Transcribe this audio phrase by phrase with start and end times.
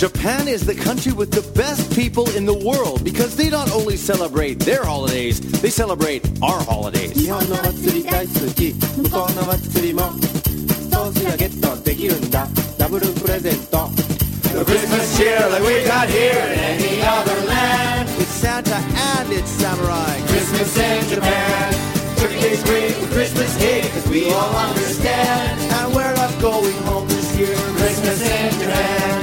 [0.00, 3.96] Japan is the country with the best people in the world because they not only
[3.96, 7.12] celebrate their holidays, they celebrate our holidays.
[7.14, 10.12] 日本の祭り大好き向こうの祭りも
[10.92, 12.46] そうすりゃゲットできるんだ
[12.78, 13.88] ダブルプレゼント
[14.56, 18.08] The Christmas cheer like we got here in any other land.
[18.18, 20.18] It's Santa and it's samurai.
[20.28, 21.74] Christmas in Japan.
[22.16, 25.60] Turkey tastes great with Christmas cake, cause we all understand.
[25.60, 27.54] And we're not going home this year.
[27.76, 29.19] Christmas in Japan.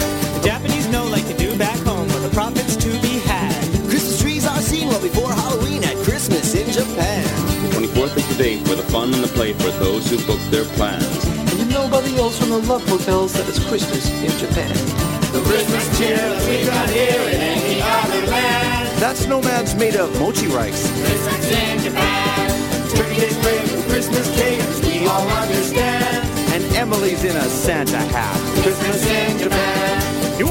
[2.38, 3.50] profits to be had.
[3.90, 7.24] Christmas trees are seen well before Halloween at Christmas in Japan.
[7.66, 10.38] The 24th is the date for the fun and the play for those who book
[10.54, 11.24] their plans.
[11.50, 14.70] And you know by the yells from the love hotels that it's Christmas in Japan.
[15.34, 18.86] The Christmas cheer that we got here in any other land.
[19.02, 20.86] That snowman's made of mochi rice.
[20.94, 22.54] Christmas in Japan.
[22.94, 26.22] Turkey tastes great with Christmas cake, as we all understand.
[26.54, 28.38] And Emily's in a Santa hat.
[28.62, 30.18] Christmas in Japan.
[30.38, 30.44] He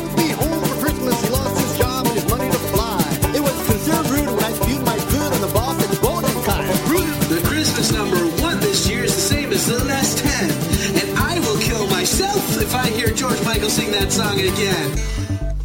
[13.18, 14.94] George Michael sing that song again.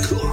[0.00, 0.24] Cool.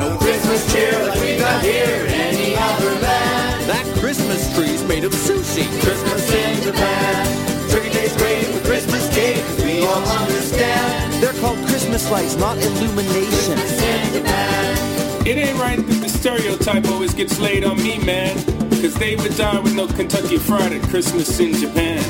[0.00, 3.68] No Christmas cheer like we got here in any other land.
[3.68, 5.68] That Christmas tree's made of sushi.
[5.84, 7.68] Christmas in Japan.
[7.68, 11.22] Turkey tastes great with Christmas cake, 'cause we all understand.
[11.22, 13.56] They're called Christmas lights, not illumination.
[13.60, 15.26] Christmas in Japan.
[15.26, 18.34] It ain't right that the stereotype always gets laid on me, man.
[18.80, 22.02] Cause they would die with no Kentucky Fried at Christmas in Japan.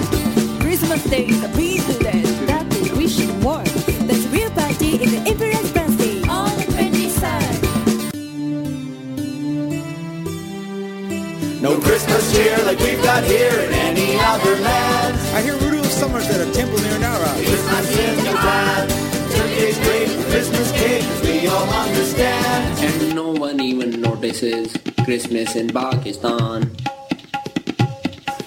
[0.60, 2.22] Christmas Day is a peaceful day.
[2.22, 2.35] That
[12.36, 15.16] Christmas cheer like we've got here in any other land.
[15.34, 17.32] I hear Rudolph Summers at a temple near Nara.
[17.32, 18.88] Christmas in Japan.
[19.32, 22.78] Turkey tastes great with Christmas cake, 'cause we all understand.
[22.84, 24.68] And no one even notices
[25.04, 26.70] Christmas in Pakistan.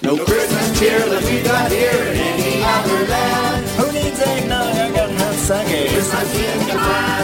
[0.02, 3.66] No Christmas cheer like we got here in any other land.
[3.78, 4.74] Who needs eggnog?
[4.84, 5.90] I got hot sake.
[5.90, 7.22] Christmas in Japan.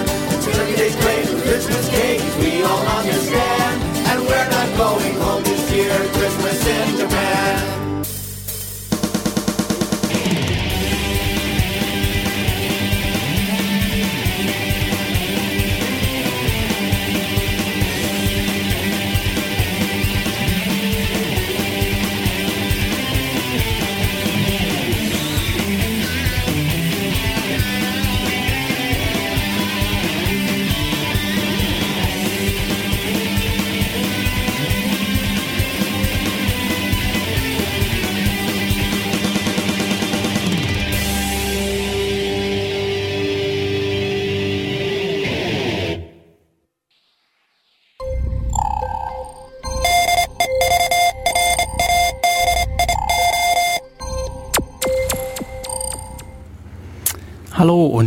[0.53, 3.75] Turkey tastes great with Christmas cake, 'cause we all understand.
[4.11, 5.46] And we're not going home
[5.99, 6.09] year.
[6.13, 7.86] Christmas in Japan.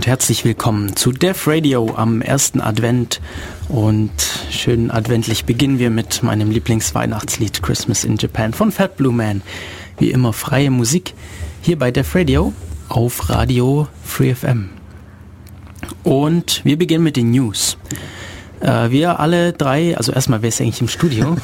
[0.10, 3.22] Herzlich willkommen zu Def Radio am ersten Advent
[3.68, 4.10] und
[4.50, 9.44] schön adventlich beginnen wir mit meinem Lieblingsweihnachtslied Christmas in Japan von Fat Blue Man.
[10.00, 11.14] Wie immer freie Musik
[11.62, 12.54] hier bei Def Radio
[12.88, 14.70] auf Radio Free FM.
[16.02, 17.78] Und wir beginnen mit den News.
[18.62, 21.38] Äh, wir alle drei, also erstmal, wer ist eigentlich im Studio?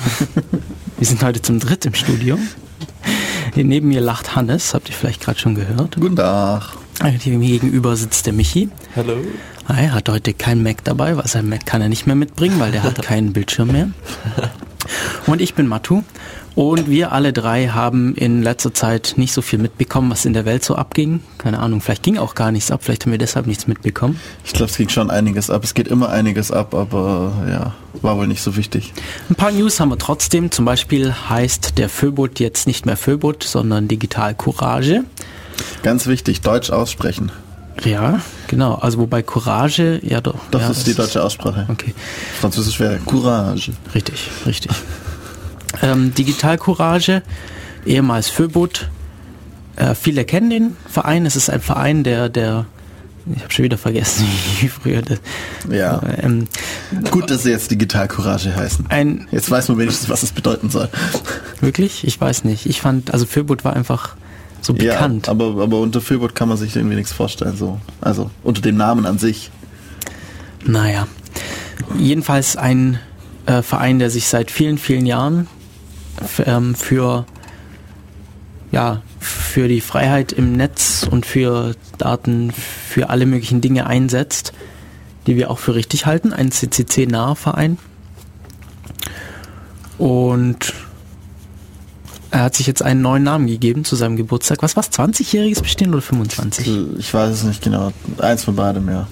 [0.97, 2.39] wir sind heute zum dritt im Studio.
[3.53, 5.97] Hier neben mir lacht Hannes, habt ihr vielleicht gerade schon gehört.
[5.99, 6.77] Guten Tag.
[7.03, 8.69] Hier mir gegenüber sitzt der Michi.
[8.95, 9.17] Hallo.
[9.67, 12.71] Er hat heute kein Mac dabei, was er Mac kann er nicht mehr mitbringen, weil
[12.71, 13.89] der hat keinen Bildschirm mehr.
[15.27, 16.03] Und ich bin Matu.
[16.55, 20.45] Und wir alle drei haben in letzter Zeit nicht so viel mitbekommen, was in der
[20.45, 21.19] Welt so abging.
[21.37, 24.17] Keine Ahnung, vielleicht ging auch gar nichts ab, vielleicht haben wir deshalb nichts mitbekommen.
[24.45, 25.65] Ich glaube, es ging schon einiges ab.
[25.65, 28.93] Es geht immer einiges ab, aber ja, war wohl nicht so wichtig.
[29.29, 30.49] Ein paar News haben wir trotzdem.
[30.49, 35.03] Zum Beispiel heißt der Föbot jetzt nicht mehr Föbot, sondern Digital Courage.
[35.83, 37.31] Ganz wichtig, Deutsch aussprechen.
[37.83, 38.75] Ja, genau.
[38.75, 40.39] Also wobei Courage, ja doch.
[40.51, 41.65] Doch, ja, das ist die deutsche Aussprache.
[41.69, 41.93] Okay.
[42.39, 43.73] Französisch wäre Courage.
[43.93, 44.71] Richtig, richtig.
[45.81, 47.21] ähm, Digital Courage,
[47.85, 48.89] ehemals Föbot.
[49.75, 51.25] Äh, viele kennen den Verein.
[51.25, 52.65] Es ist ein Verein, der, der
[53.33, 54.25] ich habe schon wieder vergessen,
[54.61, 55.19] wie früher das.
[55.69, 56.01] Ja.
[56.21, 56.47] Ähm,
[57.09, 58.85] Gut, dass sie jetzt Digital Courage heißen.
[58.89, 60.89] Ein, jetzt weiß man wenigstens, was es bedeuten soll.
[61.59, 62.05] Wirklich?
[62.05, 62.67] Ich weiß nicht.
[62.67, 64.15] Ich fand, also Föbot war einfach
[64.65, 65.27] so bekannt.
[65.27, 67.55] Ja, aber, aber unter Föbot kann man sich irgendwie nichts vorstellen.
[67.55, 67.79] So.
[68.01, 69.51] Also unter dem Namen an sich.
[70.65, 71.07] Naja.
[71.97, 72.99] Jedenfalls ein
[73.45, 75.47] äh, Verein, der sich seit vielen, vielen Jahren
[76.45, 77.25] ähm, für
[78.71, 84.53] ja, für die Freiheit im Netz und für Daten, für alle möglichen Dinge einsetzt.
[85.27, 87.77] die wir auch für richtig halten, ein CCC-naher Verein.
[89.97, 90.73] Und
[92.31, 94.61] er hat sich jetzt einen neuen Namen gegeben zu seinem Geburtstag.
[94.61, 94.89] Was war's?
[94.91, 96.69] 20-jähriges Bestehen oder 25?
[96.97, 97.91] Ich weiß es nicht genau.
[98.17, 99.07] Eins von beidem, ja.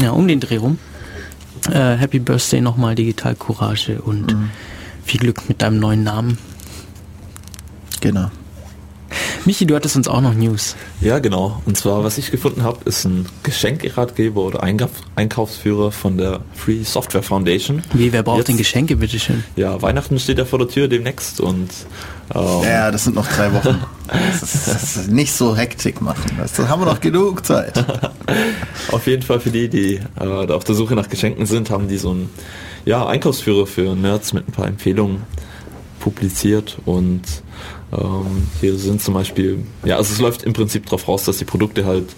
[0.00, 0.78] Ja, um den Dreh rum.
[1.70, 4.34] Äh, Happy Birthday nochmal, Digital Courage und
[5.04, 6.38] viel Glück mit deinem neuen Namen.
[8.00, 8.30] Genau.
[9.44, 10.76] Michi, du hattest uns auch noch News.
[11.00, 11.62] Ja, genau.
[11.64, 16.82] Und zwar, was ich gefunden habe, ist ein Geschenkeratgeber oder Einkauf Einkaufsführer von der Free
[16.84, 17.82] Software Foundation.
[17.94, 19.44] Wie, wer braucht Jetzt- denn Geschenke, bitteschön?
[19.56, 21.70] Ja, Weihnachten steht ja vor der Tür demnächst und
[22.34, 23.78] ähm, Ja, das sind noch drei Wochen.
[24.06, 26.24] Das ist, das ist nicht so Hektik machen.
[26.38, 27.84] Das haben wir noch genug Zeit.
[28.92, 31.88] Auf jeden Fall für die, die äh, da auf der Suche nach Geschenken sind, haben
[31.88, 32.30] die so einen
[32.84, 35.22] ja, Einkaufsführer für Nerds mit ein paar Empfehlungen
[36.00, 37.22] publiziert und
[37.92, 41.44] ähm, hier sind zum Beispiel, ja, also es läuft im Prinzip darauf raus, dass die
[41.44, 42.14] Produkte halt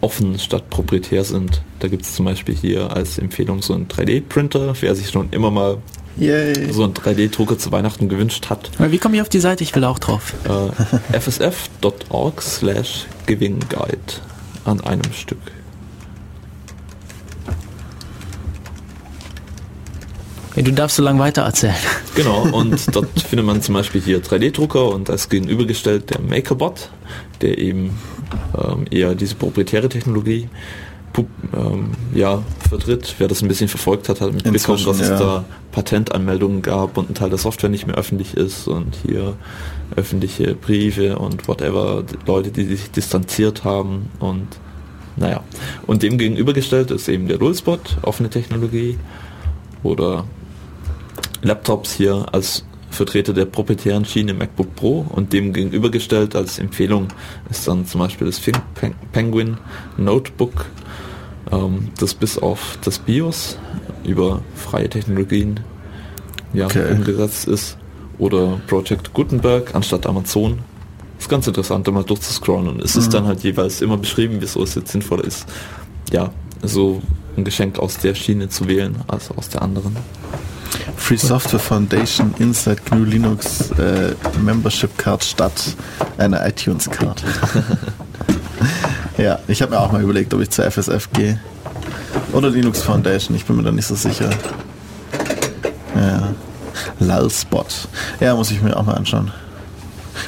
[0.00, 1.62] offen statt proprietär sind.
[1.78, 5.50] Da gibt es zum Beispiel hier als Empfehlung so einen 3D-Printer, wer sich schon immer
[5.50, 5.78] mal
[6.16, 6.72] Yay.
[6.72, 8.70] so einen 3D-Drucker zu Weihnachten gewünscht hat.
[8.78, 9.64] Wie komme ich auf die Seite?
[9.64, 10.34] Ich will auch drauf.
[10.44, 13.98] Äh, fsf.org slash Giving Guide
[14.64, 15.38] an einem Stück.
[20.54, 21.74] Ja, du darfst so lange weiter erzählen.
[22.14, 26.90] Genau, und dort findet man zum Beispiel hier 3D-Drucker und als gegenübergestellt der MakerBot,
[27.40, 27.98] der eben
[28.56, 30.48] ähm, eher diese proprietäre Technologie
[31.54, 33.14] ähm, ja, vertritt.
[33.18, 35.18] Wer das ein bisschen verfolgt hat, hat mitbekommen, dass es ja.
[35.18, 39.34] da Patentanmeldungen gab und ein Teil der Software nicht mehr öffentlich ist und hier
[39.96, 44.46] öffentliche Briefe und whatever, Leute, die sich distanziert haben und
[45.16, 45.42] naja.
[45.86, 48.98] Und dem gegenübergestellt ist eben der Nullspot, offene Technologie
[49.82, 50.24] oder
[51.42, 57.08] Laptops hier als Vertreter der proprietären Schiene MacBook Pro und dem gegenübergestellt als Empfehlung
[57.50, 59.56] ist dann zum Beispiel das Think Pen- Penguin
[59.96, 60.66] Notebook,
[61.52, 63.58] ähm, das bis auf das BIOS
[64.04, 65.60] über freie Technologien
[66.52, 66.92] ja, Okay.
[66.92, 67.76] umgesetzt ist
[68.18, 70.58] oder Project Gutenberg anstatt Amazon.
[71.18, 74.62] Ist ganz interessant, da mal durchzuscrollen und es ist dann halt jeweils immer beschrieben, wieso
[74.64, 75.46] es jetzt sinnvoller ist,
[76.10, 76.32] ja,
[76.62, 77.00] so
[77.36, 79.96] ein Geschenk aus der Schiene zu wählen als aus der anderen.
[80.96, 85.76] Free Software Foundation Inside GNU Linux äh, Membership Card statt
[86.18, 87.22] einer iTunes Card.
[89.22, 91.40] ja, ich habe mir auch mal überlegt, ob ich zur FSF gehe.
[92.32, 94.30] Oder Linux Foundation, ich bin mir da nicht so sicher.
[95.94, 96.28] Ja.
[96.98, 97.88] Lulspot.
[98.20, 99.30] Ja, muss ich mir auch mal anschauen.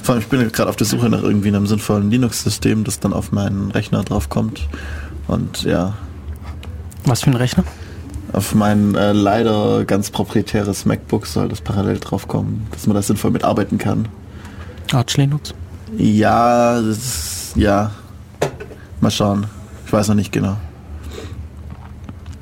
[0.03, 3.13] Vor allem, ich bin gerade auf der Suche nach irgendwie einem sinnvollen Linux-System, das dann
[3.13, 4.69] auf meinen Rechner draufkommt.
[5.27, 5.95] Und ja,
[7.05, 7.65] Was für ein Rechner?
[8.33, 13.31] auf mein äh, leider ganz proprietäres MacBook soll das parallel draufkommen, dass man da sinnvoll
[13.31, 14.09] mitarbeiten kann.
[14.93, 15.55] Arch Linux.
[15.97, 17.93] Ja, das ist, ja.
[19.05, 19.47] Mal schauen.
[19.85, 20.57] Ich weiß noch nicht genau.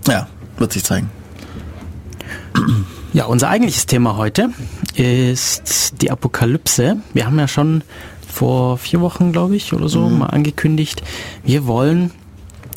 [0.07, 0.29] Ja,
[0.59, 1.11] wird sich zeigen.
[3.13, 4.51] Ja, unser eigentliches Thema heute
[4.95, 6.99] ist die Apokalypse.
[7.15, 7.83] Wir haben ja schon
[8.29, 11.03] vor vier Wochen, glaube ich, oder so mal angekündigt,
[11.43, 12.13] wir wollen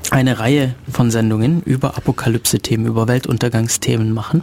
[0.10, 4.42] eine Reihe von Sendungen über Apokalypse-Themen, über Weltuntergangsthemen machen.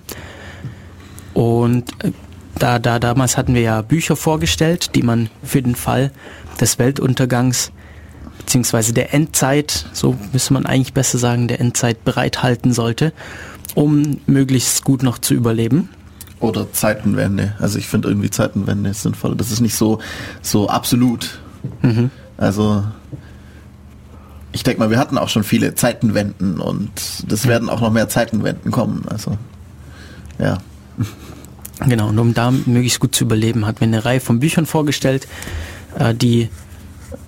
[1.35, 2.13] Und äh,
[2.61, 6.13] da, da damals hatten wir ja Bücher vorgestellt, die man für den Fall
[6.61, 7.73] des Weltuntergangs
[8.45, 13.13] beziehungsweise der Endzeit, so müsste man eigentlich besser sagen, der Endzeit bereithalten sollte,
[13.75, 15.89] um möglichst gut noch zu überleben.
[16.41, 17.55] Oder Zeitenwende.
[17.61, 19.37] Also ich finde irgendwie Zeitenwende ist sinnvoll.
[19.37, 20.01] Das ist nicht so,
[20.43, 21.39] so absolut.
[22.37, 22.83] Also
[24.51, 26.91] ich denke mal, wir hatten auch schon viele Zeitenwenden und
[27.29, 29.05] das werden auch noch mehr Zeitenwenden kommen.
[29.09, 29.39] Also
[30.41, 30.59] ja.
[31.87, 35.27] Genau, und um da möglichst gut zu überleben, hat mir eine Reihe von Büchern vorgestellt,
[35.99, 36.49] äh, die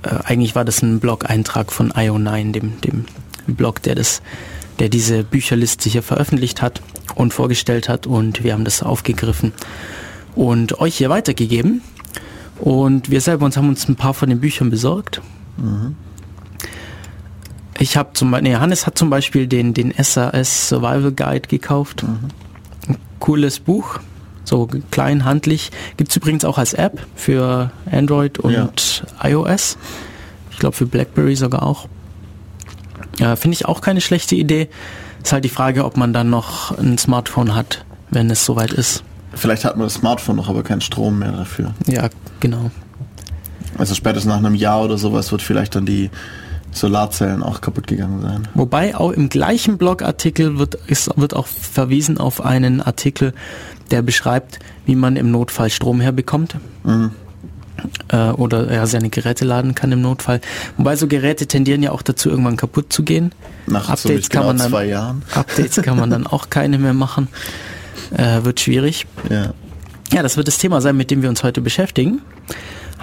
[0.05, 3.05] äh, eigentlich war das ein Blog-Eintrag von IO9, dem, dem
[3.47, 4.23] Blog, der das,
[4.79, 6.81] der diese Bücherliste hier veröffentlicht hat
[7.15, 9.53] und vorgestellt hat und wir haben das aufgegriffen
[10.35, 11.83] und euch hier weitergegeben.
[12.61, 15.21] Und wir selber uns haben uns ein paar von den Büchern besorgt.
[17.79, 22.05] Ich habe zum Beispiel, nee, Hannes hat zum Beispiel den, den SAS Survival Guide gekauft.
[22.05, 23.99] Ein cooles Buch,
[24.45, 25.71] so klein, handlich.
[25.97, 29.29] Gibt es übrigens auch als App für Android und Ja.
[29.29, 29.77] iOS.
[30.51, 31.89] Ich glaube für BlackBerry sogar auch.
[33.19, 34.69] Ja, Finde ich auch keine schlechte Idee.
[35.23, 39.03] Ist halt die Frage, ob man dann noch ein Smartphone hat, wenn es soweit ist.
[39.35, 41.75] Vielleicht hat man das Smartphone noch, aber keinen Strom mehr dafür.
[41.87, 42.09] Ja,
[42.41, 42.71] genau.
[43.79, 46.11] Also spätestens nach einem Jahr oder sowas wird vielleicht dann die
[46.75, 48.49] Solarzellen auch kaputt gegangen sein.
[48.55, 53.33] Wobei auch im gleichen Blogartikel wird, ist, wird auch verwiesen auf einen Artikel,
[53.91, 56.57] der beschreibt, wie man im Notfall Strom herbekommt.
[58.09, 60.41] äh, oder er seine Geräte laden kann im Notfall.
[60.77, 63.33] Wobei so Geräte tendieren ja auch dazu, irgendwann kaputt zu gehen.
[63.67, 65.23] Nach Updates ziemlich kann genau man dann, zwei Jahren.
[65.35, 67.29] Updates kann man dann auch keine mehr machen.
[68.17, 69.07] Äh, wird schwierig.
[69.31, 69.53] Ja.
[70.13, 72.21] Ja, das wird das Thema sein, mit dem wir uns heute beschäftigen.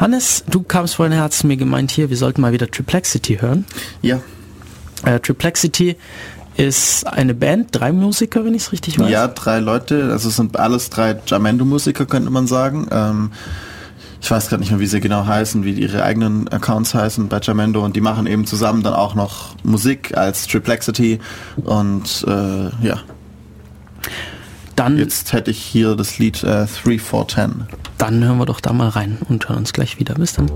[0.02, 3.66] Hannes, du kamst vorhin her, hast mir gemeint, hier, wir sollten mal wieder Triplexity hören.
[4.02, 4.20] Ja.
[5.06, 5.96] Äh, Triplexity
[6.58, 9.12] ist eine Band, drei Musiker, wenn ich es richtig weiß.
[9.12, 12.88] Ja, drei Leute, also es sind alles drei Jamendo-Musiker, könnte man sagen.
[12.92, 13.32] Ähm,
[14.20, 17.40] ich weiß gerade nicht mehr, wie sie genau heißen, wie ihre eigenen Accounts heißen bei
[17.40, 21.20] Jamendo und die machen eben zusammen dann auch noch Musik als Triplexity
[21.64, 23.02] und äh, ja.
[24.82, 27.68] Dann, Jetzt hätte ich hier das Lied äh, 3410.
[28.00, 30.16] dann hören wir doch da mal rein und hören uns gleich wieder.
[30.16, 30.50] Bis dann.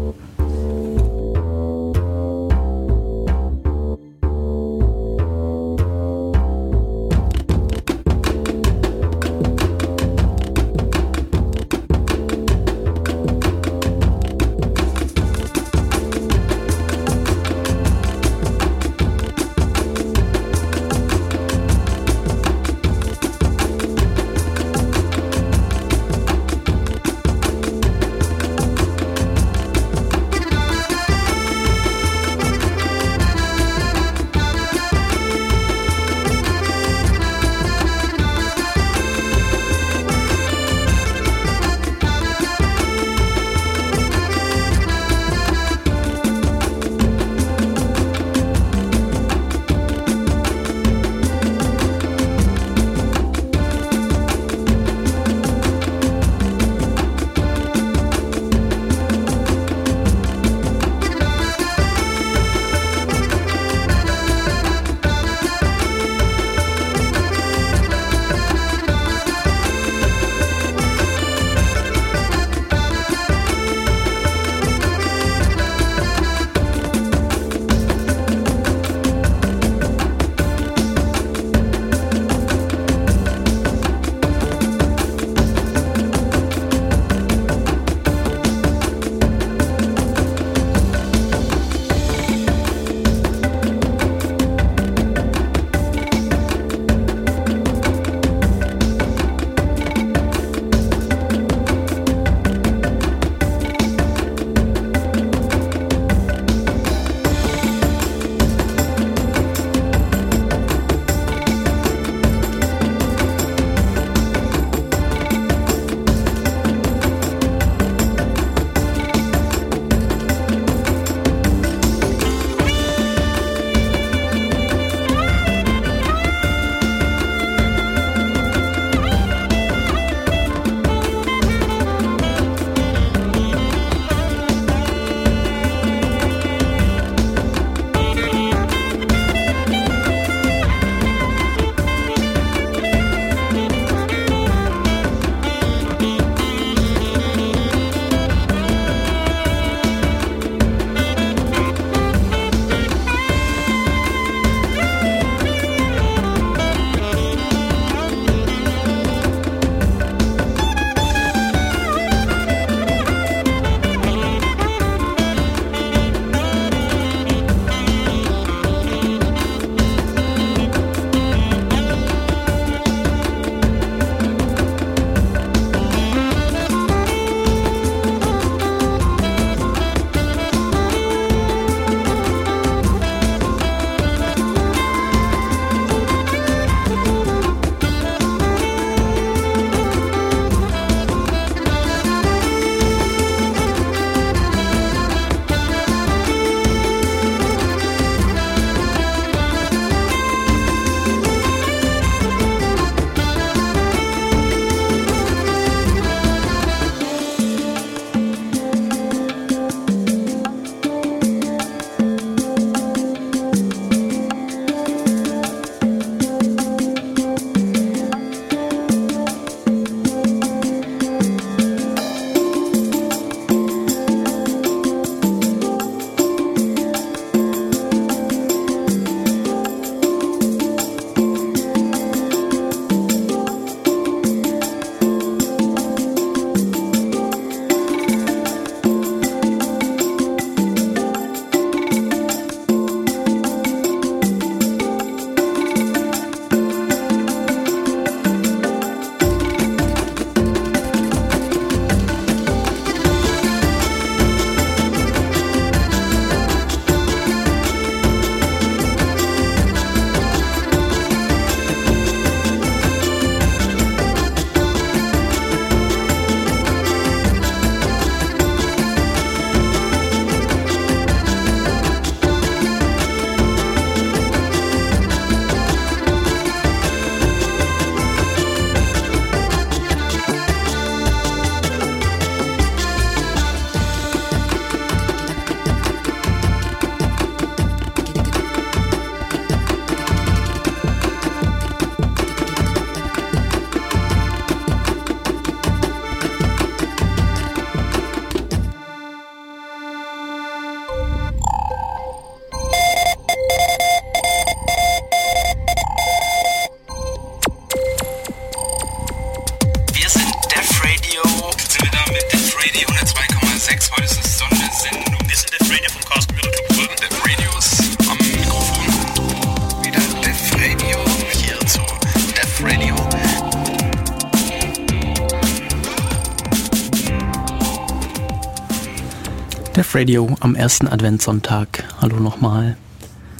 [330.06, 331.84] Radio am ersten Adventssonntag.
[332.00, 332.78] Hallo nochmal.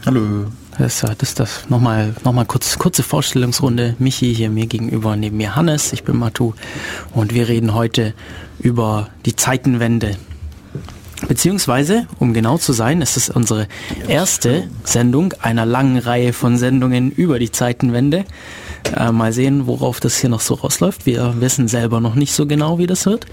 [0.04, 0.48] Hallo.
[0.80, 3.96] Das, das ist das nochmal noch mal kurz, kurze Vorstellungsrunde.
[4.00, 6.54] Michi hier mir gegenüber, neben mir Hannes, ich bin Matu
[7.14, 8.16] und wir reden heute
[8.58, 10.18] über die Zeitenwende.
[11.28, 13.68] Beziehungsweise, um genau zu sein, ist es unsere
[14.08, 18.26] erste Sendung einer langen Reihe von Sendungen über die Zeitenwende.
[18.98, 21.06] Äh, mal sehen, worauf das hier noch so rausläuft.
[21.06, 23.28] Wir wissen selber noch nicht so genau, wie das wird,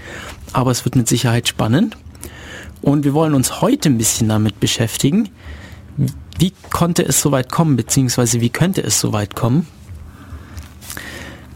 [0.51, 1.97] aber es wird mit Sicherheit spannend.
[2.83, 5.29] Und wir wollen uns heute ein bisschen damit beschäftigen,
[6.37, 9.65] wie konnte es so weit kommen, beziehungsweise wie könnte es so weit kommen?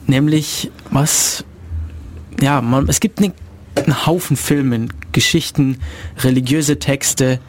[0.05, 1.43] Nämlich, was,
[2.39, 3.33] ja, man, es gibt eine,
[3.75, 5.79] einen Haufen Filme, Geschichten,
[6.19, 7.41] religiöse Texte,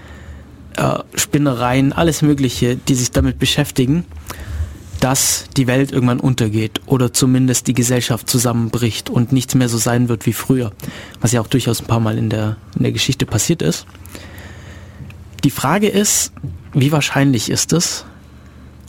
[0.76, 4.04] äh, Spinnereien, alles Mögliche, die sich damit beschäftigen,
[5.00, 10.08] dass die Welt irgendwann untergeht oder zumindest die Gesellschaft zusammenbricht und nichts mehr so sein
[10.08, 10.72] wird wie früher,
[11.20, 13.86] was ja auch durchaus ein paar Mal in der, in der Geschichte passiert ist.
[15.44, 16.32] Die Frage ist,
[16.72, 18.04] wie wahrscheinlich ist es?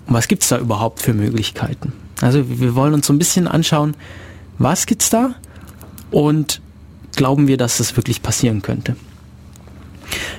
[0.08, 1.94] Und was gibt es da überhaupt für Möglichkeiten?
[2.22, 3.96] Also wir wollen uns so ein bisschen anschauen,
[4.58, 5.36] was gibt's da
[6.12, 6.62] und
[7.16, 8.96] glauben wir, dass das wirklich passieren könnte.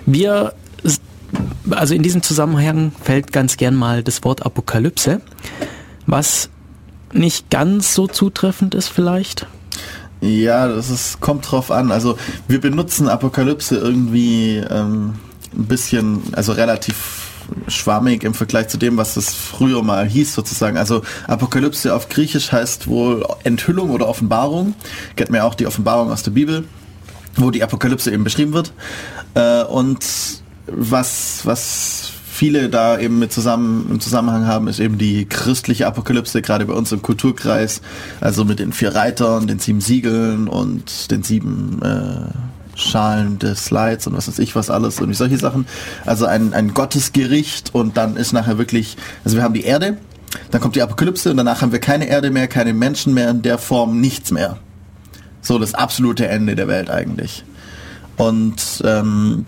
[0.04, 0.54] Wir,
[1.70, 5.20] also in diesem Zusammenhang fällt ganz gern mal das Wort Apokalypse,
[6.06, 6.50] was
[7.12, 9.46] nicht ganz so zutreffend ist vielleicht.
[10.20, 11.92] Ja, das ist, kommt drauf an.
[11.92, 15.14] Also wir benutzen Apokalypse irgendwie ähm,
[15.54, 17.26] ein bisschen, also relativ
[17.68, 20.76] schwammig im Vergleich zu dem, was es früher mal hieß sozusagen.
[20.76, 24.74] Also Apokalypse auf Griechisch heißt wohl Enthüllung oder Offenbarung.
[25.16, 26.64] Kennt man ja auch die Offenbarung aus der Bibel,
[27.36, 28.72] wo die Apokalypse eben beschrieben wird.
[29.34, 30.04] Äh, und
[30.72, 36.40] was, was viele da eben mit zusammen im Zusammenhang haben, ist eben die christliche Apokalypse,
[36.40, 37.82] gerade bei uns im Kulturkreis,
[38.20, 44.06] also mit den vier Reitern, den sieben Siegeln und den sieben äh, Schalen des Slides
[44.06, 45.66] und was weiß ich was alles, und solche Sachen.
[46.06, 49.98] Also ein, ein Gottesgericht und dann ist nachher wirklich, also wir haben die Erde,
[50.50, 53.42] dann kommt die Apokalypse und danach haben wir keine Erde mehr, keine Menschen mehr in
[53.42, 54.58] der Form, nichts mehr.
[55.42, 57.44] So das absolute Ende der Welt eigentlich.
[58.16, 59.46] Und ähm,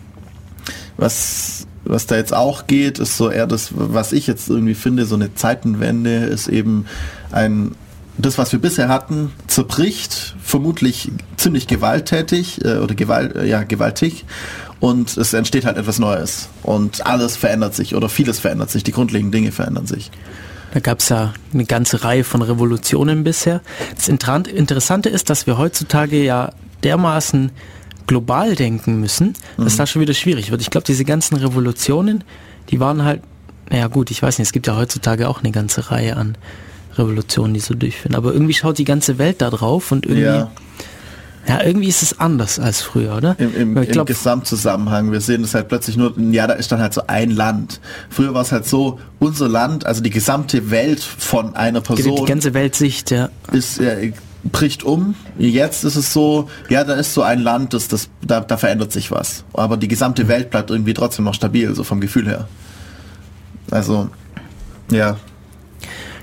[1.03, 5.05] was, was da jetzt auch geht, ist so eher das, was ich jetzt irgendwie finde,
[5.05, 6.87] so eine Zeitenwende ist eben
[7.31, 7.73] ein
[8.19, 14.27] das, was wir bisher hatten, zerbricht, vermutlich ziemlich gewalttätig äh, oder gewalt, äh, ja, gewaltig
[14.81, 18.93] und es entsteht halt etwas Neues und alles verändert sich oder vieles verändert sich, die
[18.93, 20.11] grundlegenden Dinge verändern sich.
[20.75, 23.61] Da gab es ja eine ganze Reihe von Revolutionen bisher.
[23.95, 27.51] Das Interessante ist, dass wir heutzutage ja dermaßen
[28.07, 29.79] global denken müssen, dass mhm.
[29.79, 30.61] das schon wieder schwierig wird.
[30.61, 32.25] Ich glaube, diese ganzen Revolutionen,
[32.71, 33.23] die waren halt,
[33.71, 36.37] naja gut, ich weiß nicht, es gibt ja heutzutage auch eine ganze Reihe an
[36.97, 38.15] Revolutionen, die so durchführen.
[38.15, 40.25] Aber irgendwie schaut die ganze Welt da drauf und irgendwie.
[40.25, 40.51] Ja.
[41.49, 43.35] Ja, irgendwie ist es anders als früher, oder?
[43.39, 45.11] Im, im, im glaub, Gesamtzusammenhang.
[45.11, 47.81] Wir sehen das halt plötzlich nur, ja, da ist dann halt so ein Land.
[48.11, 52.15] Früher war es halt so, unser Land, also die gesamte Welt von einer Person.
[52.15, 53.29] Die, ganze Weltsicht, ja.
[53.51, 53.95] Ist, ja,
[54.45, 55.15] bricht um.
[55.39, 58.93] Jetzt ist es so, ja, da ist so ein Land, das, das, da, da verändert
[58.93, 59.45] sich was.
[59.53, 62.49] Aber die gesamte Welt bleibt irgendwie trotzdem noch stabil, so vom Gefühl her.
[63.71, 64.09] Also,
[64.91, 65.17] ja,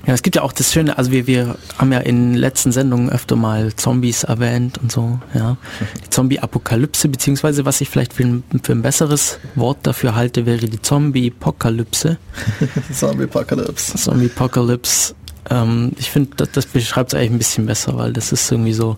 [0.10, 3.12] ja, es gibt ja auch das Schöne, also wir, wir haben ja in letzten Sendungen
[3.12, 5.58] öfter mal Zombies erwähnt und so, ja.
[6.04, 10.68] Die Zombie-Apokalypse, beziehungsweise was ich vielleicht für ein, für ein besseres Wort dafür halte, wäre
[10.68, 12.18] die Zombie-Apokalypse.
[12.92, 13.98] Zombie-Apokalypse.
[13.98, 15.14] Zombie-Apokalypse.
[15.50, 18.74] Ähm, ich finde, das, das beschreibt es eigentlich ein bisschen besser, weil das ist irgendwie
[18.74, 18.98] so,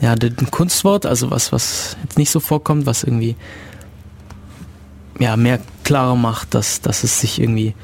[0.00, 3.36] ja, ein Kunstwort, also was, was jetzt nicht so vorkommt, was irgendwie
[5.18, 7.74] ja, mehr klarer macht, dass, dass es sich irgendwie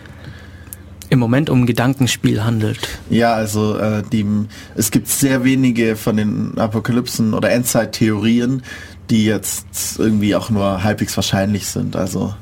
[1.10, 2.88] im Moment um Gedankenspiel handelt.
[3.10, 4.26] Ja, also äh, die,
[4.74, 8.62] es gibt sehr wenige von den Apokalypsen oder Endzeit-Theorien,
[9.10, 11.96] die jetzt irgendwie auch nur halbwegs wahrscheinlich sind.
[11.96, 12.34] Also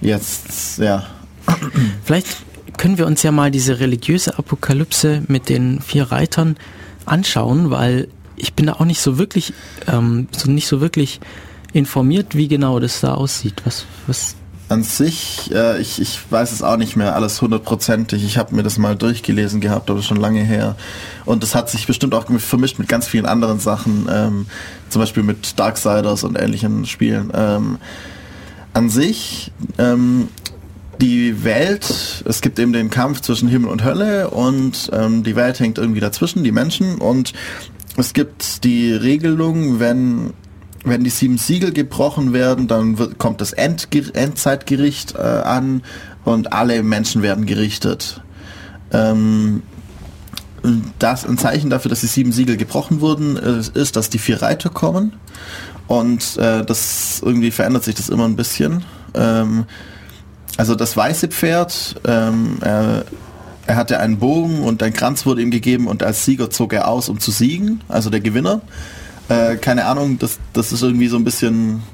[0.00, 1.06] jetzt, ja.
[2.04, 2.28] Vielleicht
[2.76, 6.56] können wir uns ja mal diese religiöse Apokalypse mit den vier Reitern
[7.06, 9.52] anschauen, weil ich bin da auch nicht so wirklich,
[9.86, 11.20] ähm, so nicht so wirklich
[11.72, 13.62] informiert, wie genau das da aussieht.
[13.64, 14.36] Was, was
[14.68, 18.22] an sich, äh, ich, ich weiß es auch nicht mehr alles hundertprozentig.
[18.24, 20.76] Ich habe mir das mal durchgelesen gehabt, aber schon lange her.
[21.24, 24.46] Und das hat sich bestimmt auch vermischt mit ganz vielen anderen Sachen, ähm,
[24.90, 27.30] zum Beispiel mit Darksiders und ähnlichen Spielen.
[27.34, 27.78] Ähm,
[28.74, 30.28] an sich, ähm,
[31.00, 35.60] die Welt, es gibt eben den Kampf zwischen Himmel und Hölle und ähm, die Welt
[35.60, 36.98] hängt irgendwie dazwischen, die Menschen.
[36.98, 37.32] Und
[37.96, 40.32] es gibt die Regelung, wenn
[40.84, 45.82] wenn die sieben Siegel gebrochen werden, dann wird, kommt das Endger Endzeitgericht äh, an
[46.24, 48.22] und alle Menschen werden gerichtet.
[48.92, 49.62] Ähm,
[50.98, 54.70] das ein Zeichen dafür, dass die sieben Siegel gebrochen wurden, ist, dass die vier Reiter
[54.70, 55.14] kommen
[55.86, 58.84] Und äh, das irgendwie verändert sich das immer ein bisschen.
[59.14, 59.64] Ähm,
[60.58, 63.04] also das weiße Pferd, ähm, er,
[63.66, 66.88] er hatte einen Bogen und ein Kranz wurde ihm gegeben und als Sieger zog er
[66.88, 68.60] aus, um zu siegen, also der Gewinner.
[69.28, 71.84] Äh, keine Ahnung, das, das ist irgendwie so ein bisschen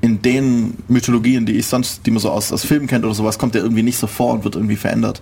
[0.00, 3.38] in den Mythologien, die ich sonst, die man so aus, aus Filmen kennt oder sowas,
[3.38, 5.20] kommt der irgendwie nicht so vor und wird irgendwie verändert.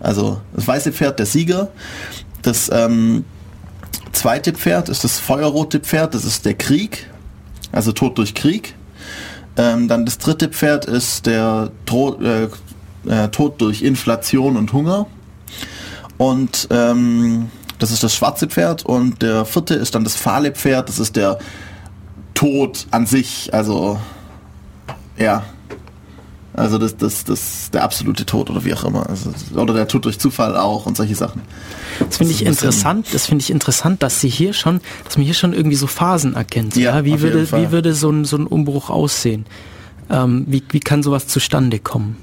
[0.00, 1.68] Also das weiße Pferd, der Sieger.
[2.40, 3.26] Das ähm,
[4.12, 7.06] zweite Pferd ist das feuerrote Pferd, das ist der Krieg,
[7.70, 8.74] also Tod durch Krieg.
[9.56, 12.48] Ähm, dann das dritte Pferd ist der Tro äh,
[13.08, 15.06] äh, Tod durch Inflation und Hunger.
[16.18, 18.84] Und ähm, das ist das schwarze Pferd.
[18.84, 21.38] Und der vierte ist dann das fahle Pferd, das ist der
[22.34, 23.52] Tod an sich.
[23.52, 23.98] Also
[25.16, 25.44] ja.
[26.52, 29.08] Also das, das, das der absolute Tod oder wie auch immer.
[29.08, 31.42] Also, oder der Tod durch Zufall auch und solche Sachen.
[32.00, 35.34] Das finde ich interessant, das finde ich interessant, dass sie hier schon, dass man hier
[35.34, 36.74] schon irgendwie so Phasen erkennt.
[36.76, 39.46] Ja, Ja, wie würde, wie würde so ein, so ein Umbruch aussehen?
[40.10, 42.16] Ähm, wie, wie kann sowas zustande kommen?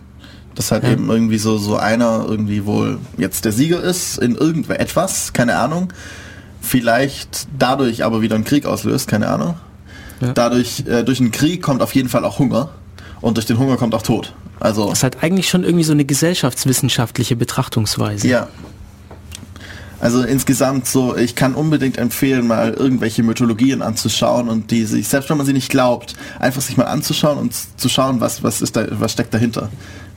[0.55, 0.91] Dass halt Ja.
[0.91, 5.93] eben irgendwie so, so einer irgendwie wohl jetzt der Sieger ist in irgendetwas, keine Ahnung.
[6.59, 9.55] Vielleicht dadurch aber wieder einen Krieg auslöst, keine Ahnung.
[10.19, 10.33] Ja.
[10.33, 12.71] Dadurch, äh, durch einen Krieg kommt auf jeden Fall auch Hunger.
[13.21, 14.33] Und durch den Hunger kommt auch Tod.
[14.59, 18.27] Also, Das ist halt eigentlich schon irgendwie so eine gesellschaftswissenschaftliche Betrachtungsweise.
[18.27, 18.47] ja.
[19.99, 25.27] Also insgesamt so, ich kann unbedingt empfehlen, mal irgendwelche Mythologien anzuschauen und die sich, selbst
[25.31, 28.75] wenn man sie nicht glaubt, einfach sich mal anzuschauen und zu schauen, was, was ist
[28.75, 29.69] da, was steckt dahinter.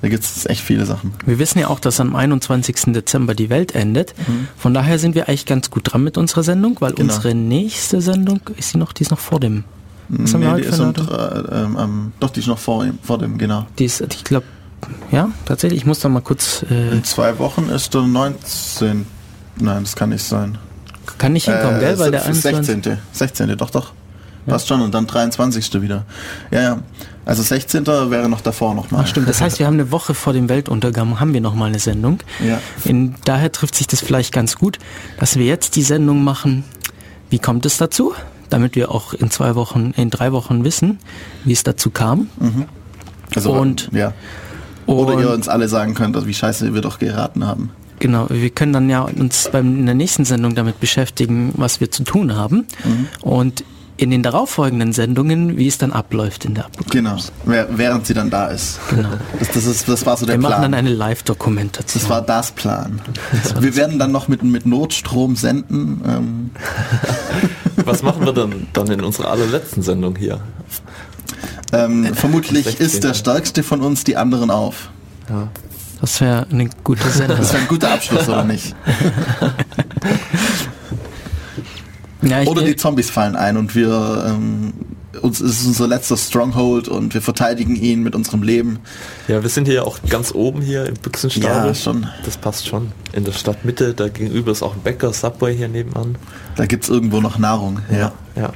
[0.02, 1.14] Da gibt es echt viele Sachen.
[1.24, 2.92] Wir wissen ja auch, dass am 21.
[2.92, 4.14] Dezember die Welt endet.
[4.58, 6.96] Von daher sind wir eigentlich ganz gut dran mit unserer Sendung, weil Mhm.
[6.96, 7.14] Genau.
[7.14, 9.64] unsere nächste Sendung ist sie noch, die ist noch vor dem.
[10.12, 12.58] Was haben wir Nee, heute die ist um, äh, ähm, am- doch, die ist noch
[12.58, 13.66] vor, ihm- vor dem, genau.
[13.78, 14.46] Die ist, ich glaube,
[15.12, 15.80] ja, tatsächlich.
[15.80, 16.64] Ich muss da mal kurz.
[16.70, 19.06] Äh, In zwei Wochen ist der 19.
[19.60, 20.58] Nein, das kann nicht sein.
[21.18, 21.98] kann nicht hinkommen, Äh, gell?
[21.98, 22.66] Weil der s- 21.
[22.84, 22.98] 16.
[23.12, 23.56] 16.
[23.56, 23.92] Doch, doch.
[24.46, 24.80] Passt schon.
[24.80, 25.82] Und dann 23.
[25.82, 26.04] wieder.
[26.50, 26.78] Ja, ja.
[27.26, 27.86] Also 16.
[28.10, 29.02] wäre noch davor nochmal.
[29.04, 31.66] Ach stimmt, das heißt, wir haben eine Woche vor dem Weltuntergang, haben wir noch mal
[31.66, 32.18] eine Sendung.
[32.44, 32.58] Ja.
[32.84, 34.78] In, daher trifft sich das vielleicht ganz gut,
[35.18, 36.64] dass wir jetzt die Sendung machen.
[37.28, 38.14] Wie kommt es dazu?
[38.50, 40.98] Damit wir auch in zwei Wochen, in drei Wochen wissen,
[41.44, 42.28] wie es dazu kam.
[43.34, 44.12] Also, Und- ja.
[44.86, 47.70] Oder Und- ihr uns alle sagen könnt, also wie scheiße wir doch geraten haben.
[48.00, 51.90] Genau, wir können dann ja uns beim, in der nächsten Sendung damit beschäftigen, was wir
[51.90, 52.66] zu tun haben.
[52.84, 53.06] Mhm.
[53.20, 53.62] Und
[54.00, 57.32] in den darauffolgenden Sendungen, wie es dann abläuft in der Apokalypse.
[57.44, 57.66] Genau.
[57.76, 58.80] Während sie dann da ist.
[58.88, 59.10] Genau.
[59.38, 60.62] Das, das, ist, das war so der Wir machen Plan.
[60.62, 62.00] dann eine Live-Dokumentation.
[62.00, 63.02] Das war das Plan.
[63.60, 66.00] Wir werden dann noch mit, mit Notstrom senden.
[66.08, 66.50] Ähm,
[67.84, 70.40] Was machen wir dann, dann in unserer allerletzten Sendung hier?
[71.72, 72.86] ähm, vermutlich 16.
[72.86, 74.88] ist der stärkste von uns die anderen auf.
[76.00, 77.36] Das wäre eine gute Sendung.
[77.36, 78.74] Das wäre ein guter Abschluss, oder nicht?
[82.22, 84.72] ja, ich Oder die Zombies fallen ein und wir ähm,
[85.22, 88.80] uns es ist unser letzter Stronghold und wir verteidigen ihn mit unserem Leben.
[89.28, 91.68] Ja, wir sind hier auch ganz oben hier im Büchsenstapel.
[91.68, 92.06] Ja, schon.
[92.24, 92.92] Das passt schon.
[93.12, 96.16] In der Stadtmitte, da gegenüber ist auch ein Bäcker, Subway hier nebenan.
[96.56, 97.80] Da gibt's irgendwo noch Nahrung.
[97.90, 98.12] Ja.
[98.36, 98.52] Ja.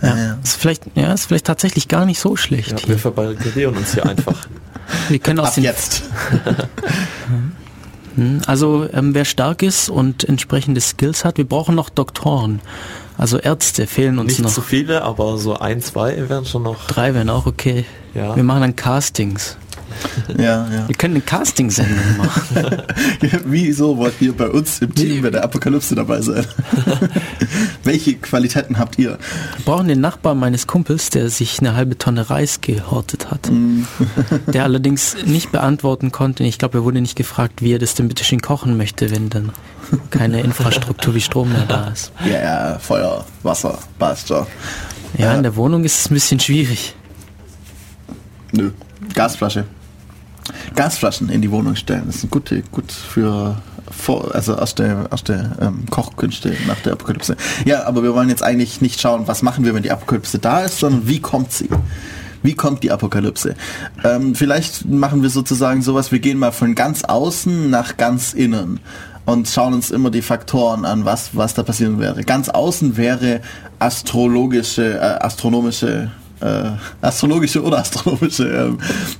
[0.00, 0.38] Ja, ja.
[0.44, 2.70] Ist vielleicht, ja, ist vielleicht tatsächlich gar nicht so schlecht.
[2.70, 2.88] ja hier.
[2.88, 4.46] wir verbarrikadieren uns hier einfach.
[5.08, 6.04] Wir können aus Ab den, jetzt.
[8.46, 12.60] also ähm, wer stark ist und entsprechende Skills hat, wir brauchen noch Doktoren.
[13.16, 14.52] Also Ärzte fehlen uns Nicht noch.
[14.52, 16.86] zu viele, aber so ein, zwei wären schon noch.
[16.86, 17.84] Drei wären auch okay.
[18.14, 18.36] Ja.
[18.36, 19.56] Wir machen dann Castings.
[20.36, 20.88] Ja, ja.
[20.88, 22.82] Wir können eine Casting-Sendung machen.
[23.46, 26.44] Wieso wollt ihr bei uns im Team bei der Apokalypse dabei sein?
[27.84, 29.18] Welche Qualitäten habt ihr?
[29.56, 33.50] Wir brauchen den Nachbarn meines Kumpels, der sich eine halbe Tonne Reis gehortet hat.
[34.52, 36.44] Der allerdings nicht beantworten konnte.
[36.44, 39.30] Ich glaube, er wurde nicht gefragt, wie er das denn bitte schön kochen möchte, wenn
[39.30, 39.52] dann
[40.10, 42.12] keine Infrastruktur wie Strom mehr da ist.
[42.24, 42.40] Ja,
[42.72, 44.46] ja, Feuer, Wasser, passt schon.
[45.16, 45.34] Ja, Ja.
[45.34, 46.94] in der Wohnung ist es ein bisschen schwierig.
[48.52, 48.70] Nö.
[49.14, 49.64] Gasflasche.
[50.74, 52.04] Gasflaschen in die Wohnung stellen.
[52.06, 53.56] Das ist gut, gut für
[53.90, 57.36] vor, also erste, erste ähm, Kochkünste nach der Apokalypse.
[57.64, 60.60] Ja, aber wir wollen jetzt eigentlich nicht schauen, was machen wir, wenn die Apokalypse da
[60.60, 61.68] ist, sondern wie kommt sie?
[62.42, 63.54] Wie kommt die Apokalypse?
[64.04, 68.80] Ähm, vielleicht machen wir sozusagen sowas, wir gehen mal von ganz außen nach ganz innen
[69.24, 72.22] und schauen uns immer die Faktoren an, was, was da passieren wäre.
[72.22, 73.40] Ganz außen wäre
[73.78, 76.70] astrologische, äh, astronomische äh,
[77.00, 78.78] astrologische oder astronomische ähm,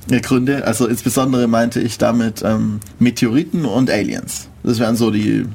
[0.09, 0.65] äh, Gründe.
[0.65, 4.49] Also insbesondere meinte ich damit ähm, Meteoriten und Aliens.
[4.63, 5.45] Das wären so die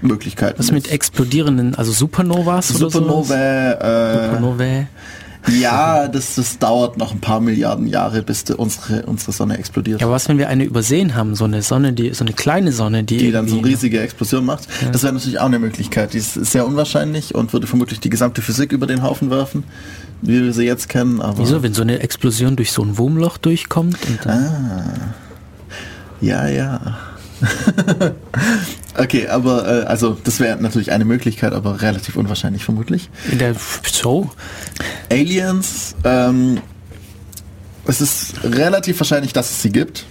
[0.00, 0.58] Möglichkeiten.
[0.58, 3.00] Was mit explodierenden, also Supernovas oder so?
[3.00, 4.86] Supernovae, äh, Supernovae.
[5.46, 10.00] Ja, das, das dauert noch ein paar Milliarden Jahre, bis unsere, unsere Sonne explodiert.
[10.00, 11.34] Ja, aber was, wenn wir eine übersehen haben?
[11.34, 14.44] So eine Sonne, die, so eine kleine Sonne, die, die dann so eine riesige Explosion
[14.44, 14.68] macht.
[14.92, 16.12] Das wäre natürlich auch eine Möglichkeit.
[16.12, 19.64] Die ist sehr unwahrscheinlich und würde vermutlich die gesamte Physik über den Haufen werfen,
[20.22, 21.20] wie wir sie jetzt kennen.
[21.20, 23.96] Aber Wieso, wenn so eine Explosion durch so ein Wurmloch durchkommt?
[24.26, 24.82] Ah.
[26.20, 26.98] Ja, ja.
[28.98, 33.10] okay, aber äh, also das wäre natürlich eine Möglichkeit, aber relativ unwahrscheinlich vermutlich.
[33.30, 33.54] in der,
[33.90, 34.30] so,
[35.10, 36.60] Aliens, ähm,
[37.86, 40.04] es ist relativ wahrscheinlich, dass es sie gibt,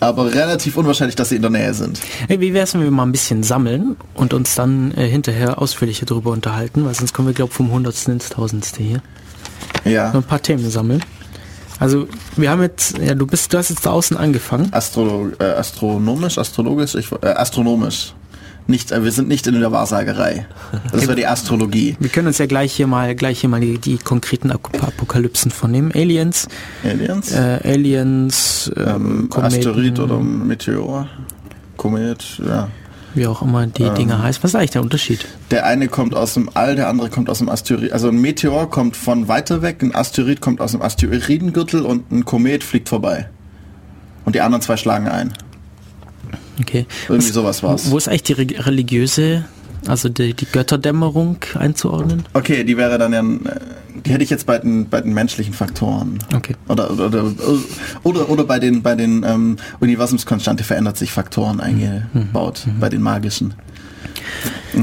[0.00, 2.00] aber relativ unwahrscheinlich, dass sie in der Nähe sind.
[2.26, 6.06] Hey, wie wär's, wenn wir mal ein bisschen sammeln und uns dann äh, hinterher ausführlicher
[6.06, 9.02] darüber unterhalten, weil sonst kommen wir, glaube vom Hundertsten ins Tausendste hier.
[9.84, 10.12] Ja.
[10.12, 11.02] So ein paar Themen sammeln.
[11.80, 14.68] Also, wir haben jetzt, ja, du bist, du hast jetzt da außen angefangen.
[14.72, 18.14] Astro, äh, astronomisch, astrologisch, ich, äh, astronomisch.
[18.66, 20.46] Nicht, äh, wir sind nicht in der Wahrsagerei.
[20.92, 21.96] Das wäre die Astrologie.
[22.00, 25.50] Wir können uns ja gleich hier mal, gleich hier mal die, die konkreten Ap- Apokalypsen
[25.50, 25.90] vornehmen.
[25.94, 26.48] Aliens,
[26.84, 27.32] Aliens?
[27.32, 31.08] äh, Aliens, ähm, ähm, Asteroid oder Meteor,
[31.78, 32.68] Komet, ja.
[33.14, 33.94] Wie auch immer die Ähm.
[33.94, 34.42] Dinger heißen.
[34.42, 35.26] Was ist eigentlich der Unterschied?
[35.50, 37.92] Der eine kommt aus dem All, der andere kommt aus dem Asteroid.
[37.92, 42.24] Also ein Meteor kommt von weiter weg, ein Asteroid kommt aus dem Asteroidengürtel und ein
[42.24, 43.28] Komet fliegt vorbei.
[44.24, 45.32] Und die anderen zwei schlagen ein.
[46.60, 46.86] Okay.
[47.08, 47.90] Irgendwie sowas war's.
[47.90, 49.44] Wo ist eigentlich die re- religiöse,
[49.86, 52.24] also die, die Götterdämmerung einzuordnen?
[52.34, 53.60] Okay, die wäre dann ja, äh,
[54.04, 56.18] die hätte ich jetzt bei den, bei den menschlichen Faktoren.
[56.34, 56.54] Okay.
[56.68, 57.24] Oder, oder, oder,
[58.02, 63.54] oder, oder bei den, bei den ähm, Universumskonstante verändert sich Faktoren eingebaut, bei den magischen.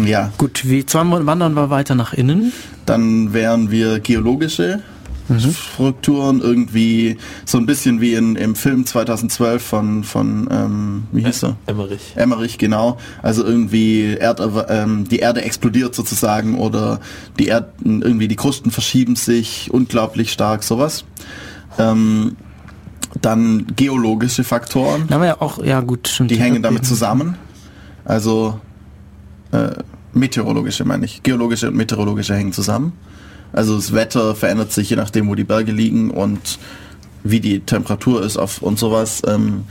[0.05, 2.51] Ja, Gut, wie wandern wandern wir weiter nach innen.
[2.86, 4.81] dann wären wir geologische
[5.39, 11.43] Strukturen irgendwie so ein bisschen wie in, im Film 2012 von, von ähm, wie hieß
[11.43, 11.57] er?
[11.65, 12.13] Emmerich.
[12.15, 12.97] Emmerich, genau.
[13.21, 16.99] Also irgendwie Erd, ähm, die Erde explodiert sozusagen oder
[17.39, 21.05] die Erden, irgendwie die Krusten verschieben sich unglaublich stark, sowas.
[21.77, 22.35] Ähm,
[23.21, 26.31] dann geologische Faktoren, Da haben wir ja auch, ja gut, stimmt.
[26.31, 27.38] die hängen damit zusammen.
[28.03, 28.59] Also
[29.51, 29.69] äh,
[30.13, 31.23] meteorologische meine ich.
[31.23, 32.93] Geologische und meteorologische hängen zusammen.
[33.53, 36.60] Also das Wetter verändert sich je nachdem, wo die Berge liegen und
[37.23, 39.21] wie die Temperatur ist auf und sowas.
[39.27, 39.65] Ähm,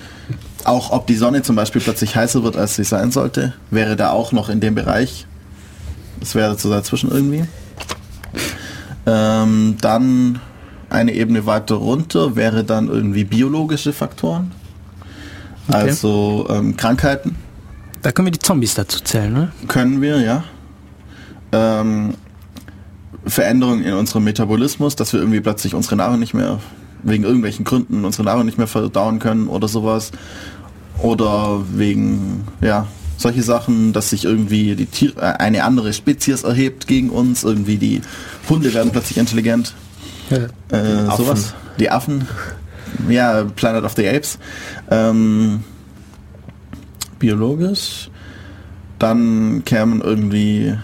[0.65, 4.11] auch ob die Sonne zum Beispiel plötzlich heißer wird, als sie sein sollte, wäre da
[4.11, 5.27] auch noch in dem Bereich.
[6.21, 7.45] Das wäre so dazwischen irgendwie.
[9.07, 10.41] Ähm, dann
[10.89, 14.53] eine Ebene weiter runter wäre dann irgendwie biologische Faktoren.
[15.69, 15.79] Okay.
[15.79, 17.37] Also ähm, Krankheiten
[18.03, 19.53] Da können wir die Zombies dazu zählen, ne?
[19.69, 20.45] können wir, ja.
[21.53, 22.15] Ähm,
[23.27, 26.61] Veränderungen in unserem Metabolismus, dass wir irgendwie plötzlich unsere Nahrung nicht mehr,
[27.03, 30.13] wegen irgendwelchen Gründen unsere Nahrung nicht mehr verdauen können oder sowas.
[31.03, 36.87] Oder wegen, ja, solche Sachen, dass sich irgendwie die Tier, äh, eine andere Spezies erhebt
[36.87, 38.01] gegen uns, irgendwie die
[38.49, 39.75] Hunde werden plötzlich intelligent.
[40.31, 41.17] Äh, Affen.
[41.17, 41.55] sowas.
[41.79, 42.27] Die Affen.
[43.09, 44.39] Ja, Planet of the Apes.
[44.91, 45.65] Ähm,
[47.19, 48.11] biologisch.
[48.99, 50.75] Dann kämen irgendwie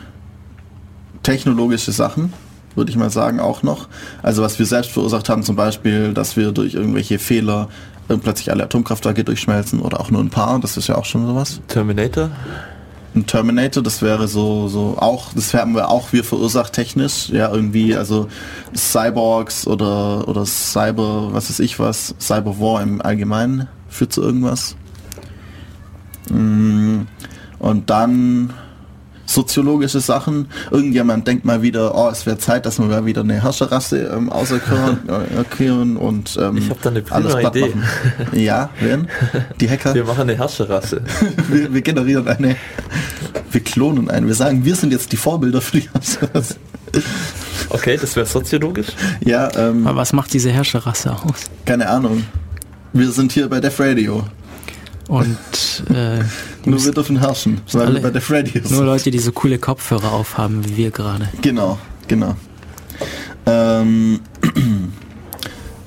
[1.30, 2.32] technologische Sachen,
[2.74, 3.86] würde ich mal sagen, auch noch.
[4.20, 7.68] Also was wir selbst verursacht haben, zum Beispiel, dass wir durch irgendwelche Fehler
[8.08, 11.24] äh, plötzlich alle Atomkraftwerke durchschmelzen oder auch nur ein paar, das ist ja auch schon
[11.28, 11.60] sowas.
[11.68, 12.30] Terminator?
[13.14, 17.52] Ein Terminator, das wäre so, so auch, das haben wir auch wir verursacht technisch, ja,
[17.52, 18.26] irgendwie, also
[18.74, 24.74] Cyborgs oder, oder Cyber, was weiß ich was, Cyber War im Allgemeinen führt zu irgendwas.
[26.28, 27.02] Mm,
[27.60, 28.52] Und dann
[29.30, 30.48] soziologische Sachen.
[30.70, 34.30] Irgendjemand denkt mal wieder, oh, es wäre Zeit, dass wir mal wieder eine Herrscherrasse ähm,
[34.30, 37.72] auserkoren äh, erklären und ähm, Ich hab da eine prima alles platt Idee.
[37.74, 38.38] machen.
[38.40, 39.08] Ja, wen?
[39.60, 39.94] Die Hacker?
[39.94, 41.02] Wir machen eine Herrscherrasse.
[41.48, 42.56] wir, wir generieren eine,
[43.50, 44.26] wir klonen einen.
[44.26, 46.56] Wir sagen, wir sind jetzt die Vorbilder für die Herrscherrasse.
[47.68, 48.88] Okay, das wäre soziologisch.
[49.24, 51.50] Ja, ähm, Aber was macht diese Herrscherrasse aus?
[51.64, 52.24] keine Ahnung.
[52.92, 54.24] Wir sind hier bei Def Radio.
[55.10, 55.36] Und
[55.92, 56.20] äh,
[56.64, 58.70] Nur wir dürfen herrschen, weil alle- wir bei Def Radio sind.
[58.70, 61.28] nur Leute, die so coole Kopfhörer aufhaben wie wir gerade.
[61.42, 62.36] Genau, genau.
[63.46, 64.20] Ähm,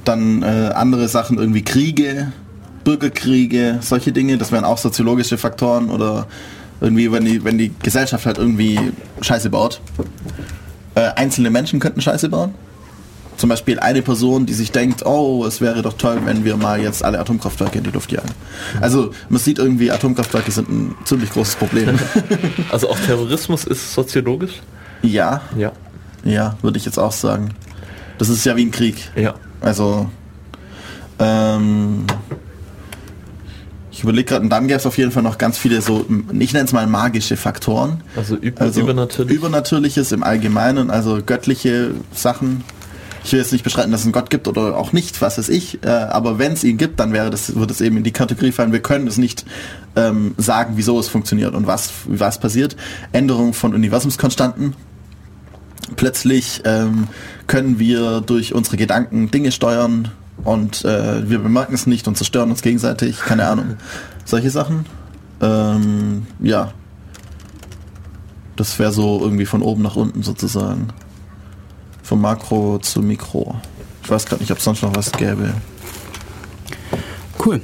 [0.03, 2.33] dann äh, andere Sachen, irgendwie Kriege,
[2.83, 6.27] Bürgerkriege, solche Dinge, das wären auch soziologische Faktoren oder
[6.81, 8.77] irgendwie, wenn die, wenn die Gesellschaft halt irgendwie
[9.21, 9.79] Scheiße baut.
[10.95, 12.53] Äh, einzelne Menschen könnten Scheiße bauen.
[13.37, 16.81] Zum Beispiel eine Person, die sich denkt, oh, es wäre doch toll, wenn wir mal
[16.81, 18.29] jetzt alle Atomkraftwerke in die Luft jagen.
[18.81, 21.97] Also man sieht irgendwie, Atomkraftwerke sind ein ziemlich großes Problem.
[22.71, 24.61] Also auch Terrorismus ist soziologisch?
[25.01, 25.71] ja, Ja.
[26.23, 27.49] Ja, würde ich jetzt auch sagen.
[28.17, 29.11] Das ist ja wie ein Krieg.
[29.15, 29.33] Ja.
[29.59, 30.09] Also,
[31.19, 32.05] ähm,
[33.91, 36.05] Ich überlege gerade, und dann gäbe es auf jeden Fall noch ganz viele so,
[36.39, 38.01] ich nenne es mal magische Faktoren.
[38.15, 39.35] Also, über, übernatürlich.
[39.35, 42.63] Übernatürliches im Allgemeinen, also göttliche Sachen.
[43.23, 45.49] Ich will jetzt nicht beschreiten, dass es einen Gott gibt oder auch nicht, was weiß
[45.49, 45.83] ich.
[45.83, 48.51] Äh, aber wenn es ihn gibt, dann wäre das, wird es eben in die Kategorie
[48.51, 48.73] fallen.
[48.73, 49.45] Wir können es nicht
[49.95, 52.75] ähm, sagen, wieso es funktioniert und was, was passiert.
[53.13, 54.75] Änderung von Universumskonstanten.
[55.95, 57.07] Plötzlich ähm,
[57.47, 60.11] können wir durch unsere Gedanken Dinge steuern
[60.43, 63.19] und äh, wir bemerken es nicht und zerstören uns gegenseitig.
[63.19, 63.77] Keine Ahnung.
[64.25, 64.85] Solche Sachen.
[65.41, 66.73] Ähm, ja.
[68.55, 70.89] Das wäre so irgendwie von oben nach unten sozusagen.
[72.03, 73.55] Vom Makro zu Mikro.
[74.03, 75.53] Ich weiß gerade nicht, ob es sonst noch was gäbe.
[77.43, 77.61] Cool.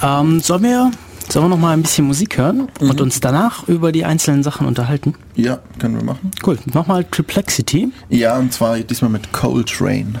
[0.00, 0.90] Ähm, sollen wir,
[1.28, 4.66] sollen wir noch mal ein bisschen Musik hören und uns danach über die einzelnen Sachen
[4.66, 5.14] unterhalten?
[5.34, 6.30] Ja, können wir machen.
[6.46, 6.58] Cool.
[6.66, 7.90] Nochmal Triplexity.
[8.08, 10.18] Ja, und zwar diesmal mit Cold Train.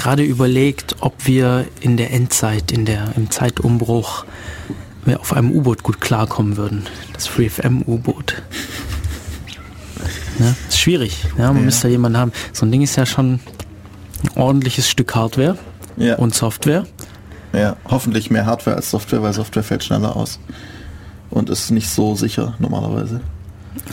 [0.00, 4.24] Gerade überlegt, ob wir in der Endzeit, in der, im Zeitumbruch,
[5.20, 6.86] auf einem U-Boot gut klarkommen würden.
[7.12, 8.42] Das FreeFM-U-Boot.
[10.38, 11.24] Ja, ist schwierig.
[11.36, 11.62] Ja, man Ja.
[11.62, 12.32] müsste ja jemanden haben.
[12.52, 13.40] So ein Ding ist ja schon
[14.22, 15.58] ein ordentliches Stück Hardware
[15.98, 16.16] Ja.
[16.16, 16.86] und Software.
[17.52, 20.38] Ja, hoffentlich mehr Hardware als Software, weil Software fällt schneller aus.
[21.28, 23.20] Und ist nicht so sicher normalerweise.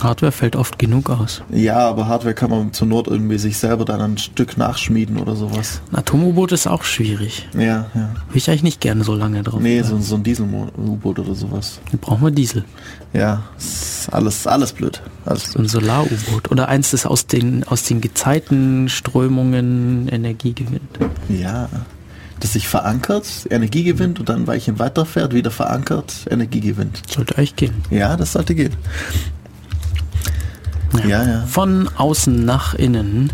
[0.00, 1.42] Hardware fällt oft genug aus.
[1.50, 5.36] Ja, aber Hardware kann man zur Not irgendwie sich selber dann ein Stück nachschmieden oder
[5.36, 5.80] sowas.
[5.92, 7.48] Ein Atom-U-Boot ist auch schwierig.
[7.54, 8.10] Ja, ja.
[8.28, 9.60] Will ich eigentlich nicht gerne so lange drauf.
[9.60, 11.80] Nee, so, so ein Diesel-U-Boot oder sowas.
[11.90, 12.64] Dann brauchen wir Diesel.
[13.12, 15.00] Ja, ist alles, alles blöd.
[15.24, 16.50] Alles So ein Solar-U-Boot.
[16.50, 20.98] Oder eins, das aus den, aus den Gezeitenströmungen Energie gewinnt.
[21.28, 21.68] Ja.
[22.40, 27.02] Das sich verankert, Energie gewinnt und dann ein Weilchen weiterfährt, wieder verankert, Energie gewinnt.
[27.10, 27.74] Sollte eigentlich gehen.
[27.90, 28.74] Ja, das sollte gehen.
[31.06, 31.46] Ja, ja.
[31.46, 33.32] Von außen nach innen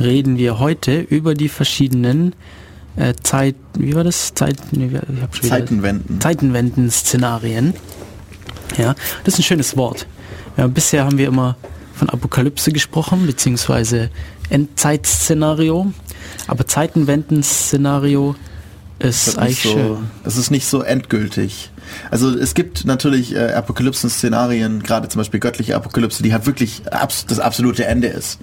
[0.00, 2.34] reden wir heute über die verschiedenen
[2.96, 4.34] äh, Zeit, wie war das?
[4.34, 4.90] Zeit, nee,
[5.42, 6.20] Zeitenwenden.
[6.20, 7.74] Zeitenwenden-Szenarien.
[8.76, 8.94] Ja,
[9.24, 10.06] das ist ein schönes Wort.
[10.56, 11.56] Ja, bisher haben wir immer
[11.94, 14.10] von Apokalypse gesprochen, beziehungsweise
[14.50, 15.92] Endzeitszenario.
[16.46, 18.36] Aber Zeitenwenden-Szenario
[18.98, 19.96] ist ist eigentlich so, schön.
[20.24, 21.70] es ist nicht so endgültig.
[22.10, 27.26] Also es gibt natürlich äh, Apokalypsen-Szenarien, gerade zum Beispiel göttliche Apokalypse, die halt wirklich abs
[27.26, 28.38] das absolute Ende ist.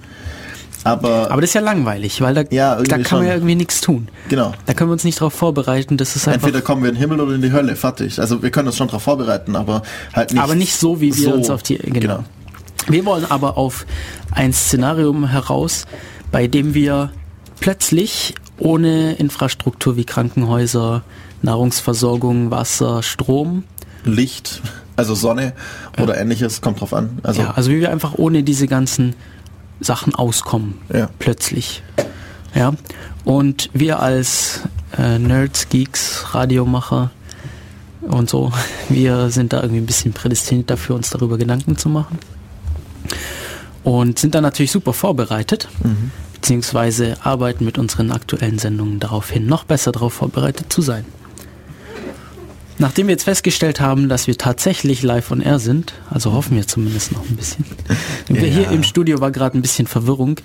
[0.86, 3.38] Aber, Aber das ist ja langweilig, weil da, Ja, da kann man ja schon.
[3.38, 4.08] irgendwie nichts tun.
[4.28, 4.52] genau.
[4.66, 5.96] Da können wir uns nicht darauf vorbereiten.
[5.96, 8.18] Das ist einfach Entweder kommen wir in den Himmel oder in die Hölle, fertig.
[8.20, 9.82] Also wir können uns schon darauf vorbereiten, aber
[10.12, 10.42] halt nicht.
[10.42, 11.78] aber nicht so, wie wir uns auf die.
[11.78, 12.00] Genau.
[12.00, 12.24] Genau.
[12.88, 13.86] Wir wollen aber auf
[14.30, 15.86] ein Szenarium heraus,
[16.30, 17.12] bei dem wir
[17.60, 21.02] plötzlich ohne Infrastruktur wie Krankenhäuser,
[21.44, 23.64] Nahrungsversorgung, Wasser, Strom,
[24.04, 24.62] Licht,
[24.96, 25.52] also Sonne
[26.00, 27.18] oder ähnliches, kommt drauf an.
[27.22, 29.14] Also ja, also wie wir einfach ohne diese ganzen
[29.80, 30.74] Sachen auskommen.
[30.92, 31.08] Ja.
[31.18, 31.82] Plötzlich.
[32.54, 32.74] Ja.
[33.24, 34.60] Und wir als
[34.96, 37.10] äh, Nerds, Geeks, Radiomacher
[38.02, 38.52] und so,
[38.88, 42.18] wir sind da irgendwie ein bisschen prädestiniert dafür, uns darüber Gedanken zu machen.
[43.82, 45.68] Und sind da natürlich super vorbereitet,
[46.32, 51.04] beziehungsweise arbeiten mit unseren aktuellen Sendungen darauf hin, noch besser darauf vorbereitet zu sein.
[52.84, 56.66] Nachdem wir jetzt festgestellt haben, dass wir tatsächlich live on air sind, also hoffen wir
[56.66, 57.64] zumindest noch ein bisschen.
[58.28, 58.40] Ja.
[58.42, 60.38] Hier im Studio war gerade ein bisschen Verwirrung,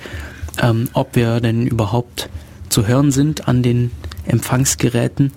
[0.62, 2.30] ähm, ob wir denn überhaupt
[2.70, 3.92] zu hören sind an den
[4.26, 5.34] Empfangsgeräten,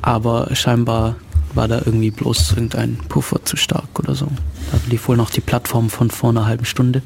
[0.00, 1.16] aber scheinbar
[1.52, 4.26] war da irgendwie bloß irgendein Puffer zu stark oder so.
[4.72, 7.02] Da lief wohl noch die Plattform von vor einer halben Stunde.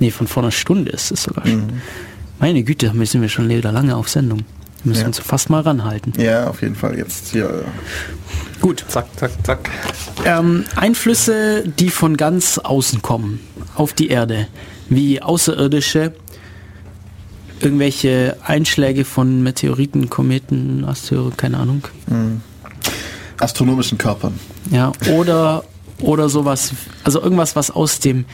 [0.00, 1.66] Nee, von vor einer Stunde ist es sogar schon.
[1.68, 1.80] Mhm.
[2.40, 4.40] Meine Güte, da sind wir schon wieder lange auf Sendung.
[4.82, 5.06] Wir müssen Ja.
[5.06, 6.12] uns fast mal ranhalten.
[6.20, 7.64] ja, auf jeden Fall jetzt hier.
[8.64, 8.82] Gut.
[8.88, 9.70] Zack, zack, zack.
[10.24, 13.40] Ähm, Einflüsse, die von ganz außen kommen,
[13.74, 14.46] auf die Erde,
[14.88, 16.14] wie Außerirdische,
[17.60, 21.82] irgendwelche Einschläge von Meteoriten, Kometen, Asteroiden, keine Ahnung.
[23.38, 24.40] astronomischen Körpern.
[24.70, 25.64] Ja, oder,
[26.00, 26.72] oder sowas,
[27.04, 28.24] also irgendwas, was aus dem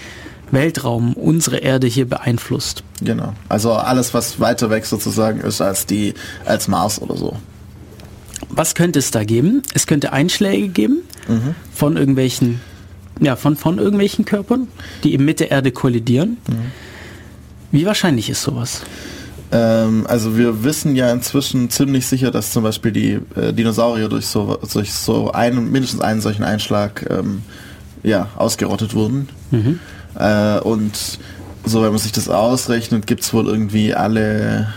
[0.53, 2.85] Weltraum unsere Erde hier beeinflusst.
[3.01, 3.35] Genau.
[3.49, 6.14] Also alles, was weiter weg sozusagen ist als die,
[6.45, 7.37] als Mars oder so.
[8.61, 9.63] Was könnte es da geben?
[9.73, 10.99] Es könnte Einschläge geben
[11.73, 12.61] von irgendwelchen,
[13.19, 14.69] ja, von, von irgendwelchen Körpern,
[15.03, 16.37] die eben mit der Erde kollidieren.
[17.73, 18.83] Wie wahrscheinlich ist sowas?
[19.51, 24.27] Ähm, also wir wissen ja inzwischen ziemlich sicher, dass zum Beispiel die äh, Dinosaurier durch
[24.27, 27.41] so, durch so einen, mindestens einen solchen Einschlag ähm,
[28.03, 29.31] ja, ausgerottet wurden.
[30.19, 31.19] Äh, und
[31.65, 34.69] so, wenn man sich das ausrechnet, gibt es wohl irgendwie alle,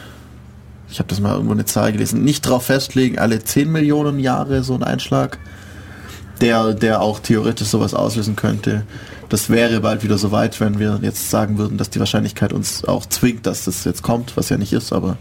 [0.94, 4.64] ich habe das mal irgendwo eine Zahl gelesen, nicht drauf festlegen, alle 10 Millionen Jahre
[4.64, 5.40] so ein Einschlag,
[6.40, 8.84] der, der auch theoretisch sowas auslösen könnte.
[9.28, 13.08] Das wäre bald wieder soweit, wenn wir jetzt sagen würden, dass die Wahrscheinlichkeit uns auch
[13.08, 15.18] zwingt, dass das jetzt kommt, was ja nicht ist, aber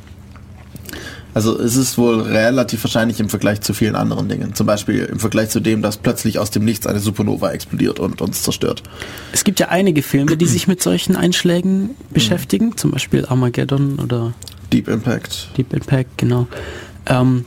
[1.33, 4.55] also es ist wohl relativ wahrscheinlich im Vergleich zu vielen anderen Dingen.
[4.55, 8.20] Zum Beispiel im Vergleich zu dem, dass plötzlich aus dem Nichts eine Supernova explodiert und
[8.20, 8.83] uns zerstört.
[9.33, 14.35] Es gibt ja einige Filme, die sich mit solchen Einschlägen beschäftigen, zum Beispiel Armageddon oder
[14.73, 15.49] Deep Impact.
[15.57, 16.47] Deep Impact, genau.
[17.07, 17.45] Ähm,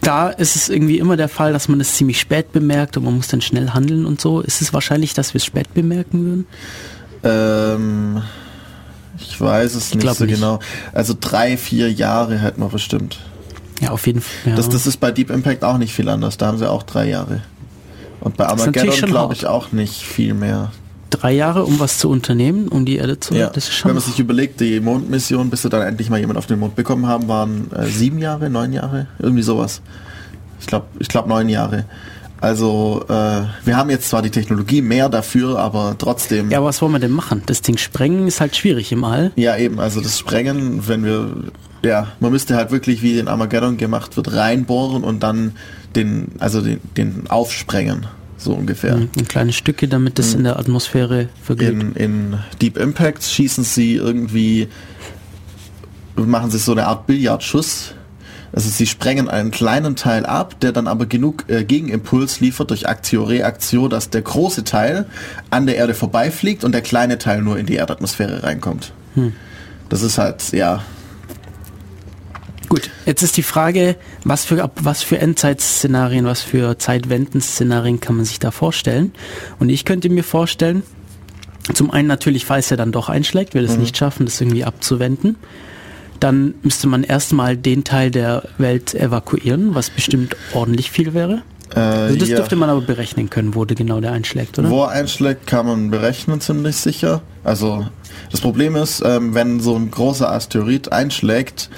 [0.00, 3.16] da ist es irgendwie immer der Fall, dass man es ziemlich spät bemerkt und man
[3.16, 4.40] muss dann schnell handeln und so.
[4.40, 6.46] Ist es wahrscheinlich, dass wir es spät bemerken würden?
[7.24, 8.22] Ähm,
[9.18, 10.36] ich weiß es nicht glaube so nicht.
[10.36, 10.60] genau.
[10.92, 13.18] Also drei, vier Jahre hätten wir bestimmt.
[13.80, 14.52] Ja, auf jeden Fall.
[14.52, 14.56] Ja.
[14.56, 16.36] Das, das ist bei Deep Impact auch nicht viel anders.
[16.36, 17.42] Da haben sie auch drei Jahre.
[18.20, 20.72] Und bei Armageddon glaube ich auch nicht viel mehr.
[21.16, 23.48] Drei Jahre, um was zu unternehmen, um die Erde zu Ja.
[23.48, 26.38] Das ist schon Wenn man sich überlegt, die Mondmission, bis sie dann endlich mal jemand
[26.38, 29.80] auf den Mond bekommen haben, waren äh, sieben Jahre, neun Jahre, irgendwie sowas.
[30.60, 31.84] Ich glaube, ich glaube neun Jahre.
[32.40, 36.50] Also äh, wir haben jetzt zwar die Technologie mehr dafür, aber trotzdem.
[36.50, 37.42] Ja, aber was wollen wir denn machen?
[37.46, 39.32] Das Ding sprengen ist halt schwierig im All.
[39.36, 41.30] Ja, eben, also das Sprengen, wenn wir,
[41.82, 45.52] ja, man müsste halt wirklich, wie in Armageddon gemacht wird, reinbohren und dann
[45.94, 48.06] den, also den, den aufsprengen,
[48.36, 48.96] so ungefähr.
[48.96, 51.70] Mhm, In kleine Stücke, damit das in der Atmosphäre verglüht.
[51.70, 54.68] In, in Deep Impact schießen sie irgendwie,
[56.16, 57.94] machen sie so eine Art Billardschuss.
[58.52, 62.88] Also sie sprengen einen kleinen Teil ab, der dann aber genug äh, Gegenimpuls liefert durch
[62.88, 65.06] Aktio Reaktio, dass der große Teil
[65.50, 68.92] an der Erde vorbeifliegt und der kleine Teil nur in die Erdatmosphäre reinkommt.
[69.14, 69.32] Hm.
[69.88, 70.82] Das ist halt, ja,
[72.68, 78.16] Gut, jetzt ist die Frage, was für, ab- was für Endzeitszenarien, was für Zeitwendenszenarien kann
[78.16, 79.12] man sich da vorstellen?
[79.58, 80.82] Und ich könnte mir vorstellen,
[81.74, 83.80] zum einen natürlich, falls er dann doch einschlägt, wir das Mhm.
[83.82, 85.36] nicht schaffen, das irgendwie abzuwenden,
[86.20, 91.42] dann müsste man erstmal den Teil der Welt evakuieren, was bestimmt ordentlich viel wäre.
[91.74, 92.36] Äh, Also das ja.
[92.36, 94.70] dürfte man aber berechnen können, wo genau der einschlägt, oder?
[94.70, 97.22] Wo er einschlägt, kann man berechnen ziemlich sicher.
[97.44, 97.86] Also
[98.30, 101.68] das Problem ist, ähm, wenn so ein großer Asteroid einschlägt,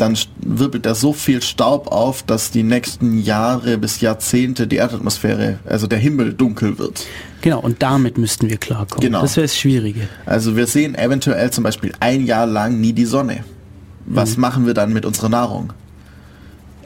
[0.00, 5.58] dann wirbelt er so viel Staub auf, dass die nächsten Jahre bis Jahrzehnte die Erdatmosphäre,
[5.66, 7.04] also der Himmel dunkel wird.
[7.42, 9.00] Genau, und damit müssten wir klarkommen.
[9.00, 9.22] Genau.
[9.22, 10.08] Das wäre das Schwierige.
[10.26, 13.44] Also wir sehen eventuell zum Beispiel ein Jahr lang nie die Sonne.
[14.06, 14.40] Was Mhm.
[14.40, 15.72] machen wir dann mit unserer Nahrung?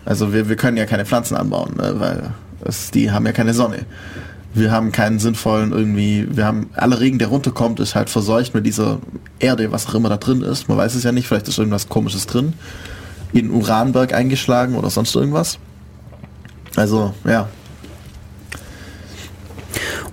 [0.04, 2.30] Also wir, wir können ja keine Pflanzen anbauen, ne, weil
[2.64, 3.86] es, die haben ja keine Sonne.
[4.52, 8.64] Wir haben keinen sinnvollen irgendwie, wir haben, aller Regen, der runterkommt, ist halt verseucht mit
[8.66, 9.00] dieser
[9.40, 10.68] Erde, was auch immer da drin ist.
[10.68, 12.52] Man weiß es ja nicht, vielleicht ist irgendwas komisches drin.
[13.34, 15.58] In Uranberg eingeschlagen oder sonst irgendwas.
[16.76, 17.48] Also, ja.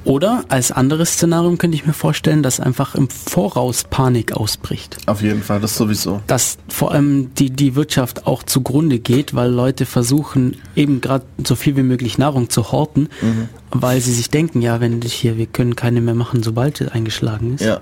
[0.04, 4.98] Oder als anderes Szenarium könnte ich mir vorstellen, dass einfach im Voraus Panik ausbricht.
[5.06, 6.22] Auf jeden Fall, das sowieso.
[6.26, 11.54] Dass vor allem die, die Wirtschaft auch zugrunde geht, weil Leute versuchen, eben gerade so
[11.56, 13.50] viel wie möglich Nahrung zu horten, Mhm.
[13.70, 16.88] weil sie sich denken, ja, wenn ich hier, wir können keine mehr machen, sobald es
[16.92, 17.62] eingeschlagen ist.
[17.64, 17.82] Ja,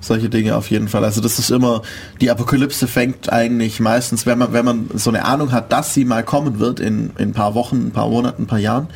[0.00, 1.04] solche Dinge auf jeden Fall.
[1.04, 1.82] Also das ist immer,
[2.20, 6.04] die Apokalypse fängt eigentlich meistens, wenn man, wenn man so eine Ahnung hat, dass sie
[6.04, 8.88] mal kommen wird in, in ein paar Wochen, ein paar Monaten, ein paar Jahren,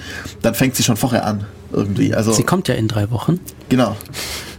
[0.43, 1.45] dann fängt sie schon vorher an.
[1.73, 2.15] Irgendwie.
[2.15, 3.41] Also, Sie kommt ja in drei Wochen.
[3.69, 3.97] genau.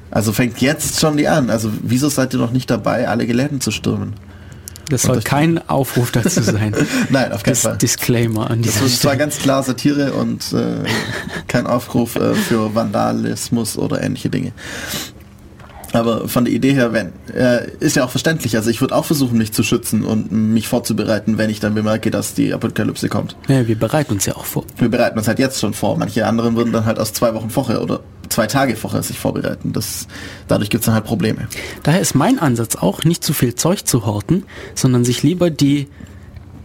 [0.09, 1.49] Also fängt jetzt schon die an.
[1.49, 4.13] Also wieso seid ihr noch nicht dabei, alle Geläden zu stürmen?
[4.89, 6.75] Das soll kein Aufruf dazu sein.
[7.09, 7.77] Nein, auf keinen Dis Fall.
[7.77, 10.83] Disclaimer an Das dieser ist zwar ganz klar Satire und äh,
[11.47, 14.51] kein Aufruf äh, für Vandalismus oder ähnliche Dinge.
[15.93, 18.55] Aber von der Idee her, wenn, äh, ist ja auch verständlich.
[18.57, 22.09] Also ich würde auch versuchen, mich zu schützen und mich vorzubereiten, wenn ich dann bemerke,
[22.09, 23.37] dass die Apokalypse kommt.
[23.47, 24.65] Ja, wir bereiten uns ja auch vor.
[24.77, 25.95] Wir bereiten uns halt jetzt schon vor.
[25.97, 29.71] Manche anderen würden dann halt aus zwei Wochen vorher oder zwei Tage vorher sich vorbereiten.
[29.71, 30.07] Das,
[30.47, 31.47] dadurch gibt's dann halt Probleme.
[31.83, 35.87] Daher ist mein Ansatz auch, nicht zu viel Zeug zu horten, sondern sich lieber die,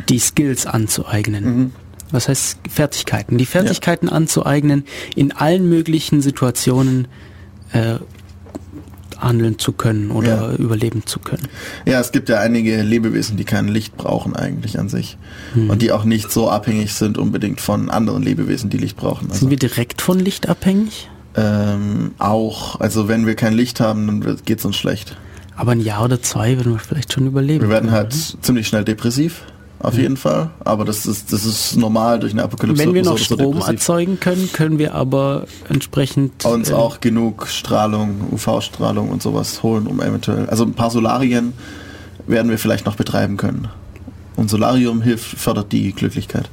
[0.09, 1.45] die Skills anzueignen.
[1.45, 1.73] Mhm.
[2.11, 3.37] Was heißt Fertigkeiten?
[3.37, 7.09] Die Fertigkeiten anzueignen, in allen möglichen Situationen
[7.73, 7.97] äh,
[9.19, 10.57] handeln zu können oder Ja.
[10.57, 11.43] überleben zu können.
[11.87, 15.19] Ja, es gibt ja einige Lebewesen, die kein Licht brauchen eigentlich an sich.
[15.55, 15.71] Mhm.
[15.71, 19.27] Und die auch nicht so abhängig sind unbedingt von anderen Lebewesen, die Licht brauchen.
[19.29, 21.09] Also, Sind wir direkt von Licht abhängig?
[21.37, 25.17] ähm, auch, also wenn wir kein Licht haben, dann wird- geht's uns schlecht.
[25.57, 27.63] Aber ein Jahr oder zwei würden wir vielleicht schon überleben.
[27.63, 28.13] Wir werden halt
[28.43, 29.43] ziemlich schnell depressiv,
[29.81, 30.01] auf Mhm.
[30.01, 30.51] jeden Fall.
[30.65, 32.83] Aber das ist, das ist normal durch eine Apokalypse.
[32.85, 33.75] Wenn wir noch so so Strom depressiv.
[33.75, 39.87] erzeugen können, können wir aber entsprechend uns äh, auch genug Strahlung, UV-Strahlung und sowas holen,
[39.87, 41.53] um eventuell, also ein paar Solarien
[42.27, 43.69] werden wir vielleicht noch betreiben können.
[44.37, 46.49] Und Solarium hilft, fördert die Glücklichkeit.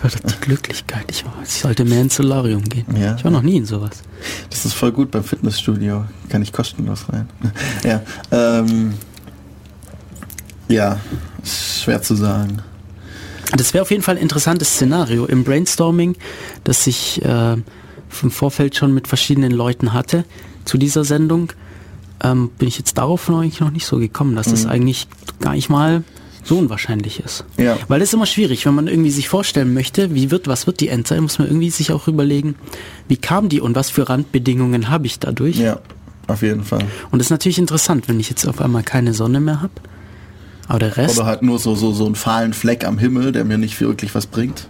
[0.00, 1.04] fördert die Glücklichkeit.
[1.10, 2.86] Ich, ich sollte mehr ins Solarium gehen.
[2.96, 3.14] Ja.
[3.16, 4.02] Ich war noch nie in sowas.
[4.48, 6.04] Das ist voll gut beim Fitnessstudio.
[6.28, 7.28] Kann ich kostenlos rein.
[7.84, 8.00] ja,
[8.32, 8.94] ähm,
[10.70, 10.98] ja,
[11.44, 12.62] schwer zu sagen.
[13.56, 16.16] Das wäre auf jeden Fall ein interessantes Szenario im Brainstorming,
[16.64, 20.24] das ich äh, im Vorfeld schon mit verschiedenen Leuten hatte
[20.64, 21.52] zu dieser Sendung.
[22.22, 24.70] Ähm, bin ich jetzt darauf noch eigentlich noch nicht so gekommen, dass das Mhm.
[24.70, 25.08] eigentlich
[25.40, 26.04] gar nicht mal
[26.44, 27.44] so unwahrscheinlich ist.
[27.58, 27.76] Ja.
[27.88, 30.80] Weil das ist immer schwierig, wenn man irgendwie sich vorstellen möchte, wie wird, was wird
[30.80, 32.54] die Endzeit, muss man irgendwie sich auch überlegen,
[33.08, 35.56] wie kam die und was für Randbedingungen habe ich dadurch.
[35.56, 35.80] Ja,
[36.28, 36.84] auf jeden Fall.
[37.10, 39.72] Und das ist natürlich interessant, wenn ich jetzt auf einmal keine Sonne mehr habe.
[40.70, 43.44] Aber der Rest, Oder halt nur so, so, so einen fahlen Fleck am Himmel, der
[43.44, 44.68] mir nicht wirklich was bringt.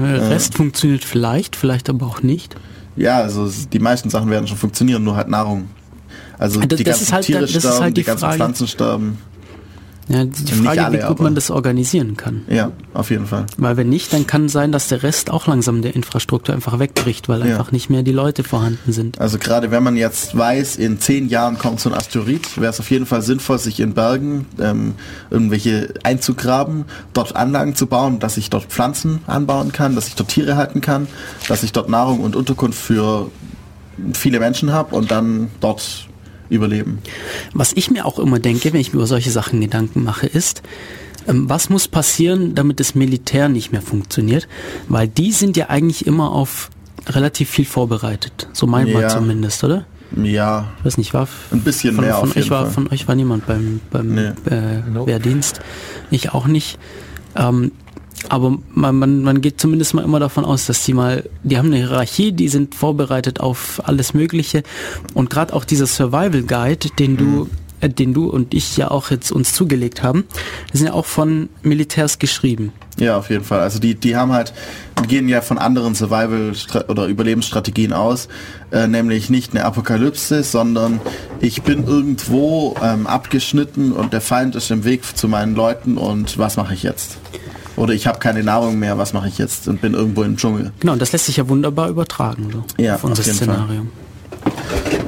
[0.00, 2.54] der Rest funktioniert vielleicht, vielleicht aber auch nicht.
[2.94, 5.68] Ja, also die meisten Sachen werden schon funktionieren, nur halt Nahrung.
[6.38, 8.30] Also Das- die ganzen halt- Tiere sterben, halt die, die ganzen.
[8.30, 9.18] Pflanzen sterben.
[10.10, 12.42] Ja, die Nicht Frage, alle, wie gut man das organisieren kann.
[12.48, 13.46] Ja, auf jeden Fall.
[13.58, 17.28] Weil wenn nicht, dann kann sein, dass der Rest auch langsam der Infrastruktur einfach wegbricht,
[17.28, 17.52] weil Ja.
[17.52, 19.20] einfach nicht mehr die Leute vorhanden sind.
[19.20, 22.80] Also gerade wenn man jetzt weiß, in zehn Jahren kommt so ein Asteroid, wäre es
[22.80, 24.94] auf jeden Fall sinnvoll, sich in Bergen ähm,
[25.30, 30.30] irgendwelche einzugraben, dort Anlagen zu bauen, dass ich dort Pflanzen anbauen kann, dass ich dort
[30.30, 31.06] Tiere halten kann,
[31.46, 33.30] dass ich dort Nahrung und Unterkunft für
[34.12, 36.08] viele Menschen habe und dann dort
[36.50, 36.98] überleben.
[37.54, 40.62] Was ich mir auch immer denke, wenn ich mir über solche Sachen Gedanken mache, ist,
[41.28, 44.48] ähm, was muss passieren, damit das Militär nicht mehr funktioniert?
[44.88, 46.70] Weil die sind ja eigentlich immer auf
[47.06, 48.48] relativ viel vorbereitet.
[48.52, 49.08] So meint man Ja.
[49.08, 49.86] zumindest, oder?
[50.22, 52.72] Ja, Ich weiß nicht, war ein bisschen von, mehr von auf jeden euch war, Fall.
[52.72, 54.32] Von euch war niemand beim, beim Nee.
[54.50, 55.06] äh, Nope.
[55.12, 55.60] Wehrdienst.
[56.10, 56.78] Ich auch nicht.
[57.36, 57.70] Ähm,
[58.28, 61.66] aber man, man, man geht zumindest mal immer davon aus, dass die mal, die haben
[61.68, 64.62] eine Hierarchie, die sind vorbereitet auf alles Mögliche.
[65.14, 67.50] Und gerade auch dieser Survival Guide, den du, Mhm.
[67.80, 70.24] äh, den du und ich ja auch jetzt uns zugelegt haben,
[70.72, 72.72] sind ja auch von Militärs geschrieben.
[72.98, 73.60] Ja, auf jeden Fall.
[73.60, 74.52] Also die, die haben halt,
[75.02, 76.52] die gehen ja von anderen Survival-
[76.88, 78.28] oder Überlebensstrategien aus,
[78.72, 81.00] äh, nämlich nicht eine Apokalypse, sondern
[81.40, 86.36] ich bin irgendwo ähm, abgeschnitten und der Feind ist im Weg zu meinen Leuten und
[86.36, 87.16] was mache ich jetzt?
[87.80, 90.70] Oder ich habe keine Nahrung mehr, was mache ich jetzt und bin irgendwo im Dschungel.
[90.80, 93.46] Genau, und das lässt sich ja wunderbar übertragen, so, Ja, auf unser auf jeden Fall.
[93.54, 93.86] Szenario.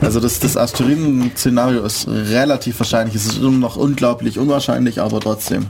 [0.01, 3.15] Also das, das Asteroiden-Szenario ist relativ wahrscheinlich.
[3.15, 5.67] Es ist immer noch unglaublich unwahrscheinlich, aber trotzdem.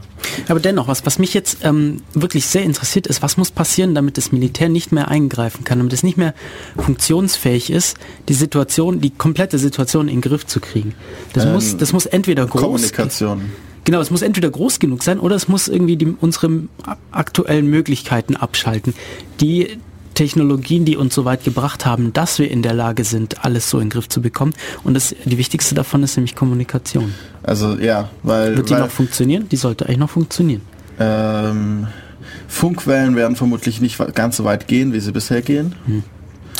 [0.49, 4.17] Aber dennoch, was, was mich jetzt ähm, wirklich sehr interessiert ist, was muss passieren, damit
[4.17, 6.35] das Militär nicht mehr eingreifen kann, damit es nicht mehr
[6.79, 7.99] funktionsfähig ist,
[8.29, 10.95] die Situation, die komplette Situation in den Griff zu kriegen.
[11.35, 13.53] Das, Ähm, muss, das muss entweder groß, Kommunikation.
[13.85, 16.51] Genau, es muss entweder groß genug sein oder es muss irgendwie die, unsere
[17.11, 18.95] aktuellen Möglichkeiten abschalten.
[19.41, 19.78] Die
[20.14, 23.78] Technologien, die uns so weit gebracht haben, dass wir in der Lage sind, alles so
[23.78, 24.53] in den Griff zu bekommen.
[24.85, 27.14] Und das, die wichtigste davon ist nämlich Kommunikation.
[27.43, 29.49] Also ja, weil, Wird die weil noch funktionieren?
[29.49, 30.62] Die sollte eigentlich noch funktionieren.
[30.99, 31.87] ähm,
[32.49, 35.74] Funkwellen werden vermutlich nicht ganz so weit gehen, wie sie bisher gehen.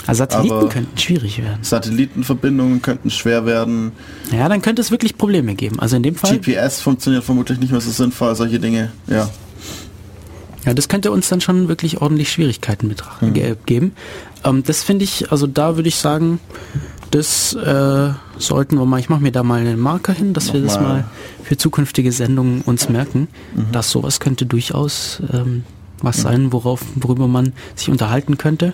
[0.07, 1.59] Also Satelliten Aber- könnten schwierig werden.
[1.63, 3.93] Satellitenverbindungen könnten schwer werden.
[4.33, 5.79] Ja, dann könnte es wirklich Probleme geben.
[5.81, 8.93] Also in dem Fall, GPS funktioniert vermutlich nicht mehr so sinnvoll, solche Dinge.
[9.07, 9.29] Ja.
[10.65, 13.35] ja, das könnte uns dann schon wirklich ordentlich Schwierigkeiten betrachten, Mhm.
[13.35, 13.93] ge geben.
[14.45, 16.41] Ähm, das finde ich, also da würde ich sagen,
[17.11, 20.63] das äh, sollten wir mal, ich mache mir da mal einen Marker hin, dass wir
[20.63, 20.93] das Nochmal.
[20.93, 21.05] mal
[21.45, 23.73] für zukünftige Sendungen uns merken, Mhm.
[23.73, 25.65] dass sowas könnte durchaus ähm,
[26.01, 28.73] was sein, worauf, worüber man sich unterhalten könnte.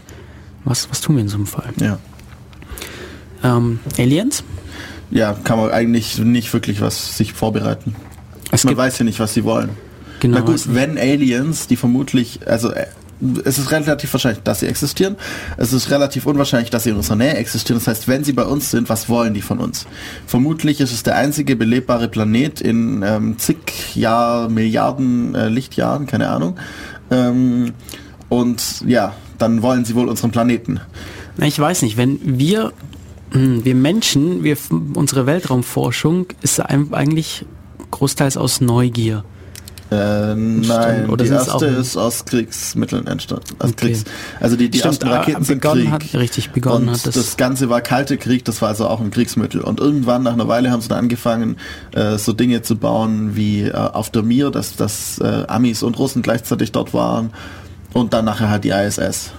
[0.64, 1.72] Was, was tun wir in so einem Fall?
[1.80, 1.98] Ja.
[3.42, 4.44] Ähm, Aliens?
[5.10, 7.94] Ja, kann man eigentlich nicht wirklich was sich vorbereiten.
[8.50, 9.70] Es man weiß ja nicht, was sie wollen.
[10.20, 12.86] Genau, Na gut, weiß wenn Aliens, die vermutlich, also äh,
[13.44, 15.16] es ist relativ wahrscheinlich, dass sie existieren.
[15.56, 17.78] Es ist relativ unwahrscheinlich, dass sie in unserer Nähe existieren.
[17.80, 19.86] Das heißt, wenn sie bei uns sind, was wollen die von uns?
[20.26, 26.28] Vermutlich ist es der einzige belebbare Planet in ähm, zig Jahr, Milliarden äh, Lichtjahren, keine
[26.28, 26.56] Ahnung.
[27.10, 27.72] Ähm,
[28.28, 30.80] und ja, dann wollen sie wohl unseren Planeten.
[31.36, 32.72] Na, ich weiß nicht, wenn wir,
[33.30, 34.56] hm, wir Menschen, wir,
[34.94, 37.46] unsere Weltraumforschung ist eigentlich
[37.90, 39.24] großteils aus Neugier.
[39.90, 43.56] Äh, nein, oder die erste ist aus Kriegsmitteln entstanden.
[43.58, 43.86] Aus Okay.
[43.86, 44.04] Kriegs,
[44.38, 45.92] also die, die Stimmt, ersten ah, Raketen sind begonnen Krieg.
[45.92, 49.00] hat- richtig, begonnen und hat das- das, Ganze war kalte Krieg, das war also auch
[49.00, 49.62] ein Kriegsmittel.
[49.62, 51.56] Und irgendwann nach einer Weile haben sie dann angefangen,
[51.94, 55.98] äh, so Dinge zu bauen wie äh, auf der Mir, dass, dass äh, Amis und
[55.98, 57.30] Russen gleichzeitig dort waren.
[57.94, 59.30] Und dann nachher halt die ISS,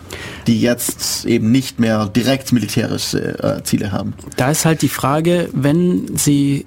[0.47, 4.13] die jetzt eben nicht mehr direkt militärische äh, Ziele haben.
[4.37, 6.65] Da ist halt die Frage, wenn sie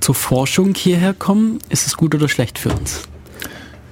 [0.00, 3.02] zur Forschung hierher kommen, ist es gut oder schlecht für uns?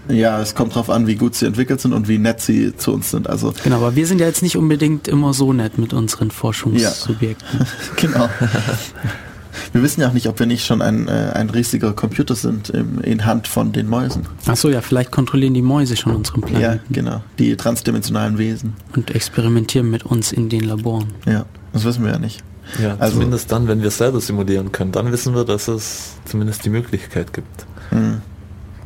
[0.09, 2.93] Ja, es kommt drauf an, wie gut sie entwickelt sind und wie nett sie zu
[2.93, 3.29] uns sind.
[3.29, 7.67] Also Genau, aber wir sind ja jetzt nicht unbedingt immer so nett mit unseren Forschungssubjekten.
[7.97, 8.29] genau.
[9.73, 12.71] Wir wissen ja auch nicht, ob wir nicht schon ein, äh, ein riesiger Computer sind
[12.71, 14.27] im, in Hand von den Mäusen.
[14.47, 17.23] Achso, ja, vielleicht kontrollieren die Mäuse schon unseren Planeten Ja, genau.
[17.39, 18.75] Die transdimensionalen Wesen.
[18.95, 21.09] und experimentieren mit uns in den Laboren.
[21.27, 22.43] Ja, das wissen wir ja nicht.
[22.81, 26.13] Ja, Also- zumindest dann, wenn wir es selber simulieren können, dann wissen wir, dass es
[26.25, 27.67] zumindest die Möglichkeit gibt.
[27.91, 28.21] Hm.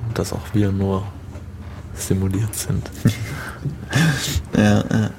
[0.09, 1.05] Und dass auch wir nur
[1.95, 2.91] simuliert sind.
[4.57, 5.11] Ja, ja.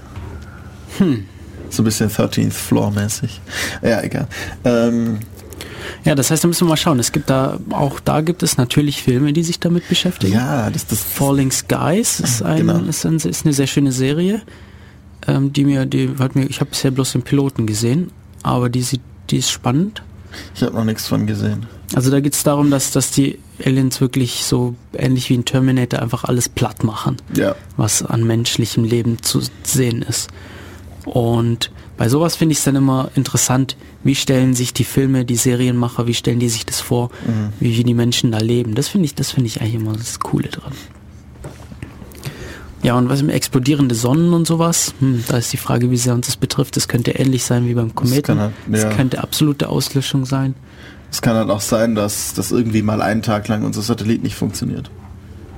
[0.98, 1.26] Hm.
[1.70, 3.41] So ein bisschen 13th Floor mäßig.
[3.82, 4.28] Ja, egal.
[4.64, 5.20] Ähm,
[6.03, 6.99] Ja, das heißt, da müssen wir mal schauen.
[6.99, 10.33] Es gibt da, auch da gibt es natürlich Filme, die sich damit beschäftigen.
[10.33, 12.79] ja, das, das Falling Skies ist, ein, Genau.
[12.88, 14.41] ist, ein, ist eine sehr schöne Serie,
[15.27, 18.11] ähm, die mir, die hat mir, ich habe bisher bloß den Piloten gesehen,
[18.43, 20.03] aber die sieht, die ist spannend.
[20.55, 21.65] ich habe noch nichts von gesehen.
[21.95, 26.01] Also da geht es darum, dass, dass die Aliens wirklich so ähnlich wie ein Terminator
[26.01, 27.55] einfach alles platt machen, Ja.
[27.77, 30.29] was an menschlichem Leben zu sehen ist.
[31.05, 35.36] Und bei sowas finde ich es dann immer interessant, wie stellen sich die Filme, die
[35.38, 37.54] Serienmacher, wie stellen die sich das vor, Mhm.
[37.60, 38.76] wie, wie die Menschen da leben.
[38.76, 40.74] Das finde ich, das finde ich eigentlich immer das Coole dran.
[42.84, 46.14] Ja, und was mit explodierende Sonnen und sowas, hm, da ist die Frage, wie sehr
[46.14, 46.76] uns das betrifft.
[46.76, 48.39] Das könnte ähnlich sein wie beim Kometen.
[48.39, 48.89] halt- Das ja.
[48.93, 50.54] könnte absolute Auslöschung sein.
[51.12, 54.36] Es kann halt auch sein, dass, dass irgendwie mal einen Tag lang unser Satellit nicht
[54.36, 54.91] funktioniert.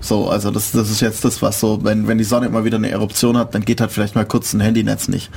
[0.08, 2.78] So, also das, das ist jetzt das, was so, wenn, wenn die Sonne immer wieder
[2.78, 5.30] eine Eruption hat, dann geht halt vielleicht mal kurz ein Handynetz nicht.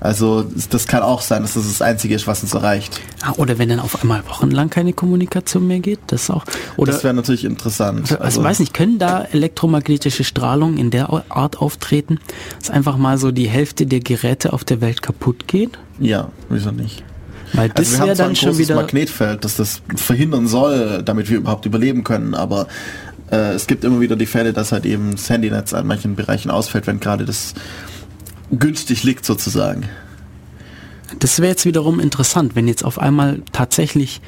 [0.00, 3.00] Also das kann auch sein, dass das das Einzige ist, was uns erreicht.
[3.22, 6.44] Ah, oder wenn dann auf einmal wochenlang keine Kommunikation mehr geht, das auch.
[6.76, 8.20] Oder das wäre natürlich interessant.
[8.20, 12.18] also, weiß nicht, können da elektromagnetische Strahlungen in der Art auftreten,
[12.58, 15.78] dass einfach mal so die Hälfte der Geräte auf der Welt kaputt geht?
[16.00, 17.04] Ja, wieso nicht?
[17.52, 18.74] Weil das Also wir haben zwar dann ein schon großes wieder.
[18.76, 22.66] Magnetfeld, das das verhindern soll, damit wir überhaupt überleben können, aber
[23.30, 26.50] äh, es gibt immer wieder die Fälle, dass halt eben das Handynetz an manchen Bereichen
[26.50, 27.54] ausfällt, wenn gerade das
[28.50, 29.84] günstig liegt sozusagen.
[31.18, 34.20] Das wäre jetzt wiederum interessant, wenn jetzt auf einmal tatsächlich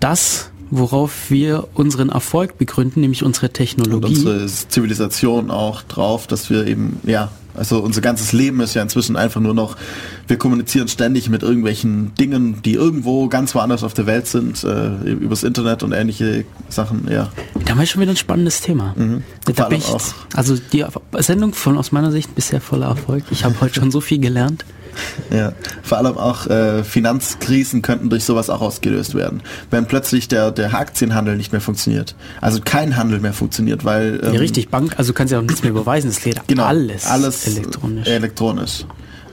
[0.00, 6.48] das, worauf wir unseren Erfolg begründen, nämlich unsere Und Technologie, unsere Zivilisation auch drauf, dass
[6.48, 9.76] wir eben, ja, also unser ganzes Leben ist ja inzwischen einfach nur noch,
[10.26, 15.10] wir kommunizieren ständig mit irgendwelchen Dingen, die irgendwo ganz woanders auf der Welt sind, äh,
[15.10, 17.30] übers Internet und ähnliche Sachen, ja.
[17.64, 18.94] da haben wir schon wieder ein spannendes Thema.
[18.96, 19.22] Da Mhm.
[19.54, 19.86] Vor bin ich,
[20.34, 20.84] also die
[21.18, 23.24] Sendung von aus meiner Sicht bisher voller Erfolg.
[23.30, 24.64] Ich habe heute schon so viel gelernt.
[25.30, 29.42] Ja, vor allem auch äh, Finanzkrisen könnten durch sowas auch ausgelöst werden.
[29.70, 32.14] Wenn plötzlich der, der Aktienhandel nicht mehr funktioniert.
[32.40, 34.20] Also kein Handel mehr funktioniert, weil...
[34.22, 36.64] ja, ähm, richtig, Bank, also du kannst ja auch nichts mehr überweisen, das geht Genau,
[36.64, 38.06] alles, alles elektronisch.
[38.08, 38.84] elektronisch.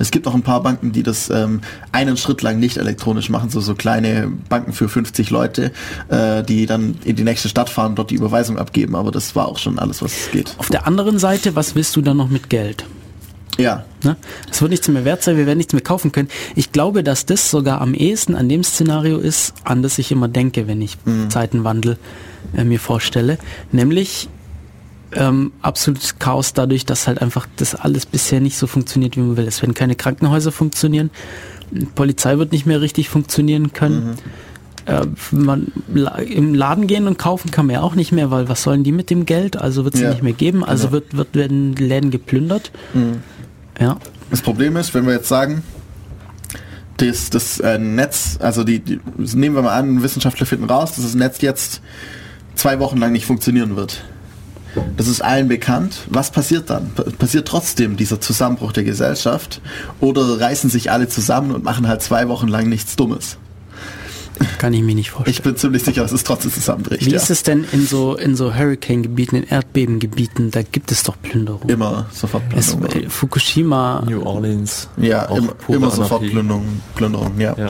[0.02, 1.60] Es gibt auch ein paar Banken, die das ähm,
[1.92, 5.72] einen Schritt lang nicht elektronisch machen, so so kleine Banken für 50 Leute,
[6.08, 8.96] äh, die dann in die nächste Stadt fahren, dort die Überweisung abgeben.
[8.96, 10.56] Aber das war auch schon alles, was es geht.
[10.58, 12.86] Auf der anderen Seite, was willst du dann noch mit Geld?
[13.58, 14.16] Ja, Ne?
[14.50, 16.30] Es wird nichts mehr wert sein, wir werden nichts mehr kaufen können.
[16.56, 20.28] Ich glaube, dass das sogar am ehesten an dem Szenario ist, an das ich immer
[20.28, 20.98] denke, wenn ich
[21.30, 21.98] Zeitenwandel
[22.56, 23.38] äh, mir vorstelle.
[23.72, 24.30] Nämlich
[25.12, 29.38] ähm, absolutes Chaos dadurch, dass halt einfach das alles bisher nicht so funktioniert, wie man
[29.38, 29.48] will.
[29.48, 31.10] Es werden keine Krankenhäuser funktionieren,
[31.96, 34.18] Polizei wird nicht mehr richtig funktionieren können.
[34.90, 35.72] Äh, man,
[36.28, 38.92] Im Laden gehen und kaufen kann man ja auch nicht mehr, weil was sollen die
[38.92, 39.56] mit dem Geld?
[39.58, 40.64] Also wird es Ja, nicht mehr geben.
[40.66, 40.94] Also genau.
[40.94, 42.72] wird, wird werden Läden geplündert.
[43.80, 43.98] Ja.
[44.32, 45.64] Das Problem ist, wenn wir jetzt sagen,
[46.98, 51.06] das, das äh, Netz, also die, die, nehmen wir mal an, Wissenschaftler finden raus, dass
[51.06, 51.82] das Netz jetzt
[52.56, 54.04] zwei Wochen lang nicht funktionieren wird.
[54.98, 56.02] Das ist allen bekannt.
[56.10, 56.92] Was passiert dann?
[56.94, 59.62] Pa- Passiert trotzdem dieser Zusammenbruch der Gesellschaft
[60.00, 63.38] oder reißen sich alle zusammen und machen halt zwei Wochen lang nichts Dummes?
[64.58, 65.36] Kann ich mir nicht vorstellen.
[65.36, 67.06] Ich bin ziemlich sicher, dass es trotzdem zusammenbricht.
[67.06, 67.18] Wie ja.
[67.18, 70.52] ist es denn in so in so Hurricane-Gebieten, in Erdbebengebieten?
[70.52, 71.70] Da gibt es doch Plünderung.
[71.70, 73.04] Immer sofort Es, Plünderung.
[73.04, 74.04] äh, Fukushima.
[74.08, 74.90] New Orleans.
[74.98, 75.38] Ja, auch
[75.68, 76.30] immer, sofort Anarchie.
[76.30, 77.56] Plünderung, Plünderung ja.
[77.58, 77.70] Ja.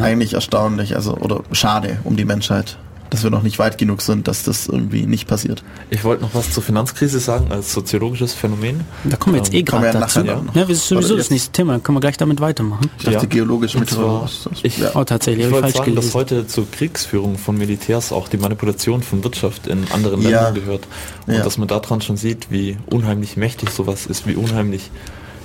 [0.00, 2.78] Eigentlich erstaunlich, also oder schade um die Menschheit,
[3.14, 5.62] dass wir noch nicht weit genug sind, dass das irgendwie nicht passiert.
[5.90, 8.80] Ich wollte noch was zur Finanzkrise sagen, als soziologisches Phänomen.
[9.04, 10.20] Da kommen wir jetzt eh Ähm, gerade dazu.
[10.20, 10.52] nachher Ja, noch.
[10.54, 11.30] das ist sowieso Oder das jetzt?
[11.30, 11.72] nächste Thema.
[11.72, 12.90] Dann können wir gleich damit weitermachen.
[12.98, 14.64] Ich dachte geologisch und zwar, meteorologisch.
[14.64, 14.90] ich, ja.
[14.94, 16.18] Oh, tatsächlich, ich ich wollte falsch sagen, dass gelesen.
[16.18, 20.28] heute zur Kriegsführung von Militärs auch die Manipulation von Wirtschaft in anderen Ja.
[20.48, 20.86] Ländern gehört.
[21.26, 21.42] Und Ja.
[21.42, 24.90] dass man daran schon sieht, wie unheimlich mächtig sowas ist, wie unheimlich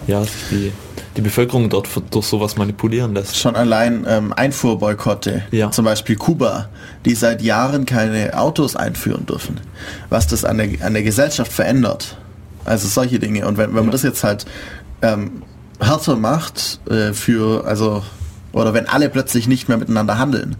[0.09, 0.71] ja, sich die,
[1.17, 3.37] die Bevölkerung dort durch sowas manipulieren lässt.
[3.37, 5.71] Schon allein ähm, Einfuhrboykotte, Ja.
[5.71, 6.69] zum Beispiel Kuba,
[7.05, 9.59] die seit Jahren keine Autos einführen dürfen,
[10.09, 12.17] was das an der, an der Gesellschaft verändert.
[12.65, 13.47] Also solche Dinge.
[13.47, 14.45] Und wenn, wenn man das jetzt halt
[15.01, 15.43] ähm,
[15.79, 18.03] härter macht äh, für, also,
[18.51, 20.55] oder wenn alle plötzlich nicht mehr miteinander handeln,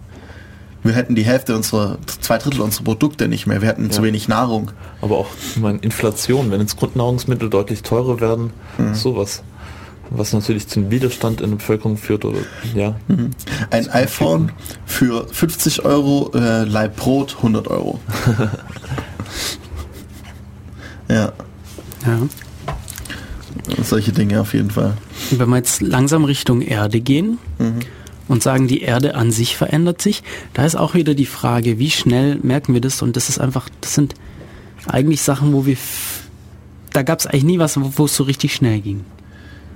[0.82, 4.06] wir hätten die Hälfte unserer, zwei Drittel unserer Produkte nicht mehr, wir hätten zu Ja.
[4.06, 4.70] wenig Nahrung.
[5.02, 8.94] Aber auch ich meine, Inflation, wenn jetzt Grundnahrungsmittel deutlich teurer werden, Mhm.
[8.94, 9.42] sowas.
[10.12, 12.38] Was natürlich zum Widerstand in der Bevölkerung führt oder
[12.74, 12.96] ja.
[13.70, 14.50] Ein iPhone
[14.84, 18.00] für 50 Euro, äh, Leib Brot 100 Euro.
[21.08, 21.32] ja,
[22.06, 22.18] Ja.
[23.84, 24.94] solche Dinge auf jeden Fall.
[25.30, 27.38] Wenn wir jetzt langsam Richtung Erde gehen
[28.30, 30.22] und sagen, die Erde an sich verändert sich,
[30.54, 33.02] da ist auch wieder die Frage, wie schnell merken wir das?
[33.02, 34.14] Und das ist einfach, das sind
[34.86, 35.76] eigentlich Sachen, wo wir,
[36.92, 39.04] da gab es eigentlich nie was, wo es so richtig schnell ging.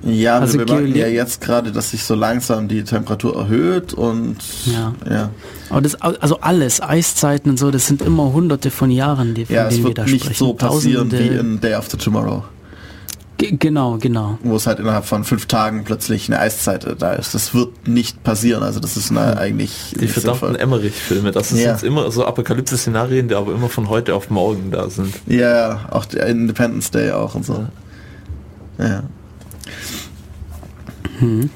[0.07, 3.95] Ja, Also wir bemerken Geole- ja jetzt gerade, dass sich so langsam die Temperatur erhöht
[3.95, 4.37] und
[4.67, 4.95] Ja.
[5.11, 5.31] ja,
[5.71, 9.55] Aber das, also alles, Eiszeiten und so, das sind immer hunderte von Jahren, die, von
[9.57, 10.39] ja es denen wir wird da nicht sprechen.
[10.39, 11.35] so passieren Tausende.
[11.35, 12.45] wie in Day After Tomorrow.
[13.37, 14.39] G genau, genau.
[14.45, 17.35] Wo es halt innerhalb von fünf Tagen plötzlich eine Eiszeit äh, da ist.
[17.35, 18.63] Das wird nicht passieren.
[18.63, 20.55] Also das ist eine, eigentlich Die verdammten.
[20.55, 21.73] Emmerich-Filme, das sind Ja.
[21.73, 25.15] jetzt immer so Apokalypse-Szenarien, die aber immer von heute auf morgen da sind.
[25.27, 27.67] Ja, ja, auch der Independence Day auch und so.
[28.79, 29.03] Ja.
[31.19, 31.51] Hm.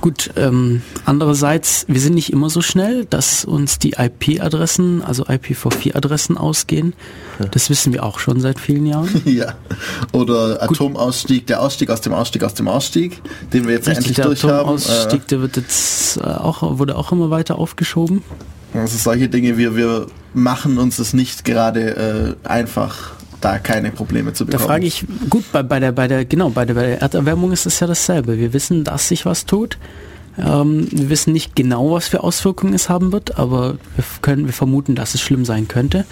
[0.00, 6.36] Gut, ähm, andererseits, wir sind nicht immer so schnell, dass uns die IP-Adressen, also IPv4-Adressen
[6.36, 6.94] ausgehen.
[7.50, 9.08] Das wissen wir auch schon seit vielen Jahren.
[9.24, 9.54] ja.
[10.12, 13.20] Oder Atomausstieg, der Ausstieg aus dem Ausstieg aus dem Ausstieg,
[13.52, 14.54] den wir jetzt Richtig, endlich der durch haben.
[14.54, 18.22] Atomausstieg, der wird jetzt äh, auch, wurde auch immer weiter aufgeschoben.
[18.74, 24.32] Also solche Dinge, wir, wir machen uns es nicht gerade äh, einfach, da keine Probleme
[24.32, 24.66] zu Da bekommen.
[24.68, 27.66] frage ich, gut, bei, bei der, bei der, genau, bei der, bei der Erderwärmung ist
[27.66, 28.38] es ja dasselbe.
[28.38, 29.78] Wir wissen, dass sich was tut.
[30.44, 34.52] Ähm, wir wissen nicht genau, was für Auswirkungen es haben wird, aber wir können, wir
[34.52, 36.04] vermuten, dass es schlimm sein könnte.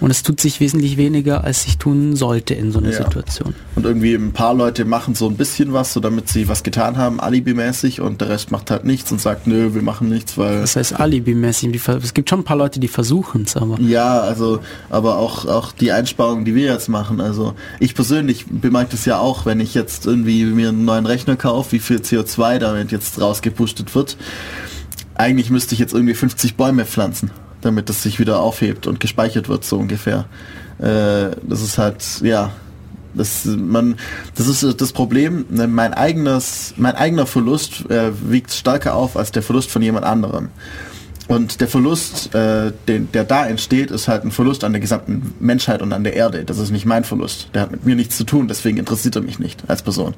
[0.00, 2.98] Und es tut sich wesentlich weniger, als sich tun sollte in so einer Ja.
[3.04, 3.54] Situation.
[3.76, 6.96] Und irgendwie ein paar Leute machen so ein bisschen was, so damit sie was getan
[6.96, 10.60] haben, alibimäßig, und der Rest macht halt nichts und sagt, nö, wir machen nichts, weil
[10.60, 11.70] Das heißt alibimäßig.
[12.02, 14.60] Es gibt schon ein paar Leute, die versuchen es, aber Ja, also,
[14.90, 17.20] aber auch, auch die Einsparungen, die wir jetzt machen.
[17.20, 21.36] Also, ich persönlich bemerke das ja auch, wenn ich jetzt irgendwie mir einen neuen Rechner
[21.36, 23.20] kaufe, wie viel CO2 damit jetzt
[23.72, 24.16] rausgepustet wird.
[25.14, 29.48] Eigentlich müsste ich jetzt irgendwie 50 Bäume pflanzen, damit das sich wieder aufhebt und gespeichert
[29.48, 30.26] wird, so ungefähr.
[30.78, 32.50] Äh, das ist halt, ja,
[33.14, 33.96] das, man,
[34.34, 35.44] das ist das Problem.
[35.50, 40.06] ne, Mein eigenes, mein eigener Verlust äh, wiegt stärker auf als der Verlust von jemand
[40.06, 40.48] anderem.
[41.28, 45.34] Und der Verlust, äh, den, der da entsteht, ist halt ein Verlust an der gesamten
[45.40, 46.44] Menschheit und an der Erde.
[46.44, 47.48] Das ist nicht mein Verlust.
[47.54, 50.14] Der hat mit mir nichts zu tun, deswegen interessiert er mich nicht als Person.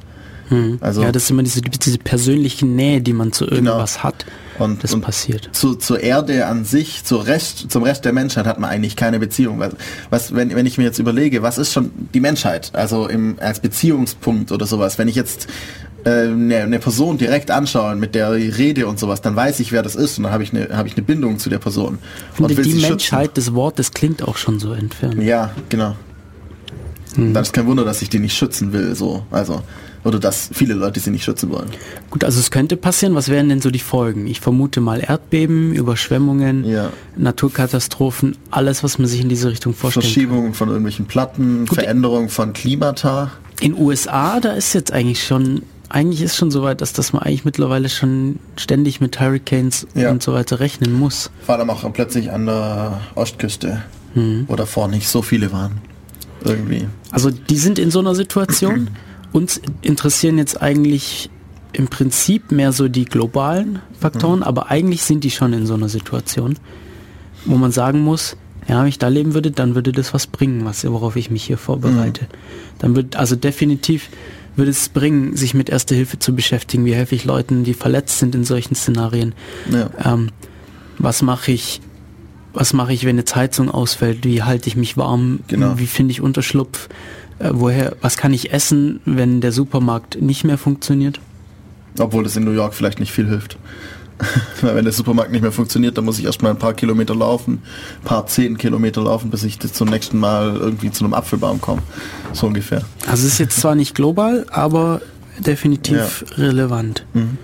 [0.49, 0.78] Hm.
[0.80, 4.24] Also- ja, das ist immer diese, diese persönliche Nähe, die man zu irgendwas hat.
[4.57, 5.49] Und, das und passiert.
[5.53, 9.18] Zu, zur Erde an sich, zur Rest, zum Rest der Menschheit hat man eigentlich keine
[9.18, 9.59] Beziehung.
[9.59, 9.72] Was,
[10.11, 13.59] was wenn, wenn ich mir jetzt überlege, was ist schon die Menschheit, also im, als
[13.59, 15.49] Beziehungspunkt oder sowas, wenn ich jetzt
[16.05, 19.82] äh, eine, eine Person direkt anschaue, mit der rede und sowas, dann weiß ich, wer
[19.82, 21.99] das ist und dann habe ich eine, habe ich eine Bindung zu der Person.
[22.30, 22.88] Ich finde, und will die schützen.
[22.90, 25.20] Menschheit des Wortes klingt auch schon so entfernt.
[25.20, 25.97] Ja, genau.
[27.16, 27.34] Hm.
[27.34, 29.24] Dann ist kein Wunder, dass ich die nicht schützen will, so.
[29.30, 29.62] Also,
[30.05, 31.68] oder dass viele Leute sie nicht schützen wollen.
[32.11, 33.14] Gut, also es könnte passieren.
[33.14, 34.26] Was wären denn so die Folgen?
[34.26, 36.64] Ich vermute mal Erdbeben, Überschwemmungen,
[37.16, 40.05] Naturkatastrophen, alles, was man sich in diese Richtung vorstellt.
[40.07, 43.32] Verschiebungen von irgendwelchen Platten, Veränderung von Klimata.
[43.61, 47.44] In USA, da ist jetzt eigentlich schon, eigentlich ist schon soweit, dass, dass man eigentlich
[47.44, 50.11] mittlerweile schon ständig mit Hurricanes Ja.
[50.11, 51.30] und so weiter rechnen muss.
[51.46, 53.82] Vor allem auch plötzlich an der Ostküste,
[54.14, 54.44] Mhm.
[54.48, 55.78] wo davor nicht so viele waren.
[56.44, 56.86] Irgendwie.
[57.11, 58.90] Also die sind in so einer Situation.
[59.35, 61.28] Uns interessieren jetzt eigentlich
[61.72, 65.89] im Prinzip mehr so die globalen Faktoren, aber eigentlich sind die schon in so einer
[65.89, 66.55] Situation,
[67.45, 68.37] wo man sagen muss,
[68.68, 71.43] ja, wenn ich da leben würde, dann würde das was bringen, was, worauf ich mich
[71.43, 72.28] hier vorbereite.
[72.78, 74.09] Dann wird, also definitiv
[74.55, 76.85] würde es bringen, sich mit Erste Hilfe zu beschäftigen.
[76.85, 79.35] Wie helfe ich Leuten, die verletzt sind in solchen Szenarien?
[79.68, 79.91] Ja.
[80.12, 80.28] Ähm,
[80.97, 81.80] was mache ich,
[82.53, 84.24] was mache ich, wenn eine Heizung ausfällt?
[84.24, 85.41] Wie halte ich mich warm?
[85.49, 85.76] Genau.
[85.76, 86.89] Wie finde ich Unterschlupf?
[87.39, 91.20] Äh, woher, was kann ich essen, wenn der Supermarkt nicht mehr funktioniert?
[91.99, 93.57] Obwohl das in New York vielleicht nicht viel hilft.
[94.61, 97.62] Wenn der Supermarkt nicht mehr funktioniert, dann muss ich erstmal ein paar Kilometer laufen,
[98.01, 101.82] ein paar zehn Kilometer laufen, bis ich zum nächsten Mal irgendwie zu einem Apfelbaum komme.
[102.32, 102.82] So ungefähr.
[103.09, 105.01] Also es ist jetzt zwar nicht global, aber
[105.39, 107.05] definitiv relevant.
[107.12, 107.39] Mhm.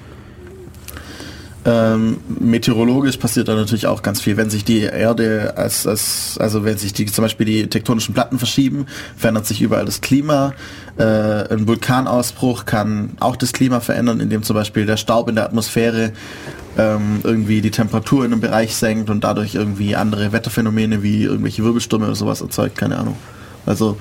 [1.66, 4.38] Ähm, meteorologisch passiert da natürlich auch ganz viel.
[4.38, 8.38] Wenn sich die Erde als, als also wenn sich die zum Beispiel die tektonischen Platten
[8.38, 8.86] verschieben,
[9.16, 10.54] verändert sich überall das Klima.
[10.96, 15.44] Äh, ein Vulkanausbruch kann auch das Klima verändern, indem zum Beispiel der Staub in der
[15.44, 16.12] Atmosphäre
[16.78, 21.62] ähm, irgendwie die Temperatur in einem Bereich senkt und dadurch irgendwie andere Wetterphänomene wie irgendwelche
[21.62, 23.16] Wirbelstürme oder sowas erzeugt, keine Ahnung.
[23.66, 23.98] Also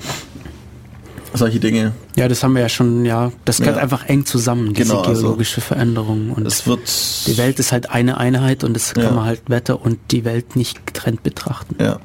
[1.34, 1.92] solche Dinge.
[2.16, 3.82] Ja, das haben wir ja schon, ja, das gehört Ja.
[3.82, 6.32] einfach eng zusammen, diese Genau, also geologische Veränderung.
[6.32, 6.80] Und es wird
[7.26, 9.04] die Welt ist halt eine Einheit und das Ja.
[9.04, 11.76] kann man halt Wetter und die Welt nicht getrennt betrachten.
[11.80, 11.98] Ja,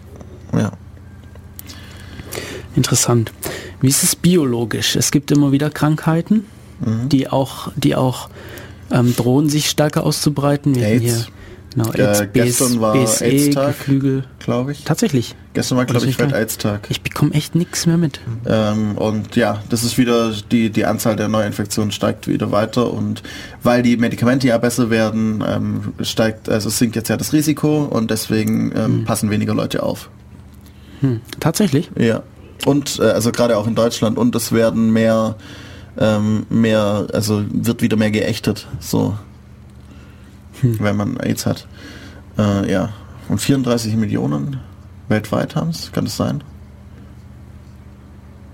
[0.53, 0.71] ja.
[2.75, 3.31] Interessant.
[3.81, 4.95] Wie ist es biologisch?
[4.95, 6.45] Es gibt immer wieder Krankheiten,
[6.79, 7.07] Mhm.
[7.09, 8.29] die auch, die auch
[8.91, 10.75] ähm, drohen, sich stärker auszubreiten.
[10.75, 11.03] Wir AIDS.
[11.03, 11.25] hier
[11.75, 13.75] genau, Äh, AIDS, gestern war BSE, AIDS-Tag,
[14.39, 14.83] glaube ich.
[14.83, 15.35] Tatsächlich.
[15.53, 16.87] Gestern war, glaube ich, Welt-AIDS-Tag.
[16.89, 18.19] Ich bekomme echt nichts mehr mit.
[18.45, 23.23] Ähm, und ja, das ist wieder, die, die Anzahl der Neuinfektionen steigt wieder weiter und
[23.63, 27.83] weil die Medikamente ja besser werden, ähm, steigt, also es sinkt jetzt ja das Risiko
[27.83, 30.09] und deswegen ähm, passen weniger Leute auf.
[31.01, 31.21] Hm.
[31.39, 31.89] Tatsächlich?
[31.97, 32.23] Ja.
[32.65, 35.35] Und äh, also gerade auch in Deutschland und es werden mehr,
[35.97, 39.17] ähm, mehr, also wird wieder mehr geächtet, so
[40.61, 40.77] hm.
[40.79, 41.67] wenn man AIDS hat.
[42.37, 42.89] Äh, ja,
[43.29, 44.59] und 34 Millionen
[45.07, 46.43] weltweit haben es, kann das sein?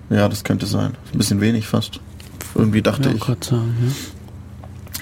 [0.09, 0.93] Ja, das könnte sein.
[1.13, 2.01] Ein bisschen wenig fast.
[2.53, 3.21] Irgendwie dachte ja, ich.
[3.21, 3.73] Gott sagen,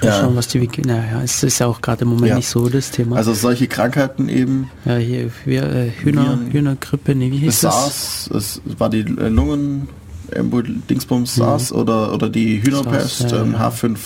[0.02, 0.08] ja.
[0.08, 0.22] ja.
[0.22, 0.82] Schauen, was die Wiki.
[0.82, 2.36] Naja, es ist ja auch gerade im Moment ja.
[2.36, 3.16] nicht so das Thema.
[3.16, 4.70] Also solche Krankheiten eben.
[4.86, 8.62] Ja, hier wir, äh, Hühner, Viren, Hühnergrippe, nee, wie hieß SARS, es?
[8.68, 9.90] es war die äh, Lungen,
[10.32, 11.80] Dingsbums SARS mhm.
[11.80, 13.98] oder, oder die Hühnerpest, SARS, ja, ähm, H5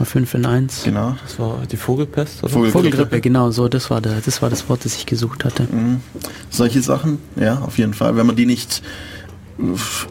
[0.00, 0.82] war 5 in 1.
[0.84, 1.16] Genau.
[1.22, 2.42] Das war die Vogelpest?
[2.42, 2.52] Oder?
[2.52, 2.88] Vogelgrippe.
[2.88, 5.64] Vogelgrippe, genau, so, das war, der, das war das Wort, das ich gesucht hatte.
[5.70, 6.00] Mhm.
[6.48, 8.16] Solche Sachen, ja, auf jeden Fall.
[8.16, 8.82] Wenn man die nicht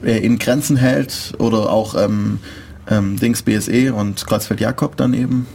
[0.03, 2.39] äh, in Grenzen hält oder auch ähm,
[2.87, 5.47] ähm, Dings BSE und Kreuzfeld Jakob daneben.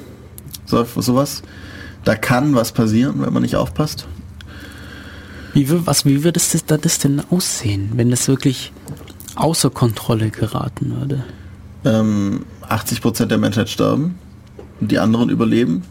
[0.67, 1.43] so, sowas,
[2.05, 4.07] da kann was passieren, wenn man nicht aufpasst.
[5.53, 8.73] Wie, was, wie würde das, das denn aussehen, wenn das wirklich
[9.37, 11.25] außer Kontrolle geraten würde?
[11.85, 14.19] Ähm, 80 Prozent der Menschheit sterben
[14.81, 15.83] die anderen überleben.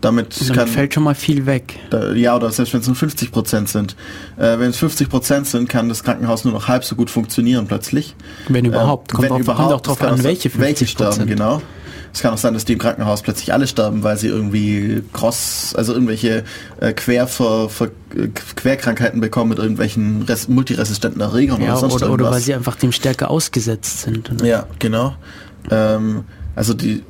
[0.00, 1.78] Damit dann kann, fällt schon mal viel weg.
[1.88, 3.96] da, ja, oder selbst wenn es nur 50% sind.
[4.36, 8.14] Äh, wenn es 50% sind, kann das Krankenhaus nur noch halb so gut funktionieren plötzlich.
[8.48, 9.12] Wenn überhaupt.
[9.12, 11.62] Ähm, Kommt, wenn drauf, überhaupt, kommt auch drauf an, welche 50 welche sterben, genau.
[12.12, 15.74] Es kann auch sein, dass die im Krankenhaus plötzlich alle sterben, weil sie irgendwie cross,
[15.74, 16.44] also irgendwelche
[16.80, 17.70] äh, Quer ver,
[18.14, 22.34] äh, Querkrankheiten bekommen mit irgendwelchen res, multiresistenten Erregern Ja, oder sonst oder, oder irgendwas.
[22.34, 24.30] weil sie einfach dem stärker ausgesetzt sind.
[24.44, 25.16] Ja, genau.
[25.70, 27.02] Ähm, also die,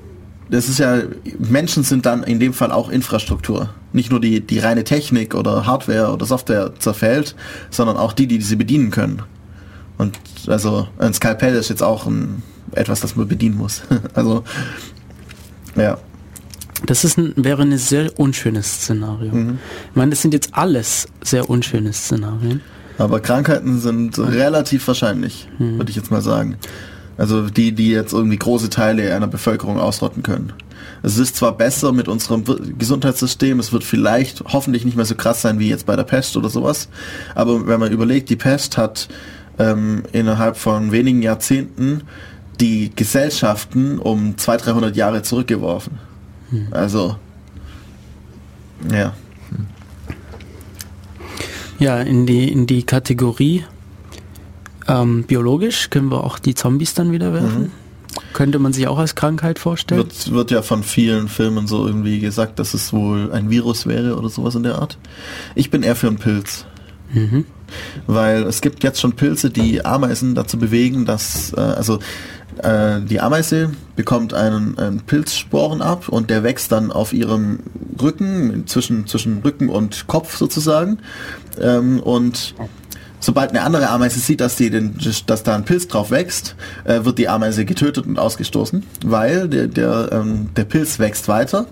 [0.51, 0.99] das ist ja,
[1.39, 3.71] Menschen sind dann in dem Fall auch Infrastruktur.
[3.93, 7.35] Nicht nur die, die reine Technik oder Hardware oder Software zerfällt,
[7.71, 9.23] sondern auch die, die sie bedienen können.
[9.97, 12.43] Und also ein Skalpell ist jetzt auch ein,
[12.73, 13.83] etwas, das man bedienen muss.
[14.15, 14.45] also
[15.77, 15.99] ja.
[16.87, 19.33] Das ist ein, wäre ein sehr unschönes Szenario.
[19.33, 19.59] Mhm.
[19.91, 22.61] Ich meine, das sind jetzt alles sehr unschöne Szenarien.
[22.99, 25.79] Aber Krankheiten sind relativ wahrscheinlich, Mhm.
[25.79, 26.57] würde ich jetzt mal sagen.
[27.17, 30.53] Also die, die jetzt irgendwie große Teile einer Bevölkerung ausrotten können.
[31.03, 32.45] Es ist zwar besser mit unserem
[32.79, 36.37] Gesundheitssystem, es wird vielleicht hoffentlich nicht mehr so krass sein wie jetzt bei der Pest
[36.37, 36.89] oder sowas,
[37.35, 39.09] aber wenn man überlegt, die Pest hat
[39.59, 42.03] ähm, innerhalb von wenigen Jahrzehnten
[42.61, 45.99] die Gesellschaften um 200, 300 Jahre zurückgeworfen.
[46.71, 47.17] Also,
[48.93, 49.15] ja.
[51.79, 53.65] Ja, in die, in die Kategorie
[54.89, 57.73] ähm, biologisch können wir auch die Zombies dann wieder werfen.
[58.33, 59.99] Könnte man sich auch als Krankheit vorstellen?
[59.99, 64.17] Wird, wird ja von vielen Filmen so irgendwie gesagt, dass es wohl ein Virus wäre
[64.17, 64.99] oder sowas in der Art.
[65.55, 66.67] Ich bin eher für einen Pilz.
[67.13, 67.45] Mhm.
[68.07, 71.99] Weil es gibt jetzt schon Pilze, die Ameisen dazu bewegen, dass, äh, also
[72.63, 77.61] äh, die Ameise bekommt einen, einen Pilzsporen ab und der wächst dann auf ihrem
[78.01, 80.99] Rücken, zwischen, zwischen Rücken und Kopf sozusagen.
[81.61, 82.55] Ähm, und
[83.25, 84.97] sobald eine andere Ameise sieht, dass, die den,
[85.27, 89.67] dass da ein Pilz drauf wächst, äh, wird die Ameise getötet und ausgestoßen, weil der,
[89.69, 91.67] der, ähm, der Pilz wächst weiter.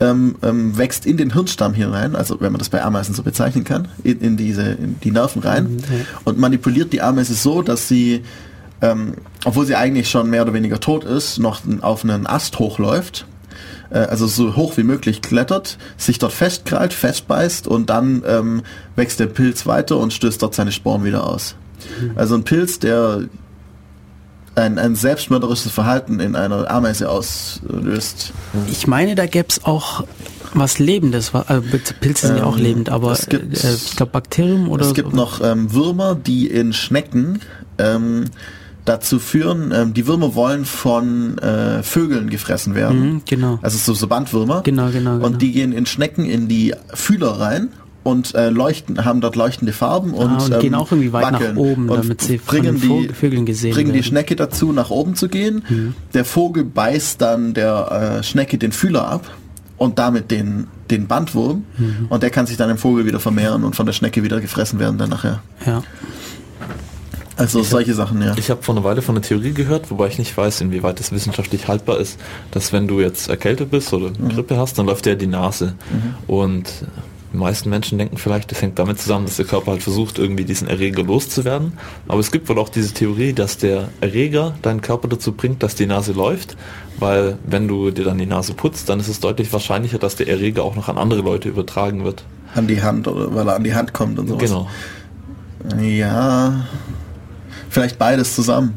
[0.00, 3.64] Ähm, ähm, wächst in den Hirnstamm hinein, also wenn man das bei Ameisen so bezeichnen
[3.64, 5.82] kann, in, in diese in die Nerven rein
[6.24, 8.22] und manipuliert die Ameise so, dass sie,
[8.80, 9.14] ähm,
[9.44, 13.26] obwohl sie eigentlich schon mehr oder weniger tot ist, noch auf einen Ast hochläuft,
[13.90, 18.62] äh, also so hoch wie möglich klettert, sich dort festkrallt, festbeißt und dann ähm,
[18.96, 21.54] wächst der Pilz weiter und stößt dort seine Sporen wieder aus.
[22.16, 23.22] Also ein Pilz, der
[24.54, 28.32] ein, ein selbstmörderisches Verhalten in einer Ameise auslöst.
[28.70, 30.04] Ich meine, da gäbe es auch
[30.54, 31.32] was Lebendes.
[31.34, 31.62] Also
[32.00, 34.94] Pilze sind ja auch Ähm, lebend, aber es gibt- äh, ich glaube Bakterium oder es
[34.94, 35.16] gibt so.
[35.16, 37.40] noch ähm, Würmer, die in Schnecken
[37.78, 38.24] ähm,
[38.88, 43.00] dazu führen, ähm, die Würmer wollen von äh, Vögeln gefressen werden.
[43.14, 43.58] Mhm, genau.
[43.62, 44.62] Also so, so Bandwürmer.
[44.62, 45.26] Genau, genau, genau.
[45.26, 47.68] Und die gehen in Schnecken in die Fühler rein
[48.04, 51.56] und äh, leuchten, haben dort leuchtende Farben und, Ah, und gehen auch irgendwie weit nach
[51.56, 54.04] oben, damit sie von bringen den die Vögeln gesehen bringen die werden.
[54.06, 54.08] Mhm.
[54.08, 55.94] Schnecke dazu, nach oben zu gehen.
[56.14, 59.30] Der Vogel beißt dann der äh, Schnecke den Fühler ab
[59.76, 62.06] und damit den den Bandwurm Mhm.
[62.08, 64.78] und der kann sich dann im Vogel wieder vermehren und von der Schnecke wieder gefressen
[64.78, 65.42] werden dann nachher.
[65.66, 65.82] Ja.
[67.38, 68.34] Also solche Sachen, ja.
[68.36, 71.12] Ich habe vor einer Weile von einer Theorie gehört, wobei ich nicht weiß, inwieweit das
[71.12, 72.18] wissenschaftlich haltbar ist,
[72.50, 74.28] dass wenn du jetzt erkältet bist oder Mhm.
[74.30, 75.74] Grippe hast, dann läuft dir die Nase.
[76.26, 76.64] Und
[77.32, 80.44] die meisten Menschen denken vielleicht, das hängt damit zusammen, dass der Körper halt versucht, irgendwie
[80.44, 81.74] diesen Erreger loszuwerden.
[82.08, 85.74] Aber es gibt wohl auch diese Theorie, dass der Erreger deinen Körper dazu bringt, dass
[85.74, 86.56] die Nase läuft,
[86.98, 90.26] weil wenn du dir dann die Nase putzt, dann ist es deutlich wahrscheinlicher, dass der
[90.26, 92.24] Erreger auch noch an andere Leute übertragen wird.
[92.54, 94.42] An die Hand oder weil er an die Hand kommt und sowas.
[94.42, 94.68] Genau.
[95.82, 96.66] Ja.
[97.78, 98.74] Vielleicht beides zusammen.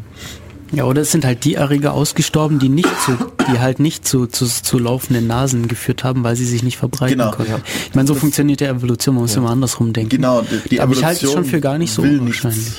[0.73, 3.11] Ja, oder es sind halt die Erreger ausgestorben, die nicht zu,
[3.51, 7.17] die halt nicht zu, zu, zu laufenden Nasen geführt haben, weil sie sich nicht verbreiten
[7.17, 7.31] Genau.
[7.31, 7.55] konnten.
[7.89, 10.11] Ich meine, so funktioniert die Evolution, man muss immer andersrum denken.
[10.11, 12.57] Genau, die, die Aber ich halte es Evolution schon für gar nicht so unwahrscheinlich.
[12.63, 12.77] nichts.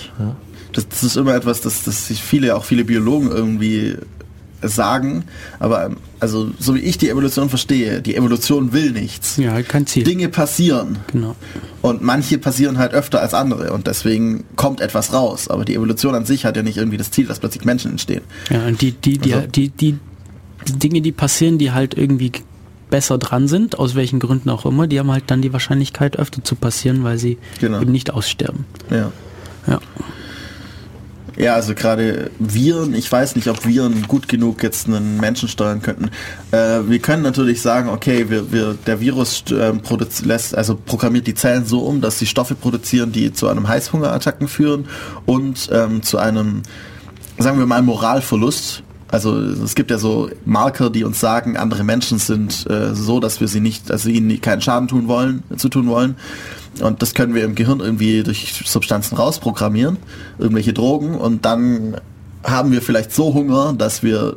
[0.73, 3.97] Das, das ist immer etwas, das, das sich viele, auch viele Biologen irgendwie
[4.63, 5.25] sagen,
[5.59, 5.91] aber
[6.23, 9.37] also so wie ich die Evolution verstehe, die Evolution will nichts.
[9.37, 10.05] Ja, kein Ziel.
[10.05, 10.99] Dinge passieren.
[11.13, 11.37] Genau.
[11.83, 15.49] Und manche passieren halt öfter als andere und deswegen kommt etwas raus.
[15.49, 18.23] Aber die Evolution an sich hat ja nicht irgendwie das Ziel, dass plötzlich Menschen entstehen.
[18.51, 19.97] Ja, und die, die, die, Also- die, die,
[20.69, 22.31] die Dinge, die passieren, die halt irgendwie
[22.89, 26.45] besser dran sind, aus welchen Gründen auch immer, die haben halt dann die Wahrscheinlichkeit öfter
[26.45, 27.81] zu passieren, weil sie Genau.
[27.81, 28.65] eben nicht aussterben.
[28.91, 29.11] Ja.
[29.67, 29.81] Ja.
[31.37, 35.81] Ja, also gerade Viren, ich weiß nicht, ob Viren gut genug jetzt einen Menschen steuern
[35.81, 36.11] könnten.
[36.51, 41.35] Äh, wir können natürlich sagen, okay, wir, wir, der Virus produzi- lässt, also programmiert die
[41.35, 44.87] Zellen so um, dass sie Stoffe produzieren, die zu einem Heißhungerattacken führen
[45.25, 46.63] und ähm, zu einem,
[47.39, 48.83] sagen wir mal, Moralverlust.
[49.09, 53.41] Also es gibt ja so Marker, die uns sagen, andere Menschen sind äh, so, dass
[53.41, 56.17] wir sie nicht, also ihnen keinen Schaden tun wollen, zu tun wollen.
[56.81, 59.99] Und das können wir im Gehirn irgendwie durch Substanzen rausprogrammieren,
[60.39, 61.97] irgendwelche Drogen, und dann
[62.45, 64.37] haben wir vielleicht so Hunger, dass wir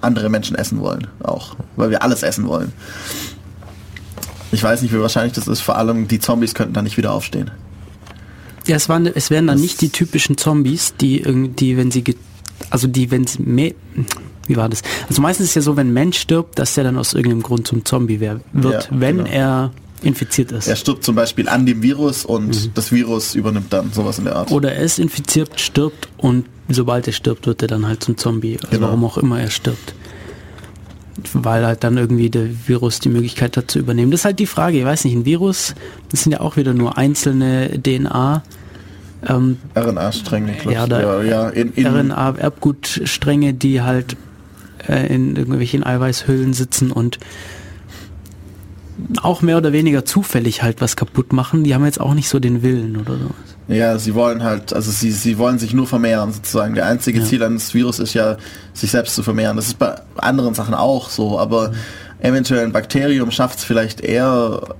[0.00, 2.72] andere Menschen essen wollen, auch, weil wir alles essen wollen.
[4.52, 7.12] Ich weiß nicht, wie wahrscheinlich das ist, vor allem die Zombies könnten da nicht wieder
[7.12, 7.50] aufstehen.
[8.66, 12.04] Ja, es, waren, es wären dann nicht die typischen Zombies, die irgendwie, wenn sie,
[12.68, 13.72] also die, wenn sie mehr,
[14.46, 14.82] wie war das?
[15.08, 17.66] Also meistens ist ja so, wenn ein Mensch stirbt, dass der dann aus irgendeinem Grund
[17.68, 19.30] zum Zombie wär, wird, Ja, wenn genau.
[19.30, 20.66] er infiziert ist.
[20.68, 24.36] Er stirbt zum Beispiel an dem Virus und das Virus übernimmt dann sowas in der
[24.36, 24.50] Art.
[24.50, 28.56] Oder er ist infiziert, stirbt und sobald er stirbt, wird er dann halt zum Zombie.
[28.58, 28.86] Also Genau.
[28.88, 29.94] warum auch immer er stirbt.
[31.34, 34.10] Weil halt dann irgendwie der Virus die Möglichkeit hat zu übernehmen.
[34.10, 35.74] Das ist halt die Frage, ich weiß nicht, ein Virus,
[36.10, 38.42] das sind ja auch wieder nur einzelne DNA.
[39.28, 44.16] Ähm, RNA-Stränge, glaub ja, ja, ja, in, in, RNA-Erbgutstränge, die halt
[44.88, 47.18] äh, in irgendwelchen Eiweißhüllen sitzen und
[49.22, 51.64] auch mehr oder weniger zufällig halt was kaputt machen.
[51.64, 53.30] Die haben jetzt auch nicht so den Willen oder so.
[53.72, 56.74] Ja, sie wollen halt, also sie, sie wollen sich nur vermehren sozusagen.
[56.74, 57.24] Der einzige Ja.
[57.24, 58.36] Ziel eines Virus ist ja,
[58.74, 59.56] sich selbst zu vermehren.
[59.56, 61.72] Das ist bei anderen Sachen auch so, aber
[62.20, 64.74] eventuell ein Bakterium schafft es vielleicht eher,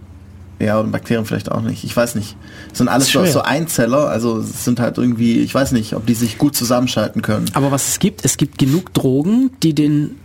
[0.59, 1.85] ja, und ein Bakterium vielleicht auch nicht.
[1.85, 2.37] Ich weiß nicht.
[2.73, 6.05] Es sind alles so, so Einzeller, also es sind halt irgendwie, ich weiß nicht, ob
[6.07, 7.47] die sich gut zusammenschalten können.
[7.55, 10.17] Aber was es gibt, es gibt genug Drogen, die den,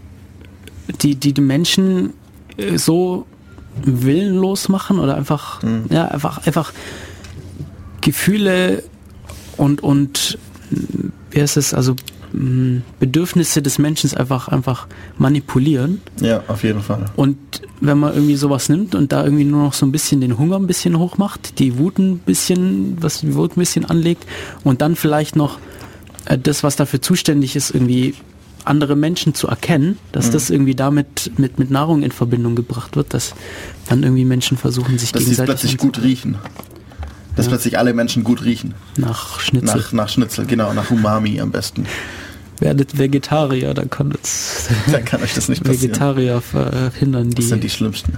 [1.02, 2.14] die, die den Menschen
[2.58, 3.28] äh, so
[3.84, 6.74] willenlos machen oder einfach, ja, einfach, einfach
[8.02, 8.84] Gefühle
[9.58, 10.38] und, und,
[11.32, 11.96] wie heißt es, also
[12.34, 14.88] mh, Bedürfnisse des Menschen einfach, einfach
[15.18, 16.02] manipulieren.
[16.22, 17.06] Ja, auf jeden Fall.
[17.16, 17.38] Und
[17.82, 20.58] wenn man irgendwie sowas nimmt und da irgendwie nur noch so ein bisschen den Hunger
[20.58, 24.26] ein bisschen hoch macht, die Wut ein bisschen, was die Wut ein bisschen anlegt
[24.64, 25.60] und dann vielleicht noch
[26.26, 28.16] äh, das, was dafür zuständig ist, irgendwie
[28.68, 30.32] andere Menschen zu erkennen, dass Mhm.
[30.32, 33.34] das irgendwie damit mit, mit Nahrung in Verbindung gebracht wird, dass
[33.90, 36.36] dann irgendwie Menschen versuchen, sich Dass gegenseitig plötzlich gut riechen.
[37.36, 37.52] Dass Ja.
[37.52, 38.74] plötzlich alle Menschen gut riechen.
[38.98, 39.76] nach Schnitzel.
[39.78, 41.86] Nach, nach Schnitzel, genau, nach Umami am besten.
[42.60, 45.90] Werdet Vegetarier, dann kann es Dann kann euch das nicht passieren.
[45.92, 48.18] Vegetarier verhindern, die Das sind die schlimmsten.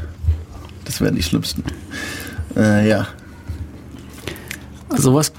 [0.85, 1.63] Das wären die schlimmsten.
[2.55, 3.07] Äh, ja.
[4.95, 5.31] Sowas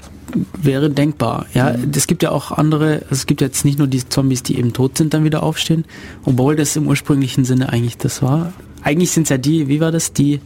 [0.61, 1.45] wäre denkbar.
[1.53, 4.73] Ja, es gibt ja auch andere, es gibt jetzt nicht nur die Zombies, die eben
[4.73, 5.85] tot sind, dann wieder aufstehen,
[6.25, 8.53] obwohl das im ursprünglichen Sinne eigentlich das war.
[8.81, 10.39] Eigentlich sind es ja die, wie war das, die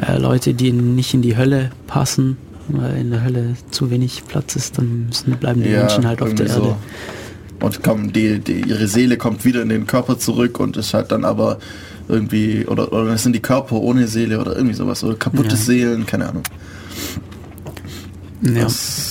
[0.00, 2.36] äh, Leute, die nicht in die Hölle passen,
[2.68, 6.22] weil in der Hölle zu wenig Platz ist, dann müssen, bleiben die ja, Menschen halt
[6.22, 6.76] auf der irgendwie Erde.
[7.60, 11.12] Und kommen, die, die, ihre Seele kommt wieder in den Körper zurück und ist halt
[11.12, 11.58] dann aber
[12.08, 15.56] irgendwie, oder, oder es sind die Körper ohne Seele oder irgendwie sowas, oder kaputte Ja.
[15.56, 16.42] Seelen, keine Ahnung.
[18.44, 18.66] Ja.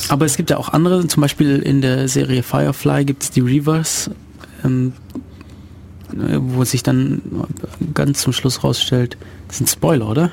[0.09, 3.41] Aber es gibt ja auch andere, zum Beispiel in der Serie Firefly gibt es die
[3.41, 4.09] Reavers,
[4.63, 4.93] ähm,
[6.11, 7.21] äh, wo sich dann
[7.93, 10.31] ganz zum Schluss rausstellt, das sind Spoiler, oder?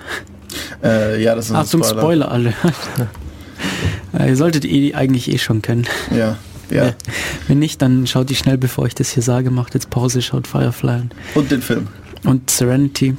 [0.82, 2.54] Äh, ja, das ist Achtung, Spoiler, alle.
[4.12, 5.86] Äh, Ihr solltet eh eigentlich eh schon kennen.
[6.14, 6.36] Ja,
[6.70, 6.94] ja.
[7.48, 10.46] Wenn nicht, dann schaut die schnell, bevor ich das hier sage, macht jetzt Pause, schaut
[10.46, 11.10] Firefly an.
[11.34, 11.88] Und den Film.
[12.24, 13.16] und Serenity.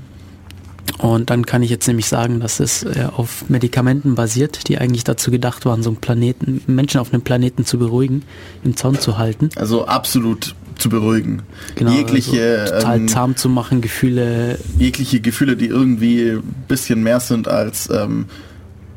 [0.97, 5.03] Und dann kann ich jetzt nämlich sagen, dass es äh, auf Medikamenten basiert, die eigentlich
[5.03, 8.23] dazu gedacht waren, so einen Planeten, Menschen auf einem Planeten zu beruhigen,
[8.63, 9.49] im Zaun zu halten.
[9.55, 11.43] Also absolut zu beruhigen.
[11.75, 14.59] Genau, jegliche, also total ähm, zahm zu machen, Gefühle.
[14.77, 18.25] jegliche Gefühle, die irgendwie ein bisschen mehr sind als ähm,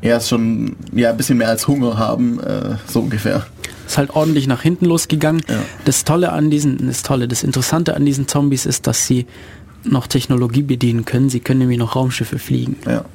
[0.01, 3.45] ja schon ja ein bisschen mehr als Hunger haben, äh, so ungefähr.
[3.87, 5.43] Ist halt ordentlich nach hinten losgegangen.
[5.47, 5.59] Ja.
[5.85, 9.27] Das Tolle an diesen, das Tolle, das Interessante an diesen Zombies ist, dass sie
[9.85, 11.29] noch Technologie bedienen können.
[11.29, 12.77] Sie können nämlich noch Raumschiffe fliegen.
[12.85, 13.05] Ja.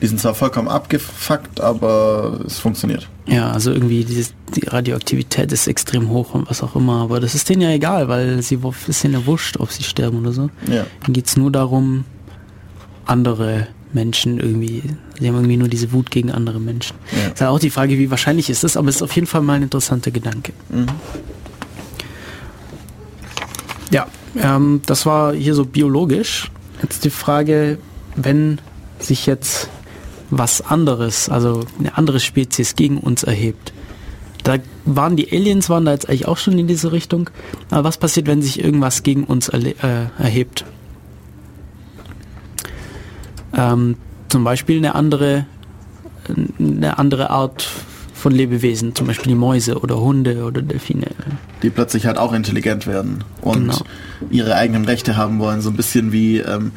[0.00, 3.08] Die sind zwar vollkommen abgefuckt, aber es funktioniert.
[3.26, 7.34] Ja, also irgendwie die, die Radioaktivität ist extrem hoch und was auch immer, aber das
[7.34, 10.32] ist denen ja egal, weil sie es ist ihnen ja wurscht, ob sie sterben oder
[10.32, 10.50] so.
[10.70, 10.84] Ja.
[11.04, 12.04] Dann geht's nur darum,
[13.06, 14.82] andere Menschen irgendwie,
[15.18, 16.96] sie haben irgendwie nur diese Wut gegen andere Menschen.
[17.12, 17.32] Ja.
[17.32, 19.40] Ist halt auch die Frage, wie wahrscheinlich ist das, aber es ist auf jeden Fall
[19.40, 20.52] mal ein interessanter Gedanke.
[20.68, 20.86] Mhm.
[23.90, 26.50] Ja, Ähm, das war hier so biologisch.
[26.82, 27.78] Jetzt die Frage,
[28.16, 28.60] wenn
[28.98, 29.68] sich jetzt
[30.30, 33.72] was anderes, also eine andere Spezies gegen uns erhebt.
[34.42, 37.30] Da waren die Aliens, waren da jetzt eigentlich auch schon in diese Richtung.
[37.70, 39.74] Aber was passiert, wenn sich irgendwas gegen uns äh,
[40.18, 40.64] erhebt?
[43.56, 43.96] Ähm,
[44.28, 45.46] zum Beispiel eine andere,
[46.58, 47.68] eine andere Art
[48.24, 51.08] von Lebewesen, zum Beispiel die Mäuse oder Hunde oder Delfine.
[51.62, 53.84] Die plötzlich halt auch intelligent werden und Genau.
[54.30, 55.60] ihre eigenen Rechte haben wollen.
[55.60, 56.72] So ein bisschen wie ähm,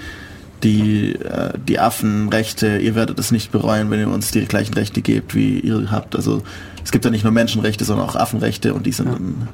[0.62, 2.80] die, äh, die Affenrechte.
[2.80, 6.18] Ihr werdet es nicht bereuen, wenn ihr uns die gleichen Rechte gebt, wie ihr habt.
[6.18, 6.44] Also
[6.84, 9.48] es gibt ja nicht nur Menschenrechte, sondern auch Affenrechte und die sind dann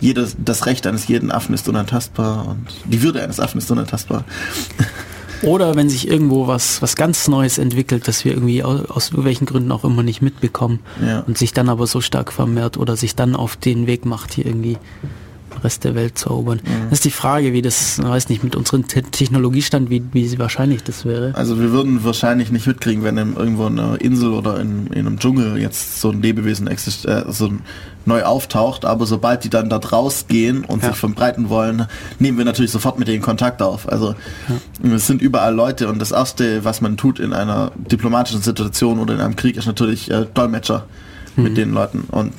[0.00, 4.24] jedes, das Recht eines jeden Affen ist unantastbar und die Würde eines Affen ist unantastbar.
[5.42, 9.46] Oder wenn sich irgendwo was, was ganz Neues entwickelt, das wir irgendwie aus, aus welchen
[9.46, 11.20] Gründen auch immer nicht mitbekommen Ja.
[11.20, 14.46] und sich dann aber so stark vermehrt oder sich dann auf den Weg macht, hier
[14.46, 14.78] irgendwie
[15.64, 16.60] Rest der Welt zu erobern.
[16.90, 20.82] Das ist die Frage, wie das, weiß nicht, mit unserem Te Technologiestand, wie, wie wahrscheinlich
[20.82, 21.32] das wäre.
[21.34, 25.06] Also wir würden wahrscheinlich nicht mitkriegen, wenn in irgendwo in einer Insel oder in, in
[25.06, 27.50] einem Dschungel jetzt so ein Lebewesen exist äh, so
[28.04, 30.90] neu auftaucht, aber sobald die dann da rausgehen und Ja.
[30.90, 31.86] sich verbreiten wollen,
[32.20, 33.90] nehmen wir natürlich sofort mit denen Kontakt auf.
[33.90, 34.14] Also
[34.82, 39.14] es sind überall Leute und das erste, was man tut in einer diplomatischen Situation oder
[39.14, 40.84] in einem Krieg, ist natürlich äh, Dolmetscher
[41.38, 42.32] mit den Leuten und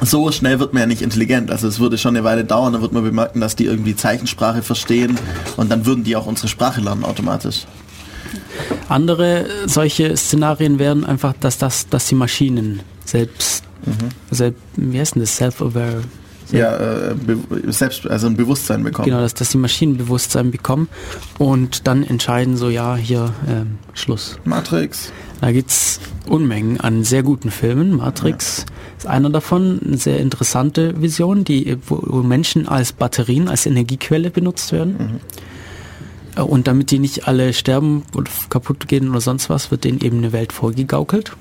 [0.00, 1.50] so schnell wird man ja nicht intelligent.
[1.50, 4.62] Also es würde schon eine Weile dauern, dann wird man bemerken, dass die irgendwie Zeichensprache
[4.62, 5.18] verstehen
[5.56, 7.66] und dann würden die auch unsere Sprache lernen automatisch.
[8.88, 13.64] Andere solche Szenarien wären einfach, dass das, dass die Maschinen selbst,
[14.30, 16.02] selbst wie heißt denn das, self-aware,
[16.52, 17.14] ja, äh,
[17.68, 19.06] selbst, also ein Bewusstsein bekommen.
[19.06, 20.88] genau, dass, dass die Maschinen Bewusstsein bekommen
[21.38, 24.38] und dann entscheiden so, ja, hier, ähm, Schluss.
[24.44, 25.12] Matrix.
[25.42, 25.98] Da gibt's
[26.28, 27.96] Unmengen an sehr guten Filmen.
[27.96, 28.64] Matrix
[28.96, 34.70] ist einer davon, eine sehr interessante Vision, die, wo, Menschen als Batterien, als Energiequelle benutzt
[34.70, 35.18] werden.
[36.36, 40.00] Äh, Und damit die nicht alle sterben oder kaputt gehen oder sonst was, wird denen
[40.00, 41.32] eben eine Welt vorgegaukelt.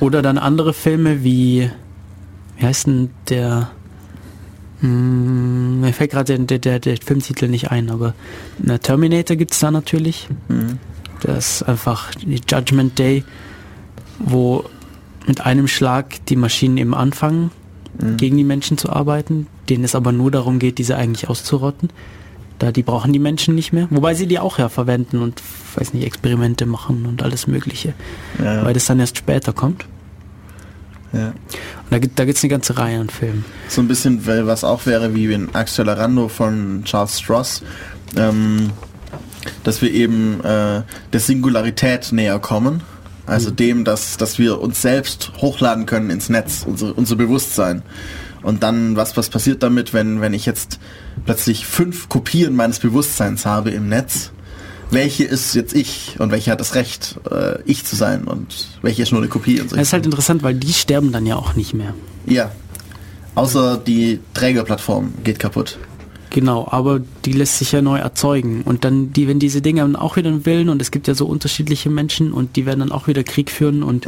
[0.00, 1.70] Oder dann andere Filme wie,
[2.56, 3.70] wie heißt denn der,
[4.80, 8.14] hm, mir fällt gerade der, der, der Filmtitel nicht ein, aber
[8.58, 10.28] na, Terminator gibt's da natürlich.
[11.26, 13.24] Das ist einfach die Judgment Day,
[14.18, 14.64] wo
[15.26, 17.50] mit einem Schlag die Maschinen eben anfangen,
[18.16, 21.90] gegen die Menschen zu arbeiten, denen es aber nur darum geht, diese eigentlich auszurotten.
[22.58, 23.86] Da die brauchen die Menschen nicht mehr.
[23.90, 25.42] Wobei sie die auch ja verwenden und
[25.76, 27.92] weiß nicht, Experimente machen und alles Mögliche.
[28.42, 28.64] Ja.
[28.64, 29.84] Weil das dann erst später kommt.
[31.12, 31.28] Ja.
[31.28, 31.34] Und
[31.90, 33.44] da gibt da gibt's eine ganze Reihe an Filmen.
[33.68, 37.62] So ein bisschen, weil was auch wäre wie in Accelerando von Charles Stross,
[38.16, 38.70] ähm,
[39.64, 40.82] dass wir eben äh,
[41.12, 42.82] der Singularität näher kommen.
[43.26, 47.82] Also dem, dass, dass wir uns selbst hochladen können ins Netz, unser, unser Bewusstsein.
[48.42, 50.78] Und dann, was, was passiert damit, wenn, wenn ich jetzt
[51.24, 54.30] plötzlich fünf Kopien meines Bewusstseins habe im Netz?
[54.92, 59.02] Welche ist jetzt ich und welche hat das Recht, äh, ich zu sein und welche
[59.02, 59.60] ist nur eine Kopie?
[59.60, 59.76] Und so.
[59.76, 61.92] Das ist halt interessant, weil die sterben dann ja auch nicht mehr.
[62.24, 62.52] Ja.
[63.34, 65.78] Außer die Trägerplattform geht kaputt.
[66.36, 68.60] Genau, aber die lässt sich ja neu erzeugen.
[68.60, 71.14] Und dann, die, wenn diese Dinge dann auch wieder einen Willen und es gibt ja
[71.14, 74.06] so unterschiedliche Menschen und die werden dann auch wieder Krieg führen und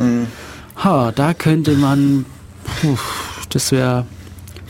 [0.77, 2.27] ha, da könnte man,
[2.83, 2.99] puh,
[3.49, 4.05] das wäre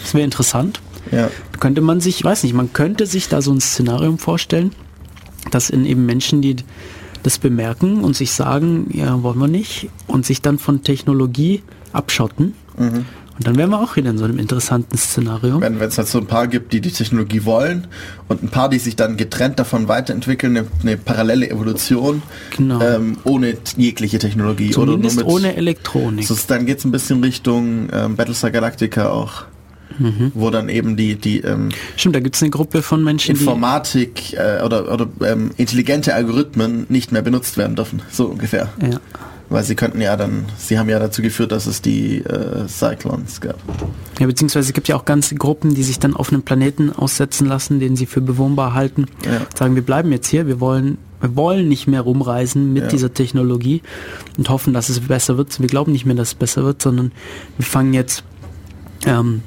[0.00, 0.80] das wäre interessant.
[1.10, 1.30] Ja.
[1.58, 4.70] Könnte man sich, weiß nicht, man könnte sich da so ein Szenarium vorstellen,
[5.50, 6.54] dass in eben Menschen, die
[7.24, 12.54] das bemerken und sich sagen, ja, wollen wir nicht, und sich dann von Technologie abschotten.
[13.38, 15.60] Und dann wären wir auch wieder in so einem interessanten Szenario.
[15.60, 17.86] Wenn es halt so ein paar gibt, die die Technologie wollen
[18.26, 22.22] und ein paar, die sich dann getrennt davon weiterentwickeln, eine, eine parallele Evolution
[22.56, 22.80] Genau.
[22.80, 24.70] ähm, ohne jegliche Technologie.
[24.70, 26.26] Zumindest oder nur mit, ohne Elektronik.
[26.26, 29.44] So, dann geht es ein bisschen Richtung ähm, Battlestar Galactica auch,
[29.98, 30.32] Mhm.
[30.34, 33.40] wo dann eben die, die ähm, Stimmt, da gibt es eine Gruppe von Menschen, die
[33.40, 38.02] Informatik äh, oder, oder ähm, intelligente Algorithmen nicht mehr benutzt werden dürfen.
[38.10, 38.68] So ungefähr.
[38.82, 39.00] Ja.
[39.50, 43.40] Weil sie könnten ja dann, sie haben ja dazu geführt, dass es die äh, Cyclones
[43.40, 43.56] gab.
[44.20, 47.46] Ja, beziehungsweise es gibt ja auch ganze Gruppen, die sich dann auf einem Planeten aussetzen
[47.46, 49.06] lassen, den sie für bewohnbar halten.
[49.24, 49.40] Ja.
[49.56, 52.88] Sagen, wir bleiben jetzt hier, wir wollen, wir wollen nicht mehr rumreisen mit Ja.
[52.90, 53.80] dieser Technologie
[54.36, 55.58] und hoffen, dass es besser wird.
[55.60, 57.12] Wir glauben nicht mehr, dass es besser wird, sondern
[57.56, 58.24] wir fangen jetzt
[59.06, 59.42] ähm,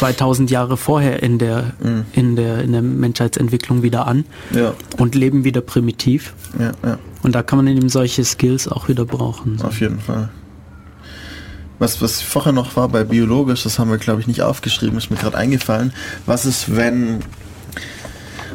[0.00, 2.04] 2000 Jahre vorher in der, Mhm.
[2.12, 4.24] in der, in der Menschheitsentwicklung wieder an
[4.54, 6.32] Ja, und leben wieder primitiv.
[6.58, 6.98] ja, ja.
[7.22, 9.60] Und da kann man eben solche Skills auch wieder brauchen.
[9.62, 10.30] Auf jeden Fall.
[11.78, 15.10] Was, was vorher noch war bei biologisch, das haben wir glaube ich nicht aufgeschrieben, ist
[15.10, 15.92] mir gerade eingefallen.
[16.24, 17.20] Was ist, wenn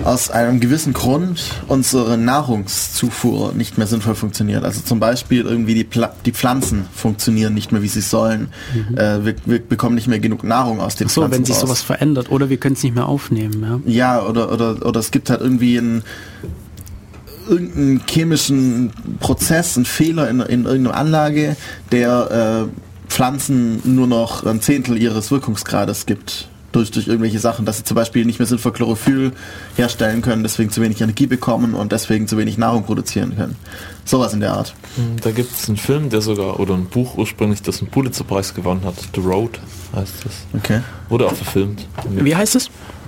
[0.03, 4.63] aus einem gewissen Grund unsere Nahrungszufuhr nicht mehr sinnvoll funktioniert.
[4.63, 8.49] Also zum Beispiel irgendwie die, Pla die Pflanzen funktionieren nicht mehr, wie sie sollen.
[8.73, 8.97] Mhm.
[8.97, 11.55] Äh, wir, wir bekommen nicht mehr genug Nahrung aus den Ach so, Pflanzen wenn sich
[11.55, 11.61] raus.
[11.61, 13.83] sowas verändert oder wir können es nicht mehr aufnehmen.
[13.85, 13.95] Ja.
[13.95, 16.03] Ja, oder, oder, oder es gibt halt irgendwie einen
[17.47, 21.55] irgendeinen chemischen Prozess, einen Fehler in, in irgendeiner Anlage,
[21.91, 26.47] der äh, Pflanzen nur noch ein Zehntel ihres Wirkungsgrades gibt.
[26.75, 29.31] Durch, durch irgendwelche Sachen, dass sie zum Beispiel nicht mehr sinnvoll Chlorophyll
[29.77, 33.55] herstellen können, deswegen zu wenig Energie bekommen und deswegen zu wenig Nahrung produzieren können.
[34.03, 34.75] Sowas in der Art.
[34.97, 38.53] Hm, Da gibt es einen Film, der sogar, oder ein Buch ursprünglich, das einen Pulitzer-Preis
[38.53, 38.95] gewonnen hat.
[39.15, 39.57] The Road
[39.95, 40.33] heißt das.
[40.53, 40.81] Okay.
[41.07, 41.87] Wurde auch verfilmt.
[42.09, 42.65] Wie heißt es?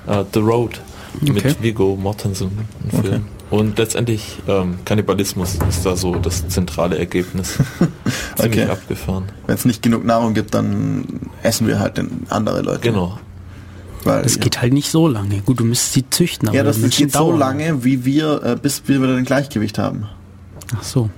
[0.08, 0.80] Äh, The Road.
[1.22, 1.34] Okay.
[1.34, 2.52] Mit Viggo Mortensen.
[2.86, 3.06] Ein Film.
[3.06, 3.22] Okay.
[3.50, 7.58] Und letztendlich ähm, Kannibalismus ist da so das zentrale Ergebnis.
[8.38, 8.72] Ziemlich Okay.
[8.72, 9.26] abgefahren.
[9.46, 12.80] Wenn es nicht genug Nahrung gibt, dann essen wir halt den andere Leute.
[12.80, 13.20] Genau.
[14.08, 15.42] Weil, Das geht halt nicht so lange.
[15.42, 17.40] Gut, du müsstest sie züchten, aber ja, das, das geht so dauern.
[17.40, 20.08] lange, wie wir, äh, bis wir wieder ein Gleichgewicht haben.
[20.76, 21.10] Ach so.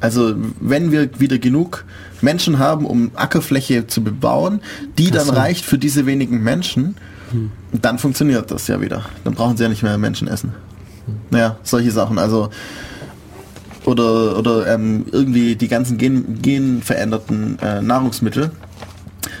[0.00, 1.84] Also wenn wir wieder genug
[2.20, 4.60] Menschen haben, um Ackerfläche zu bebauen,
[4.98, 5.32] die dann so.
[5.32, 6.96] reicht für diese wenigen Menschen,
[7.72, 9.04] dann funktioniert das ja wieder.
[9.24, 10.54] Dann brauchen sie ja nicht mehr Menschen essen.
[11.30, 12.18] Ja, solche Sachen.
[12.18, 12.50] Also
[13.84, 18.50] oder oder ähm, irgendwie die ganzen gen, genveränderten äh, Nahrungsmittel.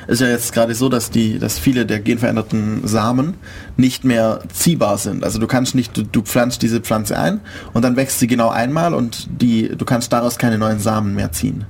[0.06, 3.34] Ist ja jetzt gerade so, dass die, dass viele der genveränderten Samen
[3.76, 5.24] nicht mehr ziehbar sind.
[5.24, 7.40] Also du kannst nicht, du, du pflanzt diese Pflanze ein
[7.72, 11.32] und dann wächst sie genau einmal und die, du kannst daraus keine neuen Samen mehr
[11.32, 11.64] ziehen.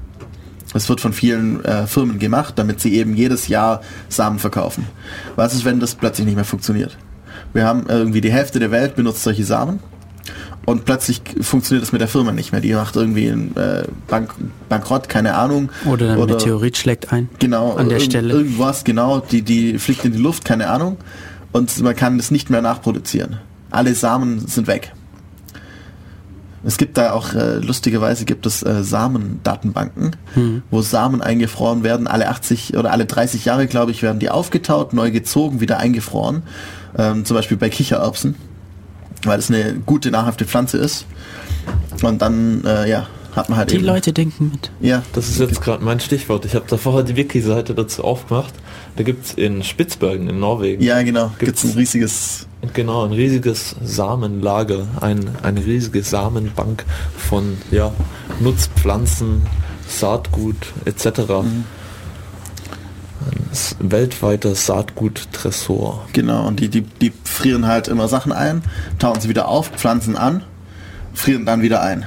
[0.72, 4.86] Das wird von vielen äh, Firmen gemacht, damit sie eben jedes Jahr Samen verkaufen.
[5.36, 6.96] Was ist, wenn das plötzlich nicht mehr funktioniert?
[7.52, 9.80] Wir haben irgendwie die Hälfte der Welt benutzt solche Samen
[10.64, 12.60] und plötzlich funktioniert das mit der Firma nicht mehr.
[12.60, 14.34] Die macht irgendwie einen äh, Bank
[14.68, 15.70] Bankrott, keine Ahnung.
[15.84, 17.28] Oder ein Meteorit schlägt ein.
[17.38, 18.32] Genau, An der Stelle.
[18.32, 20.96] Irgendwas, genau, die, die fliegt in die Luft, keine Ahnung.
[21.52, 23.38] Und man kann das nicht mehr nachproduzieren.
[23.70, 24.92] Alle Samen sind weg.
[26.64, 30.62] Es gibt da auch, äh, lustigerweise gibt es äh, Samendatenbanken, Hm.
[30.70, 32.06] wo Samen eingefroren werden.
[32.06, 36.44] Alle 80 oder alle 30 Jahre, glaube ich, werden die aufgetaut, neu gezogen, wieder eingefroren.
[36.96, 38.36] Ähm, zum Beispiel bei Kichererbsen,
[39.24, 41.06] weil es eine gute, nahrhafte Pflanze ist.
[42.02, 43.06] Und dann, äh, ja,
[43.36, 43.84] hat man halt Die eben...
[43.84, 44.70] Leute denken mit.
[44.80, 46.44] Ja, Das ist jetzt gerade mein Stichwort.
[46.44, 48.52] Ich habe da vorher die Wiki-Seite dazu aufgemacht.
[48.96, 50.82] Da gibt es in Spitzbergen in Norwegen.
[50.82, 56.84] ja genau, gibt's Gibt's- ein riesiges Genau, ein riesiges Samenlager, ein, eine riesige Samenbank
[57.16, 57.92] von ja,
[58.38, 59.42] Nutzpflanzen,
[59.88, 61.22] Saatgut etc.
[63.30, 66.06] Ein s- weltweiter Saatgut-Tresor.
[66.12, 68.62] Genau, und die, die, die frieren halt immer Sachen ein,
[68.98, 70.42] tauen sie wieder auf, pflanzen an,
[71.14, 72.04] frieren dann wieder ein.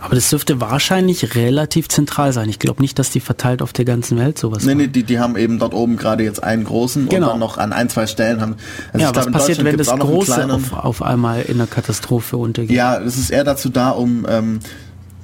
[0.00, 2.48] Aber das dürfte wahrscheinlich relativ zentral sein.
[2.48, 4.78] Ich glaube nicht, dass die verteilt auf der ganzen Welt sowas Nee, machen.
[4.78, 7.26] nee, die, die haben eben dort oben gerade jetzt einen großen Genau.
[7.26, 8.56] und dann noch an ein, zwei Stellen haben.
[8.92, 11.66] Also ja, was glaub, in passiert, Deutschland wenn das Große auf, auf einmal in einer
[11.66, 12.76] Katastrophe untergeht?
[12.76, 14.60] Ja, das ist eher dazu da, um ähm,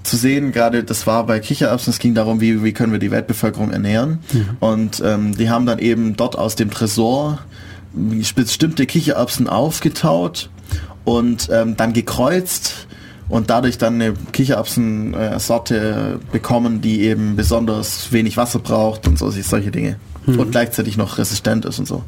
[0.05, 3.11] zu sehen, gerade das war bei Kichererbsen, es ging darum, wie, wie können wir die
[3.11, 4.21] Weltbevölkerung ernähren.
[4.61, 7.41] Und ähm, die haben dann eben dort aus dem Tresor
[7.93, 10.51] bestimmte Kichererbsen aufgetaut
[11.05, 12.87] und ähm, dann gekreuzt
[13.29, 19.71] und dadurch dann eine Kichererbsen-Sorte bekommen, die eben besonders wenig Wasser braucht und so, solche
[19.71, 19.97] Dinge.
[20.39, 22.03] Und gleichzeitig noch resistent ist und so.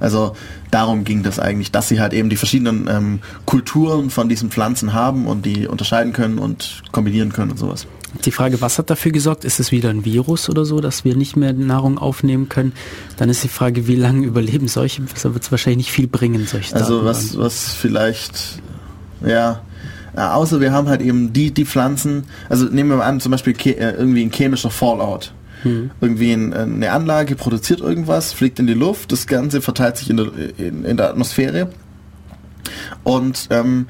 [0.00, 0.34] Also
[0.70, 4.92] darum ging das eigentlich, dass sie halt eben die verschiedenen ähm, Kulturen von diesen Pflanzen
[4.92, 7.86] haben und die unterscheiden können und kombinieren können und sowas.
[8.24, 9.44] Die Frage, was hat dafür gesorgt?
[9.44, 12.72] Ist es wieder ein Virus oder so, dass wir nicht mehr Nahrung aufnehmen können?
[13.18, 15.02] Dann ist die Frage, wie lange überleben solche?
[15.02, 18.60] Da wird es wahrscheinlich nicht viel bringen, solche Also was, was vielleicht,
[19.24, 19.60] ja,
[20.16, 23.54] außer wir haben halt eben die, die Pflanzen, also nehmen wir mal an, zum Beispiel
[23.66, 25.32] äh, irgendwie ein chemischer Fallout.
[26.00, 30.16] Irgendwie ein, eine Anlage produziert irgendwas, fliegt in die Luft, das Ganze verteilt sich in
[30.16, 31.70] der, in, in der Atmosphäre
[33.04, 33.86] und ähm,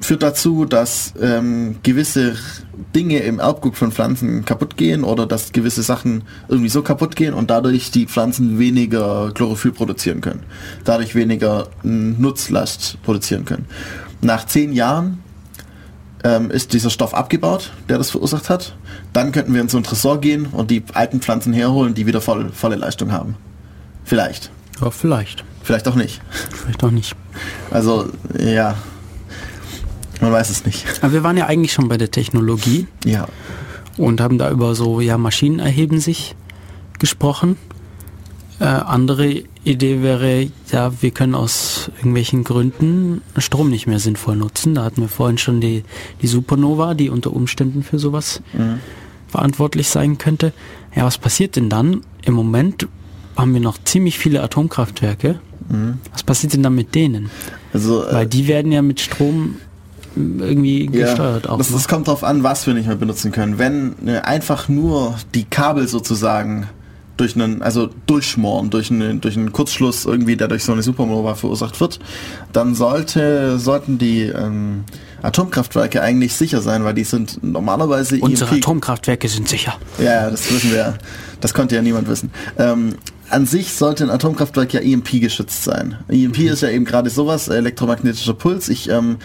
[0.00, 2.36] führt dazu, dass ähm, gewisse
[2.94, 7.34] Dinge im Erbgut von Pflanzen kaputt gehen oder dass gewisse Sachen irgendwie so kaputt gehen
[7.34, 10.42] und dadurch die Pflanzen weniger Chlorophyll produzieren können.
[10.84, 13.66] Dadurch weniger Nutzlast produzieren können.
[14.20, 15.22] Nach zehn Jahren
[16.24, 18.76] ähm, ist dieser Stoff abgebaut, der das verursacht hat.
[19.12, 22.20] Dann könnten wir in so einen Tresor gehen und die alten Pflanzen herholen, die wieder
[22.20, 23.36] voll, volle Leistung haben.
[24.04, 24.50] Vielleicht.
[24.80, 25.44] Ja, vielleicht.
[25.62, 26.20] Vielleicht auch nicht.
[26.50, 27.14] Vielleicht auch nicht.
[27.70, 28.08] Also,
[28.38, 28.76] ja.
[30.20, 30.84] Man weiß es nicht.
[31.02, 33.26] Aber wir waren ja eigentlich schon bei der Technologie Ja.
[33.96, 36.34] und haben da über so, ja, Maschinen erheben sich
[36.98, 37.56] gesprochen.
[38.62, 44.76] Äh, andere Idee wäre, ja, wir können aus irgendwelchen Gründen Strom nicht mehr sinnvoll nutzen.
[44.76, 45.82] Da hatten wir vorhin schon die,
[46.20, 48.40] die Supernova, die unter Umständen für sowas
[49.26, 50.52] verantwortlich sein könnte.
[50.94, 52.02] Ja, was passiert denn dann?
[52.24, 52.86] Im Moment
[53.36, 55.40] haben wir noch ziemlich viele Atomkraftwerke.
[56.12, 57.30] Was passiert denn dann mit denen?
[57.72, 59.56] Also, äh, Weil die werden ja mit Strom
[60.14, 61.58] irgendwie gesteuert auch.
[61.58, 61.76] Das, ne?
[61.76, 63.58] das kommt drauf an, was wir nicht mehr benutzen können.
[63.58, 66.68] Wenn ne, einfach nur die Kabel sozusagen
[67.16, 71.34] durch einen, also durchschmoren, durch einen, durch einen Kurzschluss irgendwie, der durch so eine Supernova
[71.34, 71.98] verursacht wird,
[72.52, 74.84] dann sollte, sollten die ähm,
[75.22, 79.74] Atomkraftwerke eigentlich sicher sein, weil die sind normalerweise Unsere EMP Atomkraftwerke sind sicher.
[79.98, 80.78] ja, das wissen wir.
[80.78, 80.94] ja.
[81.40, 82.30] Das konnte ja niemand wissen.
[82.58, 82.94] Ähm,
[83.30, 85.96] an sich sollte ein Atomkraftwerk ja EMP geschützt sein.
[86.08, 86.48] EMP Mhm.
[86.48, 88.68] ist ja eben gerade sowas, elektromagnetischer Puls.
[88.68, 89.16] Ich, ähm,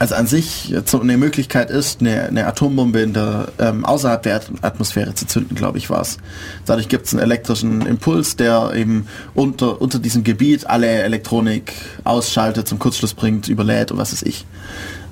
[0.00, 4.36] also an sich so eine Möglichkeit ist, eine, eine Atombombe in der, ähm, außerhalb der
[4.36, 6.16] At- Atmosphäre zu zünden, glaube ich, war's.
[6.64, 12.66] Dadurch gibt es einen elektrischen Impuls, der eben unter, unter diesem Gebiet alle Elektronik ausschaltet,
[12.66, 14.46] zum Kurzschluss bringt, überlädt und was weiß ich.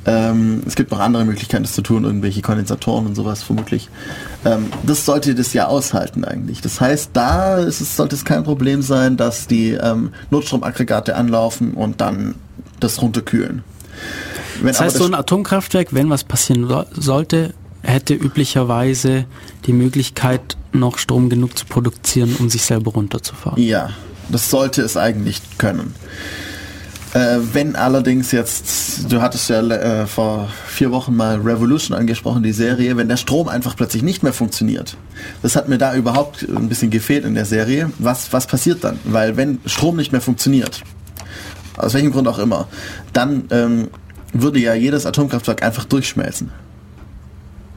[0.06, 3.90] Ähm, es gibt noch andere Möglichkeiten, das zu tun, irgendwelche Kondensatoren und sowas vermutlich.
[4.46, 6.62] Ähm, das sollte das ja aushalten eigentlich.
[6.62, 12.00] Das heißt, da es, sollte es kein Problem sein, dass die ähm, Notstromaggregate anlaufen und
[12.00, 12.36] dann
[12.80, 13.64] das runterkühlen.
[14.60, 19.24] Wenn Das heißt, aber so ein Atomkraftwerk, wenn was passieren so- sollte, hätte üblicherweise
[19.66, 23.62] die Möglichkeit, noch Strom genug zu produzieren, um sich selber runterzufahren.
[23.62, 23.90] Ja,
[24.28, 25.94] das sollte es eigentlich können.
[27.14, 32.52] Äh, wenn allerdings jetzt, du hattest ja äh, vor vier Wochen mal Revolution angesprochen, die
[32.52, 34.96] Serie, wenn der Strom einfach plötzlich nicht mehr funktioniert.
[35.40, 37.90] Das hat mir da überhaupt ein bisschen gefehlt in der Serie.
[37.98, 38.98] Was, was passiert dann?
[39.04, 40.82] Weil wenn Strom nicht mehr funktioniert,
[41.78, 42.68] aus welchem Grund auch immer,
[43.14, 43.88] dann ähm,
[44.32, 46.50] würde ja jedes Atomkraftwerk einfach durchschmelzen.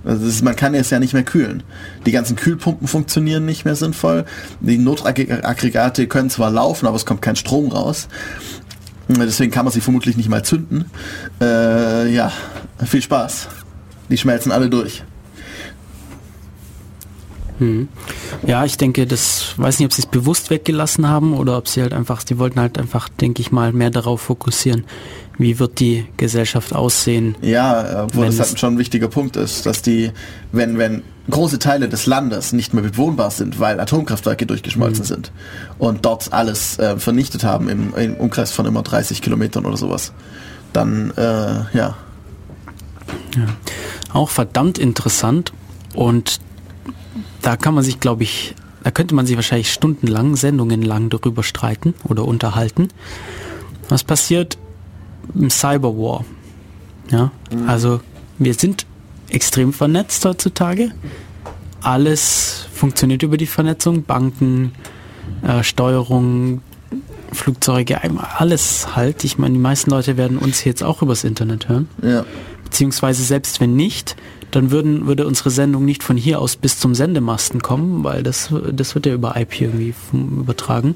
[0.03, 1.63] Also ist, man kann es ja nicht mehr kühlen.
[2.05, 4.25] Die ganzen Kühlpumpen funktionieren nicht mehr sinnvoll.
[4.59, 8.07] Die Notaggregate können zwar laufen, aber es kommt kein Strom raus.
[9.07, 10.85] Deswegen kann man sie vermutlich nicht mal zünden.
[11.39, 12.31] Äh, ja,
[12.83, 13.47] viel Spaß.
[14.09, 15.03] Die schmelzen alle durch.
[17.61, 17.89] Hm.
[18.47, 21.83] Ja, ich denke, das weiß nicht, ob sie es bewusst weggelassen haben oder ob sie
[21.83, 24.83] halt einfach, sie wollten halt einfach, denke ich mal, mehr darauf fokussieren,
[25.37, 27.35] wie wird die Gesellschaft aussehen.
[27.43, 30.11] Ja, obwohl wenn das halt schon ein wichtiger Punkt ist, dass die,
[30.51, 35.31] wenn, wenn große Teile des Landes nicht mehr bewohnbar sind, weil Atomkraftwerke durchgeschmolzen sind
[35.77, 40.13] und dort alles äh, vernichtet haben im, im Umkreis von immer 30 Kilometern oder sowas,
[40.73, 41.95] dann, äh, ja.
[44.11, 45.53] Auch verdammt interessant
[45.93, 46.39] und
[47.41, 51.43] da kann man sich, glaube ich, da könnte man sich wahrscheinlich stundenlang, Sendungen lang darüber
[51.43, 52.89] streiten oder unterhalten.
[53.89, 54.57] Was passiert
[55.35, 56.25] im Cyberwar?
[57.09, 57.31] Ja,
[57.67, 57.99] also
[58.37, 58.85] wir sind
[59.29, 60.91] extrem vernetzt heutzutage.
[61.81, 64.71] Alles funktioniert über die Vernetzung, Banken,
[65.41, 66.61] äh, Steuerung,
[67.33, 67.99] Flugzeuge,
[68.37, 69.23] alles halt.
[69.23, 71.87] Ich meine, die meisten Leute werden uns jetzt auch übers Internet hören.
[72.01, 72.25] Ja.
[72.63, 74.15] Beziehungsweise selbst wenn nicht,
[74.51, 78.53] dann würden, würde unsere Sendung nicht von hier aus bis zum Sendemasten kommen, weil das,
[78.71, 80.95] das wird ja über IP irgendwie übertragen.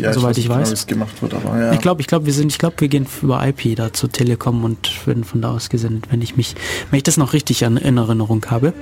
[0.00, 0.86] ja Soweit ich weiß.
[0.86, 1.72] gemacht wird, aber ja.
[1.72, 4.64] Ich glaube, ich glaube, wir sind, ich glaube, wir gehen über IP da zur Telekom
[4.64, 6.54] und werden von da aus gesendet, wenn ich mich,
[6.90, 8.72] wenn ich das noch richtig an, in Erinnerung habe.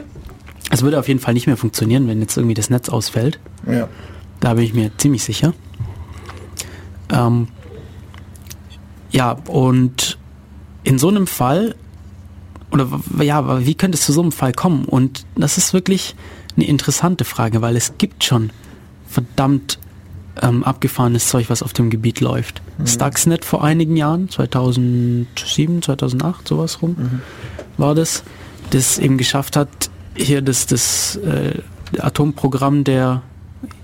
[0.70, 3.38] Es würde auf jeden Fall nicht mehr funktionieren, wenn jetzt irgendwie das Netz ausfällt.
[3.66, 3.88] ja.
[4.40, 5.52] Da bin ich mir ziemlich sicher.
[7.10, 7.48] Ähm,
[9.10, 10.16] ja, und
[10.84, 11.74] in so einem Fall,
[12.70, 12.88] oder
[13.20, 14.84] ja, aber wie könnte es zu so einem Fall kommen?
[14.84, 16.14] Und das ist wirklich
[16.56, 18.50] eine interessante Frage, weil es gibt schon
[19.06, 19.78] verdammt
[20.42, 22.62] ähm, abgefahrenes Zeug, was auf dem Gebiet läuft.
[22.84, 26.96] Stuxnet vor einigen Jahren, 2007, 2008, sowas rum,
[27.76, 28.22] war das,
[28.70, 29.68] das eben geschafft hat,
[30.14, 31.60] hier das, das äh,
[31.98, 33.22] Atomprogramm der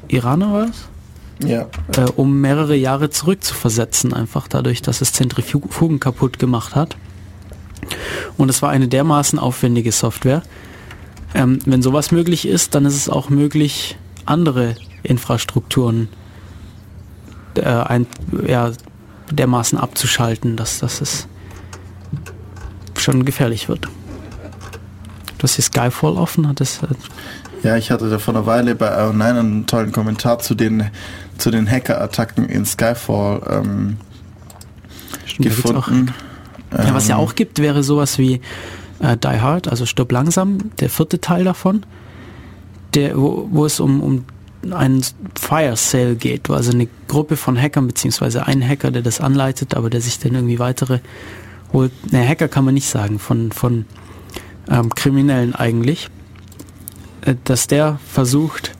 [0.08, 0.88] Iraner war es?
[1.44, 1.66] Ja.
[1.96, 6.96] äh, um mehrere Jahre zurück zu versetzen, einfach dadurch, dass es Zentrifugen kaputt gemacht hat.
[8.36, 10.42] Und es war eine dermaßen aufwendige Software.
[11.34, 16.08] Ähm, wenn sowas möglich ist, dann ist es auch möglich, andere Infrastrukturen
[17.56, 18.06] äh, ein,
[18.46, 18.72] ja,
[19.30, 21.26] dermaßen abzuschalten, dass, dass es
[22.98, 23.88] schon gefährlich wird.
[25.38, 26.80] Du hast hier Skyfall offen, hat es
[27.62, 30.90] Ja, ich hatte da vor einer Weile bei Iron 9 einen tollen Kommentar zu den,
[31.36, 33.96] zu den Hacker-Attacken in Skyfall ähm,
[35.26, 36.14] Stimmt, da
[36.74, 36.88] gefunden.
[36.88, 38.40] Ja, was ja Ähm, auch gibt, wäre sowas wie
[39.00, 41.84] äh, Die Hard, also Stirb langsam, der vierte Teil davon,
[42.94, 44.24] der, wo, wo es um, um
[44.72, 45.04] einen
[45.38, 49.74] Fire Sale geht, wo also eine Gruppe von Hackern, beziehungsweise ein Hacker, der das anleitet,
[49.74, 51.00] aber der sich dann irgendwie weitere
[51.72, 51.92] holt.
[52.12, 53.84] Ne, Hacker kann man nicht sagen, von, von
[54.70, 56.08] ähm, Kriminellen eigentlich,
[57.22, 58.72] äh, dass der versucht,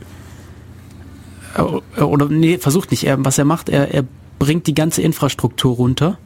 [1.56, 4.04] äh, oder nee, versucht nicht, er, was er macht, er, er
[4.38, 6.18] bringt die ganze Infrastruktur runter,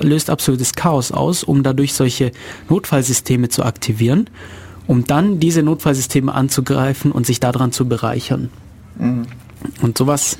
[0.00, 2.32] löst absolutes Chaos aus, um dadurch solche
[2.68, 4.30] Notfallsysteme zu aktivieren,
[4.86, 8.50] um dann diese Notfallsysteme anzugreifen und sich daran zu bereichern.
[8.98, 9.26] Mhm.
[9.82, 10.38] Und sowas,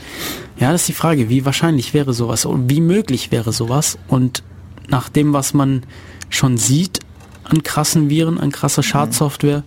[0.58, 3.98] ja, das ist die Frage, wie wahrscheinlich wäre sowas und wie möglich wäre sowas.
[4.08, 4.42] Und
[4.88, 5.82] nach dem, was man
[6.30, 7.00] schon sieht
[7.44, 9.62] an krassen Viren, an krasser Schadsoftware,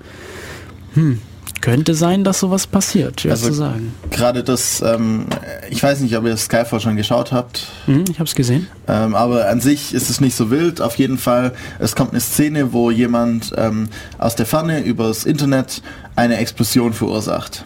[0.95, 1.19] hm,
[1.63, 3.93] könnte sein, dass sowas passiert, schwer Also zu sagen.
[4.11, 5.25] Gerade das, ähm,
[5.69, 8.67] ich weiß nicht, ob ihr Skyfall schon geschaut habt, Hm, ich habe es gesehen.
[8.87, 10.81] ähm, aber an sich ist es nicht so wild.
[10.81, 13.87] Auf jeden Fall, es kommt eine Szene, wo jemand ähm,
[14.17, 15.81] aus der Ferne übers Internet
[16.17, 17.63] eine Explosion verursacht.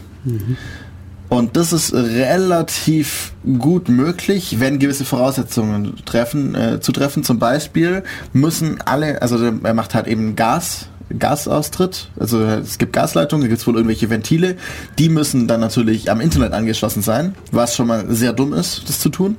[1.30, 7.24] Und das ist relativ gut möglich, wenn gewisse Voraussetzungen treffen, äh, zu treffen.
[7.24, 10.88] Zum Beispiel müssen alle, also er macht halt eben Gas,
[11.18, 14.58] Gasaustritt, also es gibt Gasleitungen, da gibt es wohl irgendwelche Ventile,
[15.00, 19.00] die müssen dann natürlich am Internet angeschlossen sein, was schon mal sehr dumm ist, das
[19.00, 19.38] zu tun.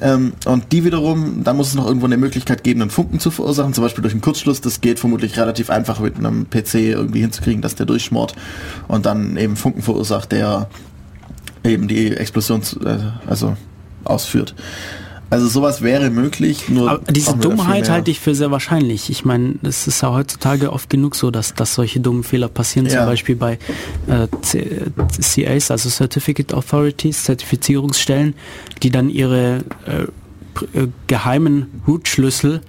[0.00, 3.30] Ähm, und die wiederum, da muss es noch irgendwo eine Möglichkeit geben, einen Funken zu
[3.30, 4.60] verursachen, zum Beispiel durch einen Kurzschluss.
[4.60, 8.34] Das geht vermutlich relativ einfach mit einem PC irgendwie hinzukriegen, dass der durchschmort
[8.88, 10.68] und dann eben Funken verursacht, der
[11.64, 13.56] eben die Explosion äh, also
[14.04, 14.54] ausführt.
[15.28, 19.10] Also sowas wäre möglich, nur Aber diese Dummheit halte ich für sehr wahrscheinlich.
[19.10, 22.88] Ich meine, es ist ja heutzutage oft genug so, dass, dass solche dummen Fehler passieren,
[22.88, 23.06] zum Ja.
[23.06, 23.58] Beispiel bei
[24.06, 24.28] äh,
[25.20, 28.34] CAs, also Certificate Authorities, Zertifizierungsstellen,
[28.82, 30.02] die dann ihre äh,
[30.78, 32.60] äh, geheimen Root-Schlüssel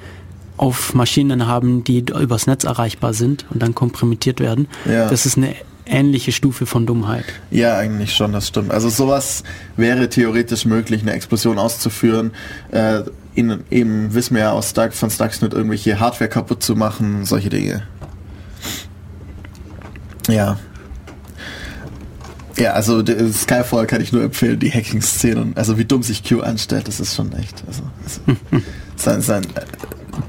[0.57, 4.67] auf Maschinen haben, die übers Netz erreichbar sind und dann kompromittiert werden.
[4.85, 5.07] Ja.
[5.07, 5.53] Das ist eine
[5.89, 7.25] ähnliche Stufe von Dummheit.
[7.51, 8.71] Ja, eigentlich schon, das stimmt.
[8.71, 9.43] Also sowas
[9.75, 12.31] wäre theoretisch möglich, eine Explosion auszuführen.
[12.71, 13.01] Äh,
[13.35, 17.49] in, eben wissen wir ja aus Stark, von Stuxnet irgendwelche Hardware kaputt zu machen, solche
[17.49, 17.83] Dinge.
[20.27, 20.57] Ja.
[22.57, 25.55] Ja, also Skyfall kann ich nur empfehlen, die Hacking-Szenen.
[25.55, 27.63] Also wie dumm sich Q anstellt, das ist schon echt.
[27.67, 28.63] Also, also
[28.95, 29.61] sein, sein, äh,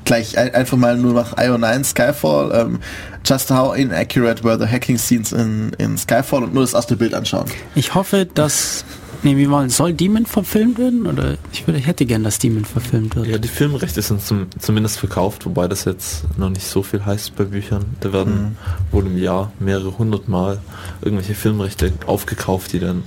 [0.05, 2.51] gleich ein, einfach mal nur nach IO9 Skyfall.
[2.53, 2.81] Ähm,
[3.25, 7.15] just how inaccurate were the hacking scenes in, in Skyfall und nur das erste Bild
[7.15, 7.47] anschauen.
[7.75, 8.85] Ich hoffe, dass...
[9.25, 11.05] Nee, wie wollen, soll Demon verfilmt werden?
[11.05, 13.27] Oder ich würde, ich hätte gern, dass Demon verfilmt wird.
[13.27, 17.35] Ja, die Filmrechte sind zum, zumindest verkauft, wobei das jetzt noch nicht so viel heißt
[17.35, 17.85] bei Büchern.
[17.99, 18.57] Da werden
[18.93, 20.61] wohl im Jahr mehrere hundert Mal
[21.03, 23.03] irgendwelche Filmrechte aufgekauft, die dann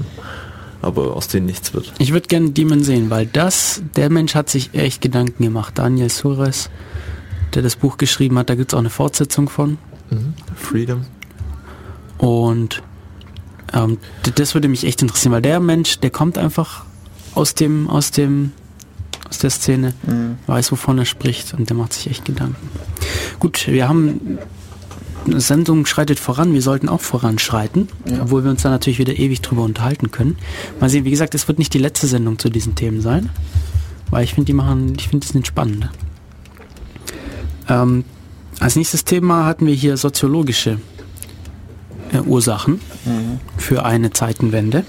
[0.81, 1.93] aber aus denen nichts wird.
[1.97, 5.77] Ich würde gerne Demon sehen, weil das, der Mensch hat sich echt Gedanken gemacht.
[5.77, 6.69] Daniel Suarez,
[7.53, 9.77] der das Buch geschrieben hat, da gibt es auch eine Fortsetzung von.
[10.55, 11.05] Freedom.
[12.17, 12.83] Und
[13.73, 13.97] ähm,
[14.35, 16.85] das würde mich echt interessieren, weil der Mensch, der kommt einfach
[17.33, 18.51] aus dem, aus dem,
[19.29, 19.93] aus der Szene,
[20.47, 22.69] weiß, wovon er spricht und der macht sich echt Gedanken.
[23.39, 24.37] Gut, wir haben
[25.25, 27.87] eine Sendung schreitet voran, wir sollten auch voranschreiten,
[28.21, 30.37] obwohl wir uns da natürlich wieder ewig drüber unterhalten können.
[30.79, 33.29] Mal sehen, wie gesagt, es wird nicht die letzte Sendung zu diesen Themen sein,
[34.09, 35.89] weil ich finde, die machen, ich finde, die sind spannend.
[37.69, 38.03] Ähm,
[38.61, 40.77] als nächstes Thema hatten wir hier soziologische
[42.13, 42.79] äh, Ursachen
[43.57, 44.85] für eine Zeitenwende.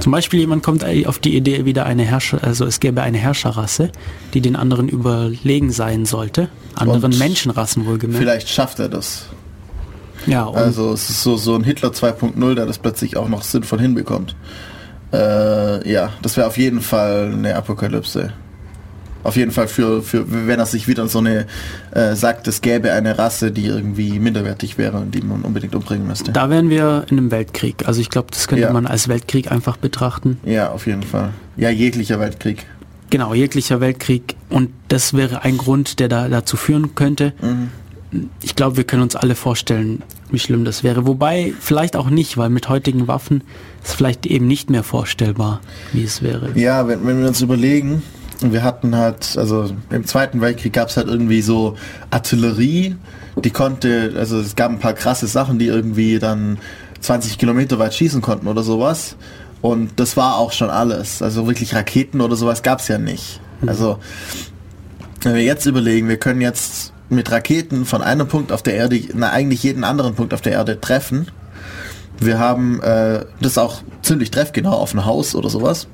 [0.00, 3.92] Zum Beispiel jemand kommt auf die Idee, wieder eine Herrscher, also es gäbe eine Herrscherrasse,
[4.34, 6.48] die den anderen überlegen sein sollte.
[6.74, 8.18] Anderen Und Menschenrassen wohlgemerkt.
[8.18, 9.26] Vielleicht schafft er das.
[10.26, 13.80] Ja, Also es ist so, so ein Hitler 2.0, der das plötzlich auch noch sinnvoll
[13.80, 14.34] hinbekommt.
[15.12, 18.32] Äh, ja, das wäre auf jeden Fall eine Apokalypse.
[19.22, 21.46] Auf jeden Fall für, für wenn er sich wieder so eine
[21.92, 26.06] äh, sagt, es gäbe eine Rasse, die irgendwie minderwertig wäre und die man unbedingt umbringen
[26.06, 26.32] müsste.
[26.32, 27.86] da wären wir in einem Weltkrieg.
[27.86, 28.72] Also ich glaube, das könnte Ja.
[28.72, 30.38] man als Weltkrieg einfach betrachten.
[30.44, 31.30] Ja, auf jeden Fall.
[31.56, 32.64] Ja, jeglicher Weltkrieg.
[33.10, 34.36] Genau, jeglicher Weltkrieg.
[34.48, 37.32] Und das wäre ein Grund, der da dazu führen könnte.
[38.42, 41.06] Ich glaube, wir können uns alle vorstellen, wie schlimm das wäre.
[41.06, 43.42] Wobei vielleicht auch nicht, weil mit heutigen Waffen
[43.84, 45.60] ist vielleicht eben nicht mehr vorstellbar,
[45.92, 46.50] wie es wäre.
[46.54, 48.02] Ja, wenn, wenn wir uns überlegen,
[48.42, 51.76] wir hatten halt, also im Zweiten Weltkrieg gab es halt irgendwie so
[52.10, 52.96] Artillerie,
[53.36, 56.58] die konnte, also es gab ein paar krasse Sachen, die irgendwie dann
[57.00, 59.16] 20 Kilometer weit schießen konnten oder sowas.
[59.62, 61.22] Und das war auch schon alles.
[61.22, 63.40] Also wirklich Raketen oder sowas gab es ja nicht.
[63.66, 63.98] Also
[65.22, 69.00] wenn wir jetzt überlegen, wir können jetzt mit Raketen von einem Punkt auf der Erde,
[69.14, 71.26] na eigentlich jeden anderen Punkt auf der Erde treffen.
[72.18, 75.88] Wir haben äh, das auch ziemlich treffgenau auf ein Haus oder sowas.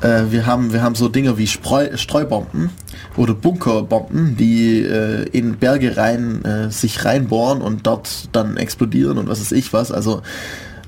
[0.00, 2.70] Äh, wir haben wir haben so Dinge wie Spreu, Streubomben
[3.16, 9.28] oder Bunkerbomben, die äh, in Berge rein äh, sich reinbohren und dort dann explodieren und
[9.28, 9.90] was weiß ich was.
[9.90, 10.22] Also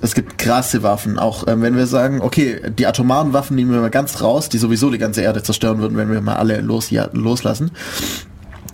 [0.00, 1.18] es gibt krasse Waffen.
[1.18, 4.58] Auch ähm, wenn wir sagen, okay, die atomaren Waffen nehmen wir mal ganz raus, die
[4.58, 7.72] sowieso die ganze Erde zerstören würden, wenn wir mal alle los, ja, loslassen.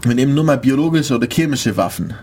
[0.03, 2.15] Wir nehmen nur mal biologische oder chemische Waffen.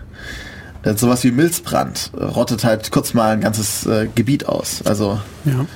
[0.84, 4.82] Äh, sowas wie Milzbrand rottet halt kurz mal ein ganzes äh, Gebiet aus.
[4.86, 5.66] Also Ja.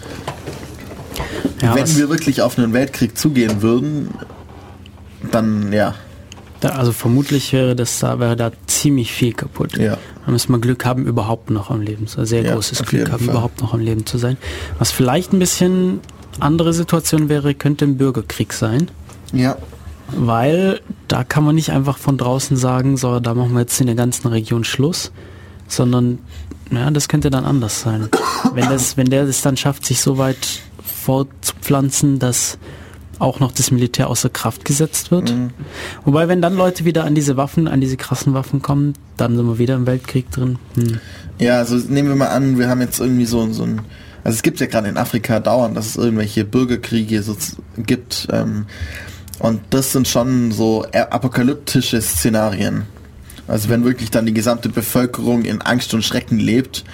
[1.63, 4.11] Ja, wenn wir wirklich auf einen Weltkrieg zugehen würden,
[5.31, 5.95] dann ja.
[6.61, 9.77] Da, also vermutlich wäre das da, wäre da ziemlich viel kaputt.
[9.77, 9.97] Ja.
[10.27, 12.27] Da müssen wir Glück haben, überhaupt noch am Leben zu sein.
[12.27, 13.35] Sehr Ja, großes Glück haben, Fall.
[13.35, 14.37] überhaupt noch am Leben zu sein.
[14.79, 16.01] Was vielleicht ein bisschen
[16.41, 18.91] andere Situation wäre, könnte ein Bürgerkrieg sein.
[19.33, 19.57] Ja.
[20.11, 23.87] Weil da kann man nicht einfach von draußen sagen, so, da machen wir jetzt in
[23.87, 25.13] der ganzen Region Schluss,
[25.69, 26.19] sondern
[26.71, 28.09] ja, das könnte dann anders sein.
[28.55, 30.61] Wenn, das, wenn der es dann schafft, sich so weit
[31.09, 32.59] fortzupflanzen, dass
[33.19, 35.33] auch noch das Militär außer Kraft gesetzt wird.
[36.05, 39.47] Wobei, wenn dann Leute wieder an diese Waffen, an diese krassen Waffen kommen, dann sind
[39.47, 40.59] wir wieder im Weltkrieg drin.
[40.75, 41.01] Hm.
[41.39, 43.81] Ja, also nehmen wir mal an, wir haben jetzt irgendwie so, so ein,
[44.23, 47.35] also es gibt ja gerade in Afrika dauernd, dass es irgendwelche Bürgerkriege so
[47.79, 48.29] gibt.
[48.31, 48.67] Ähm,
[49.39, 52.83] und das sind schon so apokalyptische Szenarien.
[53.47, 56.85] Also wenn wirklich dann die gesamte Bevölkerung in Angst und Schrecken lebt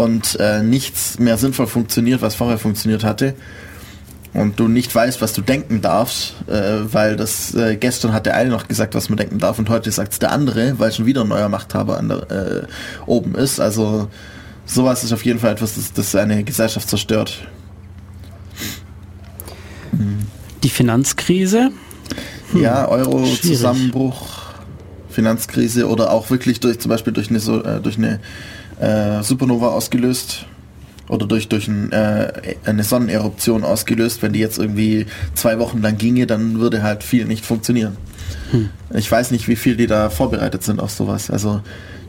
[0.00, 3.34] und äh, nichts mehr sinnvoll funktioniert, was vorher funktioniert hatte.
[4.32, 8.34] Und du nicht weißt, was du denken darfst, äh, weil das äh, gestern hat der
[8.34, 11.04] eine noch gesagt, was man denken darf und heute sagt es der andere, weil schon
[11.04, 12.62] wieder ein neuer Machthaber an der, äh,
[13.04, 13.60] oben ist.
[13.60, 14.08] Also
[14.64, 17.46] sowas ist auf jeden Fall etwas, das, das eine Gesellschaft zerstört.
[20.62, 21.72] Die Finanzkrise,
[22.54, 23.42] Ja, Euro Schwierig.
[23.42, 24.28] Zusammenbruch,
[25.10, 28.20] Finanzkrise oder auch wirklich durch zum Beispiel durch eine, so, äh, durch eine
[28.80, 30.46] äh, Supernova ausgelöst
[31.08, 34.22] oder durch, durch ein, äh, eine Sonneneruption ausgelöst.
[34.22, 37.96] Wenn die jetzt irgendwie zwei Wochen lang ginge, dann würde halt viel nicht funktionieren.
[38.92, 41.30] Ich weiß nicht, wie viel die da vorbereitet sind auf sowas.
[41.30, 41.60] Also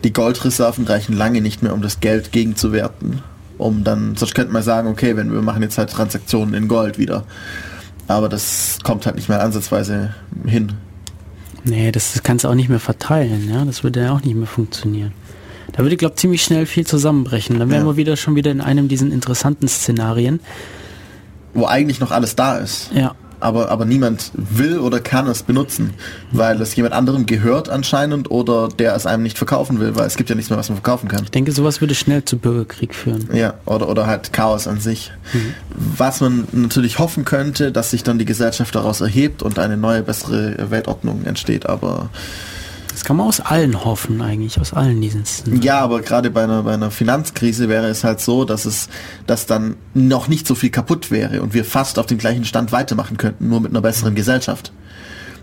[0.04, 3.22] die Goldreserven reichen lange nicht mehr, um das Geld gegenzuwerten.
[3.58, 6.98] Um dann, sonst könnte man sagen, okay, wenn wir machen jetzt halt Transaktionen in Gold
[6.98, 7.26] wieder.
[8.08, 10.16] Aber das kommt halt nicht mehr ansatzweise
[10.46, 10.74] hin.
[11.64, 13.64] Nee, das, das kannst du auch nicht mehr verteilen, ja.
[13.64, 15.14] Das würde ja auch nicht mehr funktionieren.
[15.74, 17.60] Da würde, glaube ziemlich schnell viel zusammenbrechen.
[17.60, 17.88] Dann wären Ja.
[17.88, 20.40] wir wieder schon wieder in einem diesen interessanten Szenarien.
[21.54, 22.90] Wo eigentlich noch alles da ist.
[22.94, 23.16] Ja.
[23.40, 25.96] Aber, aber niemand will oder kann es benutzen,
[26.32, 30.16] weil es jemand anderem gehört anscheinend oder der es einem nicht verkaufen will, weil es
[30.16, 31.24] gibt ja nichts mehr, was man verkaufen kann.
[31.24, 33.30] Ich denke, sowas würde schnell zu Bürgerkrieg führen.
[33.34, 35.12] Ja, oder, oder halt Chaos an sich.
[35.74, 40.04] Was man natürlich hoffen könnte, dass sich dann die Gesellschaft daraus erhebt und eine neue,
[40.04, 42.12] bessere Weltordnung entsteht, aber
[42.92, 45.24] Das kann man aus allen hoffen, eigentlich, aus allen diesen
[45.62, 48.90] ja, aber gerade bei einer, bei einer Finanzkrise wäre es halt so, dass es,
[49.28, 52.72] dass dann noch nicht so viel kaputt wäre und wir fast auf dem gleichen Stand
[52.72, 54.74] weitermachen könnten, nur mit einer besseren Gesellschaft.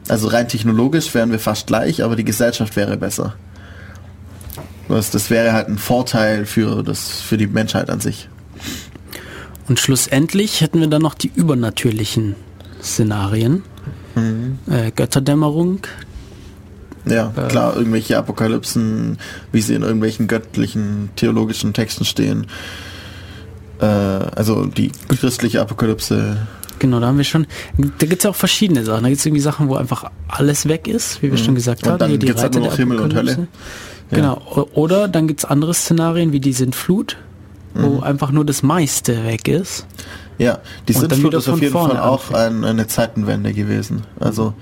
[0.09, 3.35] Also rein technologisch wären wir fast gleich, aber die Gesellschaft wäre besser.
[4.89, 8.29] Das, das wäre halt ein Vorteil für das, für die Menschheit an sich.
[9.69, 12.37] Und schlussendlich hätten wir dann noch die übernatürlichen
[12.83, 13.63] Szenarien.
[14.17, 15.81] Äh, Götterdämmerung,
[17.11, 19.19] Ja, klar, irgendwelche Apokalypsen,
[19.53, 22.47] wie sie in irgendwelchen göttlichen, theologischen Texten stehen.
[23.81, 26.37] Äh, also die christliche Apokalypse.
[26.79, 27.47] Genau, da haben wir schon.
[27.77, 29.03] Da gibt es ja auch verschiedene Sachen.
[29.03, 31.91] Da gibt es irgendwie Sachen, wo einfach alles weg ist, wie wir schon gesagt Und
[31.93, 31.99] haben.
[31.99, 33.15] dann die gibt's halt nur noch Himmel und.
[33.15, 33.49] Hölle.
[34.11, 34.41] Genau.
[34.55, 37.17] O- Oder dann gibt es andere Szenarien wie die Sintflut,
[37.75, 37.83] Mhm.
[37.83, 39.87] wo einfach nur das meiste weg ist.
[40.39, 44.05] Ja, die Sintflut ist auf jeden Fall auch ein, eine Zeitenwende gewesen.
[44.21, 44.55] Also,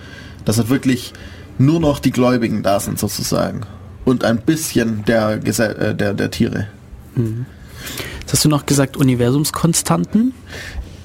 [0.47, 1.13] dass halt wirklich
[1.59, 3.63] nur noch die Gläubigen da sind sozusagen.
[4.05, 6.69] Und ein bisschen der, Gesell äh, der, der Tiere.
[8.21, 10.33] Jetzt hast du noch gesagt Universumskonstanten.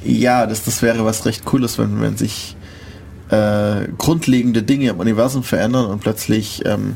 [0.03, 2.55] Ja, das, das wäre was recht Cooles, wenn, wenn sich
[3.29, 6.95] äh, grundlegende Dinge im Universum verändern und plötzlich ähm,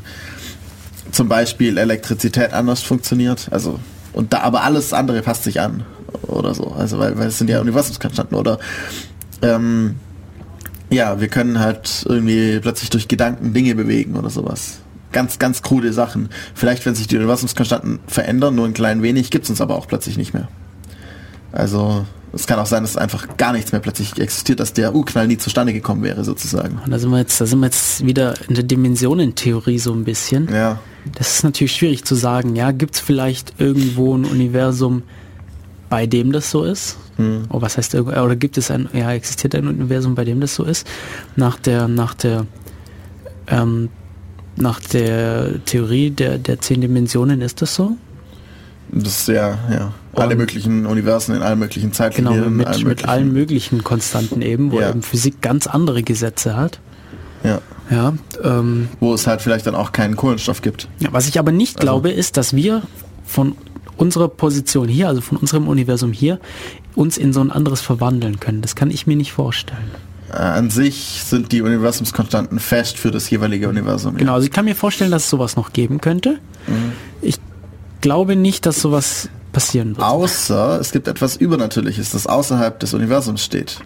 [1.12, 3.48] zum Beispiel Elektrizität anders funktioniert.
[3.50, 3.80] Also
[4.12, 5.84] und da aber alles andere passt sich an
[6.22, 6.68] oder so.
[6.76, 8.58] Also weil, weil es sind ja Universumskonstanten oder
[9.42, 9.96] ähm,
[10.90, 14.78] ja, wir können halt irgendwie plötzlich durch Gedanken Dinge bewegen oder sowas.
[15.12, 16.28] Ganz, ganz krude Sachen.
[16.54, 19.88] Vielleicht, wenn sich die Universumskonstanten verändern, nur ein klein wenig, gibt es uns aber auch
[19.88, 20.48] plötzlich nicht mehr.
[21.52, 25.26] Also es kann auch sein, dass einfach gar nichts mehr plötzlich existiert, dass der U-Knall
[25.26, 26.78] nie zustande gekommen wäre, sozusagen.
[26.84, 30.04] Und da sind wir jetzt, da sind wir jetzt wieder in der Dimensionentheorie so ein
[30.04, 30.52] bisschen.
[30.52, 30.80] Ja.
[31.14, 32.56] Das ist natürlich schwierig zu sagen.
[32.56, 35.02] Ja, gibt es vielleicht irgendwo ein Universum,
[35.88, 36.96] bei dem das so ist?
[37.48, 40.64] Oh, was heißt oder gibt es ein, ja, existiert ein Universum, bei dem das so
[40.64, 40.86] ist?
[41.34, 42.44] Nach der, nach der,
[43.48, 43.88] ähm,
[44.56, 47.96] nach der Theorie der, der zehn Dimensionen ist das so?
[48.92, 49.92] Das ist ja, ja.
[50.14, 52.56] Alle Und- möglichen Universen in allen möglichen Genau, Zeitlinien.
[52.56, 54.90] mit, allen mit allen möglichen Konstanten eben, wo Ja.
[54.90, 56.80] eben Physik ganz andere Gesetze hat.
[57.44, 57.60] Ja.
[57.90, 60.88] Ja, ähm, Wo es halt vielleicht dann auch keinen Kohlenstoff gibt.
[60.98, 62.82] Ja, was ich aber nicht Also- glaube, ist, dass wir
[63.24, 63.56] von
[63.96, 66.40] unserer Position hier, also von unserem Universum hier,
[66.94, 68.62] uns in so ein anderes verwandeln können.
[68.62, 69.90] Das kann ich mir nicht vorstellen.
[70.30, 74.16] Äh, an sich sind die Universumskonstanten fest für das jeweilige Universum.
[74.16, 76.38] Genau, also ich kann mir vorstellen, dass es sowas noch geben könnte.
[77.22, 77.36] Ich
[78.00, 80.06] glaube nicht, dass sowas passieren wird.
[80.06, 83.78] Außer es gibt etwas Übernatürliches, das außerhalb des Universums steht.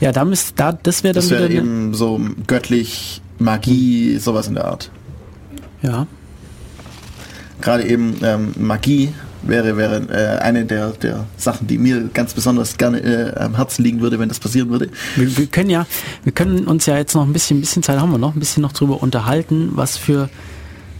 [0.00, 4.18] Ja, da müsst, da, das wäre dann Das wieder wäre eine, eben so göttlich Magie,
[4.18, 4.90] sowas in der Art.
[5.82, 6.06] Ja.
[7.62, 9.12] Gerade eben ähm, Magie
[9.42, 13.82] wäre, wäre äh, eine der, der Sachen, die mir ganz besonders gerne äh, am Herzen
[13.82, 14.88] liegen würde, wenn das passieren würde.
[15.16, 15.86] Wir, wir können ja,
[16.24, 18.38] wir können uns ja jetzt noch ein bisschen, ein bisschen Zeit haben wir noch, ein
[18.40, 20.28] bisschen noch drüber unterhalten, was für,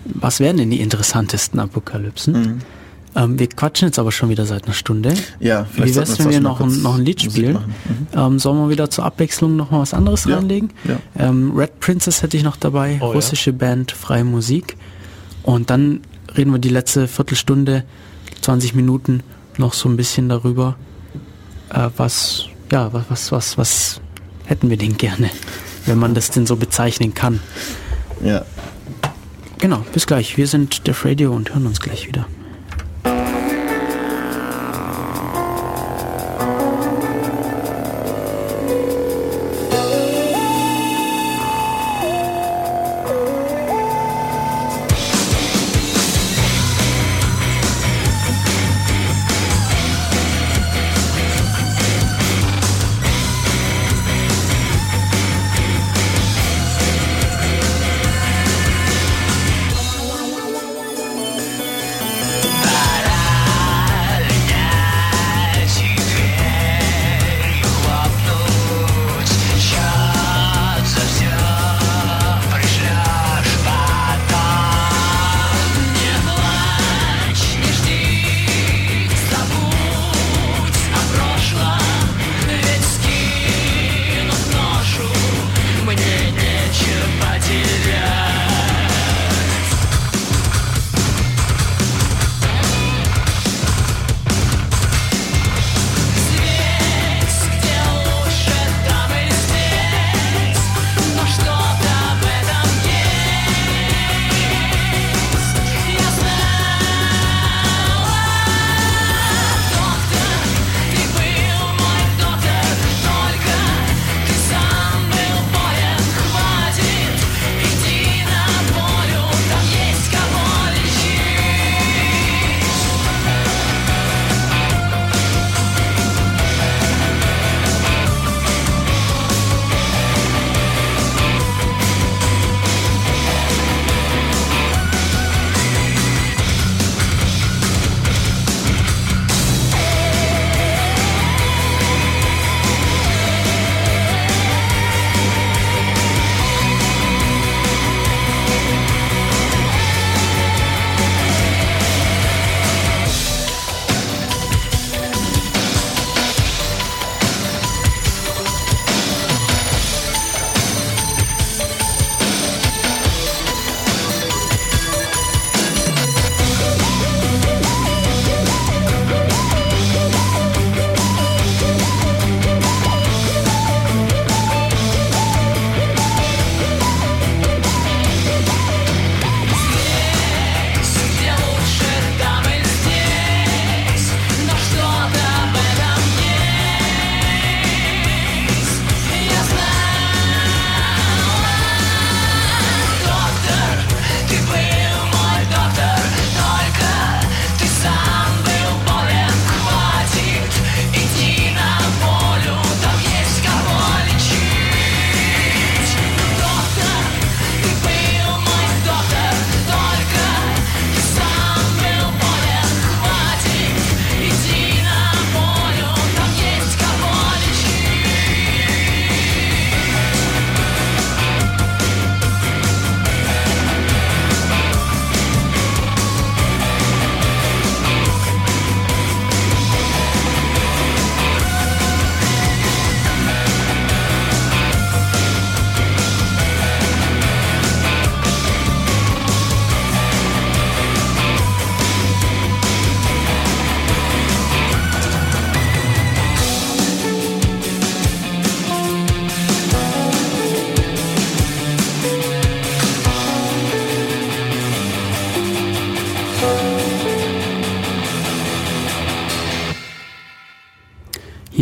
[0.06, 2.32] was wären denn die interessantesten Apokalypsen?
[2.34, 2.58] Mhm.
[3.14, 5.12] Ähm, wir quatschen jetzt aber schon wieder seit einer Stunde.
[5.38, 7.54] Ja, vielleicht Wie wär's, wenn wir noch ein, noch ein Lied Musik spielen?
[7.54, 8.18] Mhm.
[8.18, 10.70] Ähm, sollen wir wieder zur Abwechslung noch mal was anderes Ja, reinlegen?
[10.84, 10.96] ja.
[11.18, 13.12] Ähm, Red Princess hätte ich noch dabei, Oh, ja.
[13.12, 14.76] russische Band, freie Musik.
[15.42, 16.00] Und dann
[16.36, 17.84] reden wir die letzte Viertelstunde,
[18.40, 19.22] 20 Minuten
[19.58, 20.76] noch so ein bisschen darüber,
[21.70, 24.00] äh, was, ja, was, was, was, was
[24.44, 25.30] hätten wir denn gerne,
[25.86, 27.40] wenn man das denn so bezeichnen kann.
[28.22, 28.44] Ja.
[29.58, 30.36] Genau, bis gleich.
[30.36, 32.26] Wir sind Def Radio und hören uns gleich wieder.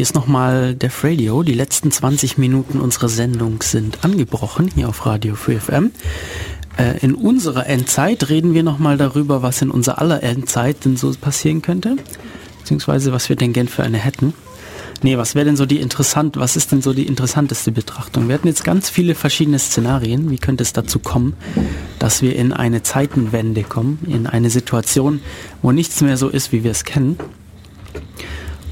[0.01, 1.43] Hier ist nochmal Def Radio.
[1.43, 5.91] Die letzten 20 Minuten unserer Sendung sind angebrochen hier auf Radio Free FM.
[6.79, 11.13] Äh, in unserer Endzeit reden wir nochmal darüber, was in unserer aller Endzeit denn so
[11.13, 11.97] passieren könnte,
[12.61, 14.33] beziehungsweise was wir denn gern für eine hätten.
[15.03, 18.27] Nee, was wäre denn so die interessant, was ist denn so die interessanteste Betrachtung?
[18.27, 20.31] Wir hatten jetzt ganz viele verschiedene Szenarien.
[20.31, 21.35] Wie könnte es dazu kommen,
[21.99, 25.21] dass wir in eine Zeitenwende kommen, in eine Situation,
[25.61, 27.19] wo nichts mehr so ist, wie wir es kennen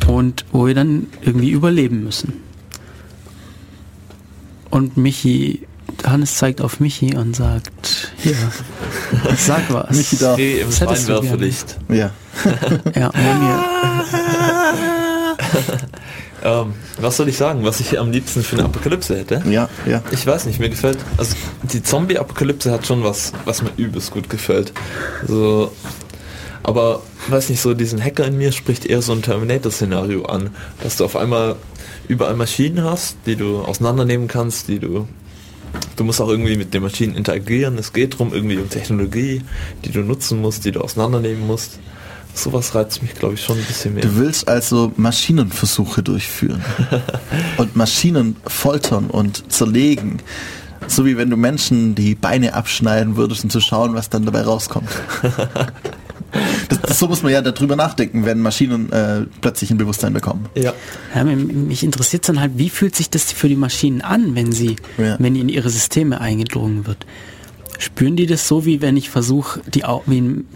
[0.09, 2.32] und wo wir dann irgendwie überleben müssen?
[4.70, 5.66] Und Michi,
[6.05, 8.35] Hannes zeigt auf Michi und sagt, hier,
[9.36, 9.97] sag was.
[9.97, 10.36] Michi darf.
[10.36, 10.72] Dreh im?
[10.72, 11.78] Scheinwerferlicht.
[11.89, 12.10] Ja.
[12.94, 13.10] Ja,
[16.44, 19.43] Ähm, was soll ich sagen, was ich am liebsten für eine Apokalypse hätte?
[19.51, 20.02] Ja, ja.
[20.12, 24.30] Ich weiß nicht, mir gefällt, also die Zombie-Apokalypse hat schon was, was mir übelst gut
[24.30, 24.72] gefällt.
[25.26, 25.72] So,
[26.62, 30.51] aber weiß nicht, so diesen Hacker in mir spricht eher so ein Terminator-Szenario an,
[30.82, 31.56] dass du auf einmal
[32.09, 35.06] überall Maschinen hast, die du auseinandernehmen kannst, die du
[35.97, 37.76] Du musst auch irgendwie mit den Maschinen interagieren.
[37.76, 39.43] Es geht darum, irgendwie um Technologie,
[39.85, 41.78] die du nutzen musst, die du auseinandernehmen musst.
[42.35, 44.05] Sowas reizt mich, glaube ich, schon ein bisschen mehr.
[44.05, 46.64] Du willst also Maschinenversuche durchführen
[47.56, 50.18] und Maschinen foltern und zerlegen.
[50.86, 54.43] So wie wenn du Menschen die Beine abschneiden würdest, um zu schauen, was dann dabei
[54.43, 54.89] rauskommt.
[56.68, 60.46] Das, das, so muss man ja darüber nachdenken, wenn Maschinen äh, plötzlich ein Bewusstsein bekommen.
[60.55, 60.74] Ja.
[61.14, 64.52] Ja, mich- mich interessiert dann halt, wie fühlt sich das für die Maschinen an, wenn
[64.52, 65.16] sie, Ja.
[65.18, 67.06] wenn in ihre Systeme eingedrungen wird?
[67.78, 70.46] Spüren die das so, wie wenn ich versuche, die wie einen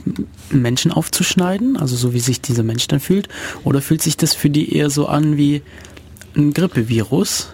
[0.51, 3.28] Menschen aufzuschneiden, also so wie sich dieser Mensch dann fühlt?
[3.65, 5.62] Oder fühlt sich das für die eher so an wie
[6.36, 7.49] ein Grippevirus,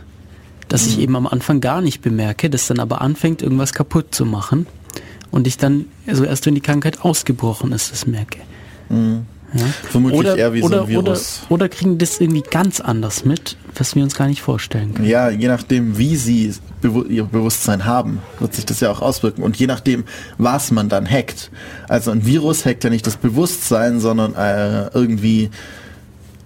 [0.69, 4.25] das ich eben am Anfang gar nicht bemerke, das dann aber anfängt, irgendwas kaputt zu
[4.25, 4.67] machen
[5.31, 8.39] und ich dann, also erst wenn die Krankheit ausgebrochen ist, das merke?
[9.55, 9.65] Ja.
[9.91, 11.43] Vermutlich oder, eher wie oder, so ein Virus.
[11.47, 15.09] Oder, oder kriegen das irgendwie ganz anders mit, was wir uns gar nicht vorstellen können.
[15.09, 16.53] Ja, je nachdem, wie sie
[16.83, 19.43] bewu ihr Bewusstsein haben, wird sich das ja auch auswirken.
[19.43, 20.05] Und je nachdem,
[20.37, 21.51] was man dann hackt.
[21.89, 25.51] Also ein Virus hackt ja nicht das Bewusstsein, sondern äh, irgendwie,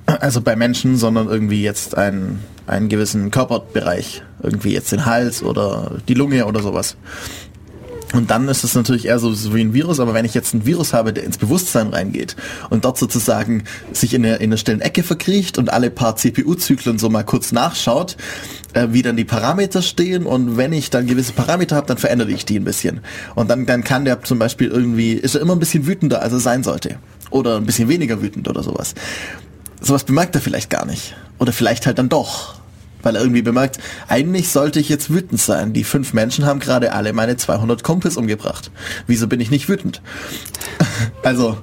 [0.07, 2.39] also bei Menschen, sondern irgendwie jetzt einen,
[2.69, 4.23] einen gewissen Körperbereich.
[4.43, 6.97] Irgendwie jetzt den Hals oder die Lunge oder sowas.
[8.13, 10.67] Und dann ist es natürlich eher so, wie ein Virus, aber wenn ich jetzt ein
[10.67, 12.37] Virus habe, der ins Bewusstsein reingeht
[12.71, 16.99] und dort sozusagen sich in eine, in eine stillen Ecke verkriecht und alle paar CPU-Zyklen
[16.99, 18.17] so mal kurz nachschaut,
[18.75, 22.31] äh, wie dann die Parameter stehen und wenn ich dann gewisse Parameter habe, dann verändere
[22.31, 23.01] ich die ein bisschen.
[23.35, 26.33] Und dann, dann kann der zum Beispiel irgendwie, ist er immer ein bisschen wütender, als
[26.33, 26.97] er sein sollte.
[27.31, 28.95] Oder ein bisschen weniger wütend oder sowas.
[29.81, 31.15] Sowas bemerkt er vielleicht gar nicht.
[31.39, 32.62] Oder vielleicht halt dann doch.
[33.03, 35.73] Weil er irgendwie bemerkt, eigentlich sollte ich jetzt wütend sein.
[35.73, 38.71] Die fünf Menschen haben gerade alle meine 200 Kumpels umgebracht.
[39.07, 40.03] Wieso bin ich nicht wütend?
[41.23, 41.59] Also,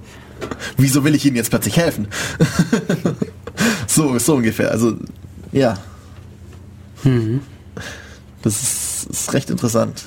[0.78, 2.08] wieso will ich ihnen jetzt plötzlich helfen?
[3.88, 4.72] so, so ungefähr.
[4.72, 4.96] Also,
[5.52, 5.78] ja.
[8.42, 10.06] Das ist, ist recht interessant.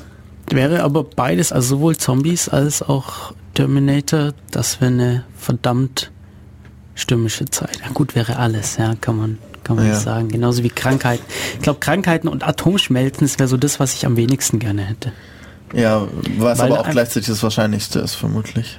[0.50, 6.10] Wäre aber beides, also sowohl Zombies als auch Terminator, das wäre eine verdammt
[6.94, 7.80] stürmische Zeit.
[7.84, 9.92] Ja gut, wäre alles, ja, kann man, kann man Ja.
[9.92, 10.28] nicht sagen.
[10.28, 11.22] Genauso wie Krankheiten.
[11.54, 15.12] Ich glaube, Krankheiten und Atomschmelzen, das wäre so das, was ich am wenigsten gerne hätte.
[15.74, 16.06] Ja,
[16.38, 18.78] was Weil aber auch gleichzeitig das Wahrscheinlichste ist, vermutlich.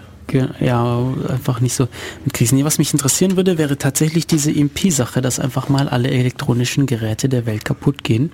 [0.60, 1.88] Ja, einfach nicht so
[2.26, 2.58] mitkriegen.
[2.58, 7.30] Nee, was mich interessieren würde, wäre tatsächlich diese EMP-Sache, dass einfach mal alle elektronischen Geräte
[7.30, 8.32] der Welt kaputt gehen.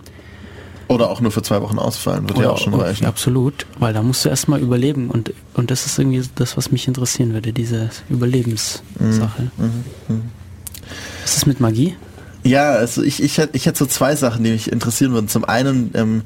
[0.87, 3.05] Oder auch nur für zwei Wochen ausfallen, wird ja auch schon reichen.
[3.05, 6.87] Absolut, weil da musst du erstmal überleben und, und das ist irgendwie das, was mich
[6.87, 9.51] interessieren würde, diese Überlebenssache.
[9.57, 10.21] Mhm,
[11.23, 11.95] Was ist mit Magie?
[12.43, 15.27] Ja, also ich, ich hätte ich hätte so zwei Sachen, die mich interessieren würden.
[15.27, 16.23] Zum einen ähm,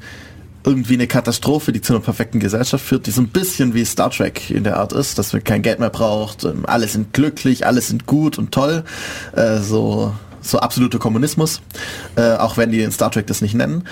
[0.64, 4.10] irgendwie eine Katastrophe, die zu einer perfekten Gesellschaft führt, die so ein bisschen wie Star
[4.10, 7.66] Trek in der Art ist, dass man kein Geld mehr braucht, ähm, alle sind glücklich,
[7.66, 8.84] alle sind gut und toll.
[9.34, 10.14] Äh, so
[10.46, 11.62] so absoluter Kommunismus,
[12.16, 13.84] äh, auch wenn die in Star Trek das nicht nennen,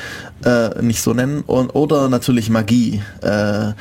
[0.45, 1.43] äh, nicht so nennen.
[1.47, 3.03] Und, oder natürlich Magie.
[3.23, 3.73] Äh,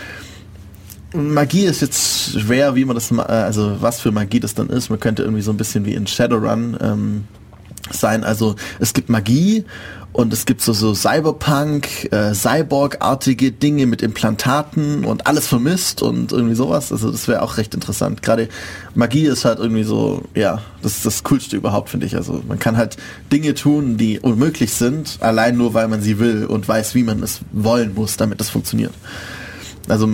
[1.13, 4.89] Magie ist jetzt schwer, wie man das, äh, also was für Magie das dann ist.
[4.89, 7.23] Man könnte irgendwie so ein bisschen wie in Shadowrun ähm,
[7.89, 8.23] sein.
[8.23, 9.65] Also es gibt Magie
[10.13, 16.33] und es gibt so, so Cyberpunk, äh, Cyborg-artige Dinge mit Implantaten und alles vermisst und
[16.33, 16.91] irgendwie sowas.
[16.91, 18.21] Also das wäre auch recht interessant.
[18.21, 18.49] Gerade
[18.93, 22.15] Magie ist halt irgendwie so, ja, das ist das Coolste überhaupt, finde ich.
[22.15, 22.97] Also man kann halt
[23.31, 27.23] Dinge tun, die unmöglich sind, allein nur weil man sie will und weiß, wie man
[27.23, 28.93] es wollen muss, damit das funktioniert.
[29.87, 30.07] Also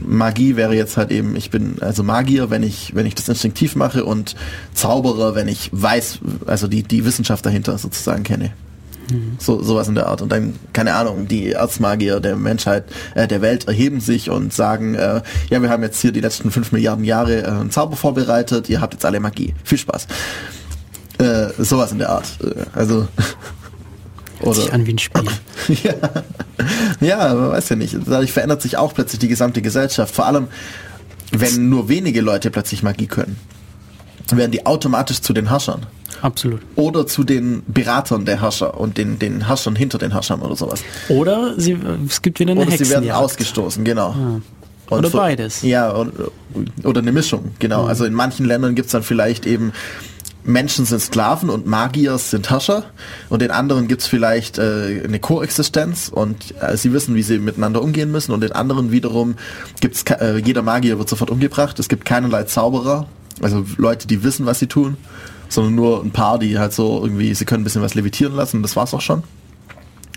[0.00, 3.74] Magie wäre jetzt halt eben, ich bin also Magier, wenn ich, wenn ich das instinktiv
[3.74, 4.36] mache und
[4.74, 8.52] Zauberer, wenn ich weiß, also die, die Wissenschaft dahinter sozusagen kenne.
[9.38, 10.22] So, sowas in der Art.
[10.22, 12.84] Und dann, keine Ahnung, die Erzmagier der Menschheit,
[13.14, 15.20] äh, der Welt erheben sich und sagen, äh,
[15.50, 18.80] ja, wir haben jetzt hier die letzten fünf Milliarden Jahre äh, einen Zauber vorbereitet, ihr
[18.80, 19.54] habt jetzt alle Magie.
[19.62, 20.06] Viel Spaß.
[21.18, 22.26] Äh, sowas in der Art.
[22.42, 23.08] Äh, also.
[24.44, 25.24] Hört sich an wie ein Spiel.
[25.82, 25.94] ja.
[27.00, 27.96] ja, man weiß ja nicht.
[28.06, 30.14] Dadurch verändert sich auch plötzlich die gesamte Gesellschaft.
[30.14, 30.48] Vor allem,
[31.32, 33.36] wenn nur wenige Leute plötzlich Magie können,
[34.30, 35.86] werden die automatisch zu den Herrschern.
[36.22, 36.60] Absolut.
[36.76, 40.82] Oder zu den Beratern der Herrscher und den, den Herrschern hinter den Herrschern oder sowas.
[41.08, 41.76] Oder sie,
[42.08, 44.14] es gibt wieder eine Oder sie werden ausgestoßen, genau.
[44.90, 45.62] Und Oder für- beides.
[45.62, 46.12] Ja, oder,
[46.82, 47.84] oder eine Mischung, genau.
[47.84, 49.72] Also in manchen Ländern gibt's dann vielleicht eben
[50.44, 52.84] Menschen sind Sklaven und Magier sind Herrscher
[53.30, 57.80] und in anderen gibt's vielleicht äh, eine Koexistenz und äh, sie wissen, wie sie miteinander
[57.80, 59.36] umgehen müssen und in anderen wiederum
[59.80, 61.78] gibt's äh, jeder Magier wird sofort umgebracht.
[61.78, 63.06] Es gibt keinerlei Zauberer,
[63.40, 64.98] also Leute, die wissen, was sie tun,
[65.48, 68.62] sondern nur ein paar, die halt so irgendwie, sie können ein bisschen was levitieren lassen,
[68.62, 69.22] das war's auch schon.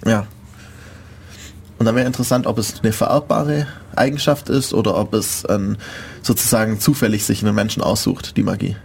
[0.05, 0.27] Ja.
[1.79, 5.77] Und dann wäre interessant, ob es eine vererbbare Eigenschaft ist oder ob es ähm,
[6.21, 8.75] sozusagen zufällig sich einen Menschen aussucht, die Magie.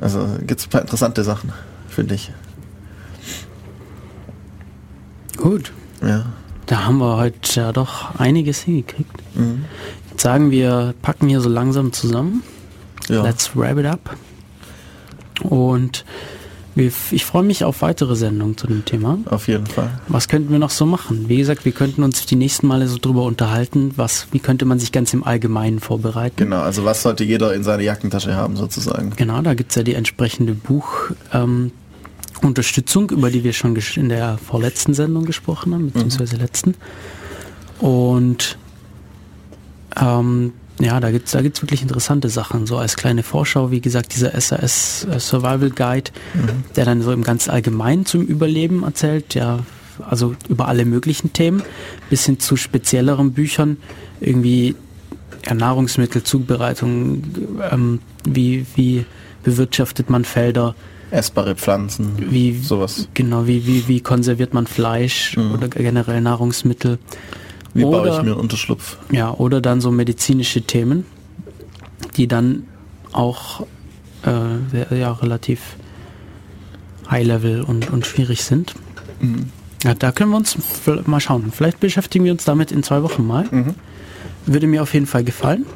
[0.00, 1.52] Also gibt es ein paar interessante Sachen,
[1.88, 2.32] finde ich.
[5.36, 5.72] Gut.
[6.02, 6.26] Ja.
[6.66, 9.12] Da haben wir heute ja doch einiges hingekriegt.
[9.34, 9.64] Mhm.
[10.08, 12.42] Würde sagen, wir packen hier so langsam zusammen.
[13.08, 13.22] Ja.
[13.22, 14.16] Let's wrap it up.
[15.42, 16.04] Und
[16.76, 19.18] ich freue mich auf weitere Sendungen zu dem Thema.
[19.26, 20.00] Auf jeden Fall.
[20.08, 21.28] Was könnten wir noch so machen?
[21.28, 24.78] Wie gesagt, wir könnten uns die nächsten Male so drüber unterhalten, was, wie könnte man
[24.80, 26.36] sich ganz im Allgemeinen vorbereiten.
[26.36, 29.12] Genau, also was sollte jeder in seiner Jackentasche haben sozusagen.
[29.16, 31.70] Genau, da gibt's ja die entsprechende Buch ähm,
[32.42, 36.74] Unterstützung, über die wir schon in der vorletzten Sendung gesprochen haben, beziehungsweise letzten.
[37.78, 38.58] Und
[40.00, 42.66] ähm, ja, da gibt's da gibt's wirklich interessante Sachen.
[42.66, 46.10] So als kleine Vorschau, wie gesagt, dieser SAS äh, Survival Guide,
[46.76, 49.60] der dann so im ganz Allgemeinen zum Überleben erzählt, ja,
[50.08, 51.62] also über alle möglichen Themen,
[52.10, 53.76] bis hin zu spezielleren Büchern,
[54.20, 54.74] irgendwie
[55.46, 57.22] ja, Nahrungsmittelzubereitung,
[57.70, 59.04] ähm, wie, wie
[59.44, 60.74] bewirtschaftet man Felder,
[61.10, 63.08] Essbare Pflanzen, wie sowas.
[63.14, 66.98] Genau, wie, wie, wie konserviert man Fleisch oder generell Nahrungsmittel.
[67.74, 68.96] Wie baue Oder- ich mir Unterschlupf?
[69.10, 71.04] Ja, oder dann so medizinische Themen,
[72.16, 72.64] die dann
[73.12, 73.66] auch
[74.24, 75.60] äh, ja, relativ
[77.10, 78.74] high-level und, und schwierig sind.
[79.20, 79.50] Mhm.
[79.82, 80.56] Ja, da können wir uns
[81.04, 81.52] mal schauen.
[81.54, 83.44] Vielleicht beschäftigen wir uns damit in zwei Wochen mal.
[83.50, 83.74] Mhm.
[84.46, 85.66] Würde mir auf jeden Fall gefallen.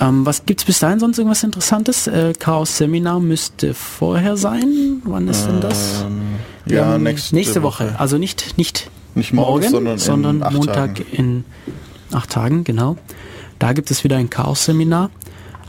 [0.00, 2.08] Ähm, was gibt's bis dahin sonst irgendwas Interessantes?
[2.08, 5.00] Äh, Chaos Seminar müsste vorher sein.
[5.04, 6.02] Wann ist denn das?
[6.04, 6.22] Ähm,
[6.66, 7.94] ja, Ähm, nächste, nächste Woche.
[7.98, 11.04] Also nicht, nicht, Nicht morgen, morgen, sondern in acht Montag Tagen.
[11.12, 11.44] in
[12.12, 12.96] acht Tagen, genau.
[13.58, 15.10] Da gibt es wieder ein Chaos-Seminar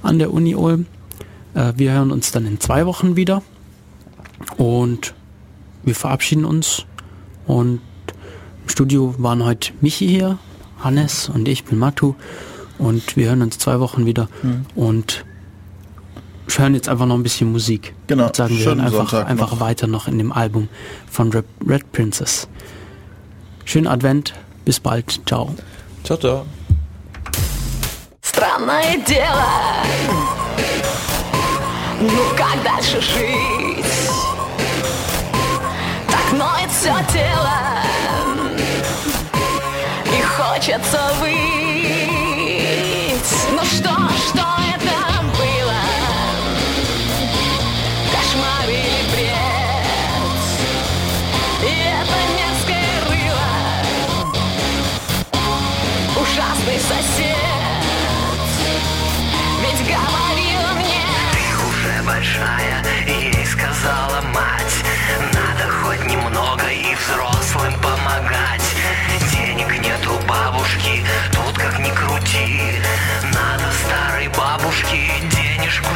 [0.01, 0.85] an der Uni Ulm.
[1.53, 3.41] Äh, wir hören uns dann in zwei Wochen wieder.
[4.57, 5.13] Und
[5.83, 6.85] wir verabschieden uns.
[7.45, 7.81] Und
[8.63, 10.37] im Studio waren heute Michi hier,
[10.79, 12.15] Hannes und ich bin Matu.
[12.77, 14.29] Und wir hören uns zwei Wochen wieder.
[14.41, 14.65] Mhm.
[14.75, 15.25] Und
[16.55, 17.93] hören jetzt einfach noch ein bisschen Musik.
[18.07, 19.59] Genau, Und sagen wir einfach, Sonntag einfach noch.
[19.59, 20.69] weiter noch in dem Album
[21.09, 22.47] von Red Princess.
[23.65, 24.33] Schönen Advent,
[24.65, 25.55] bis bald, ciao.
[26.03, 26.45] Ciao, ciao.
[28.21, 29.45] Странное дело
[31.99, 33.85] Ну как дальше жить?
[36.07, 37.59] Так ноет все тело
[40.17, 42.12] И хочется выть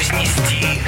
[0.01, 0.79] снести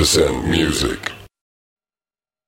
[0.00, 0.99] 100% music.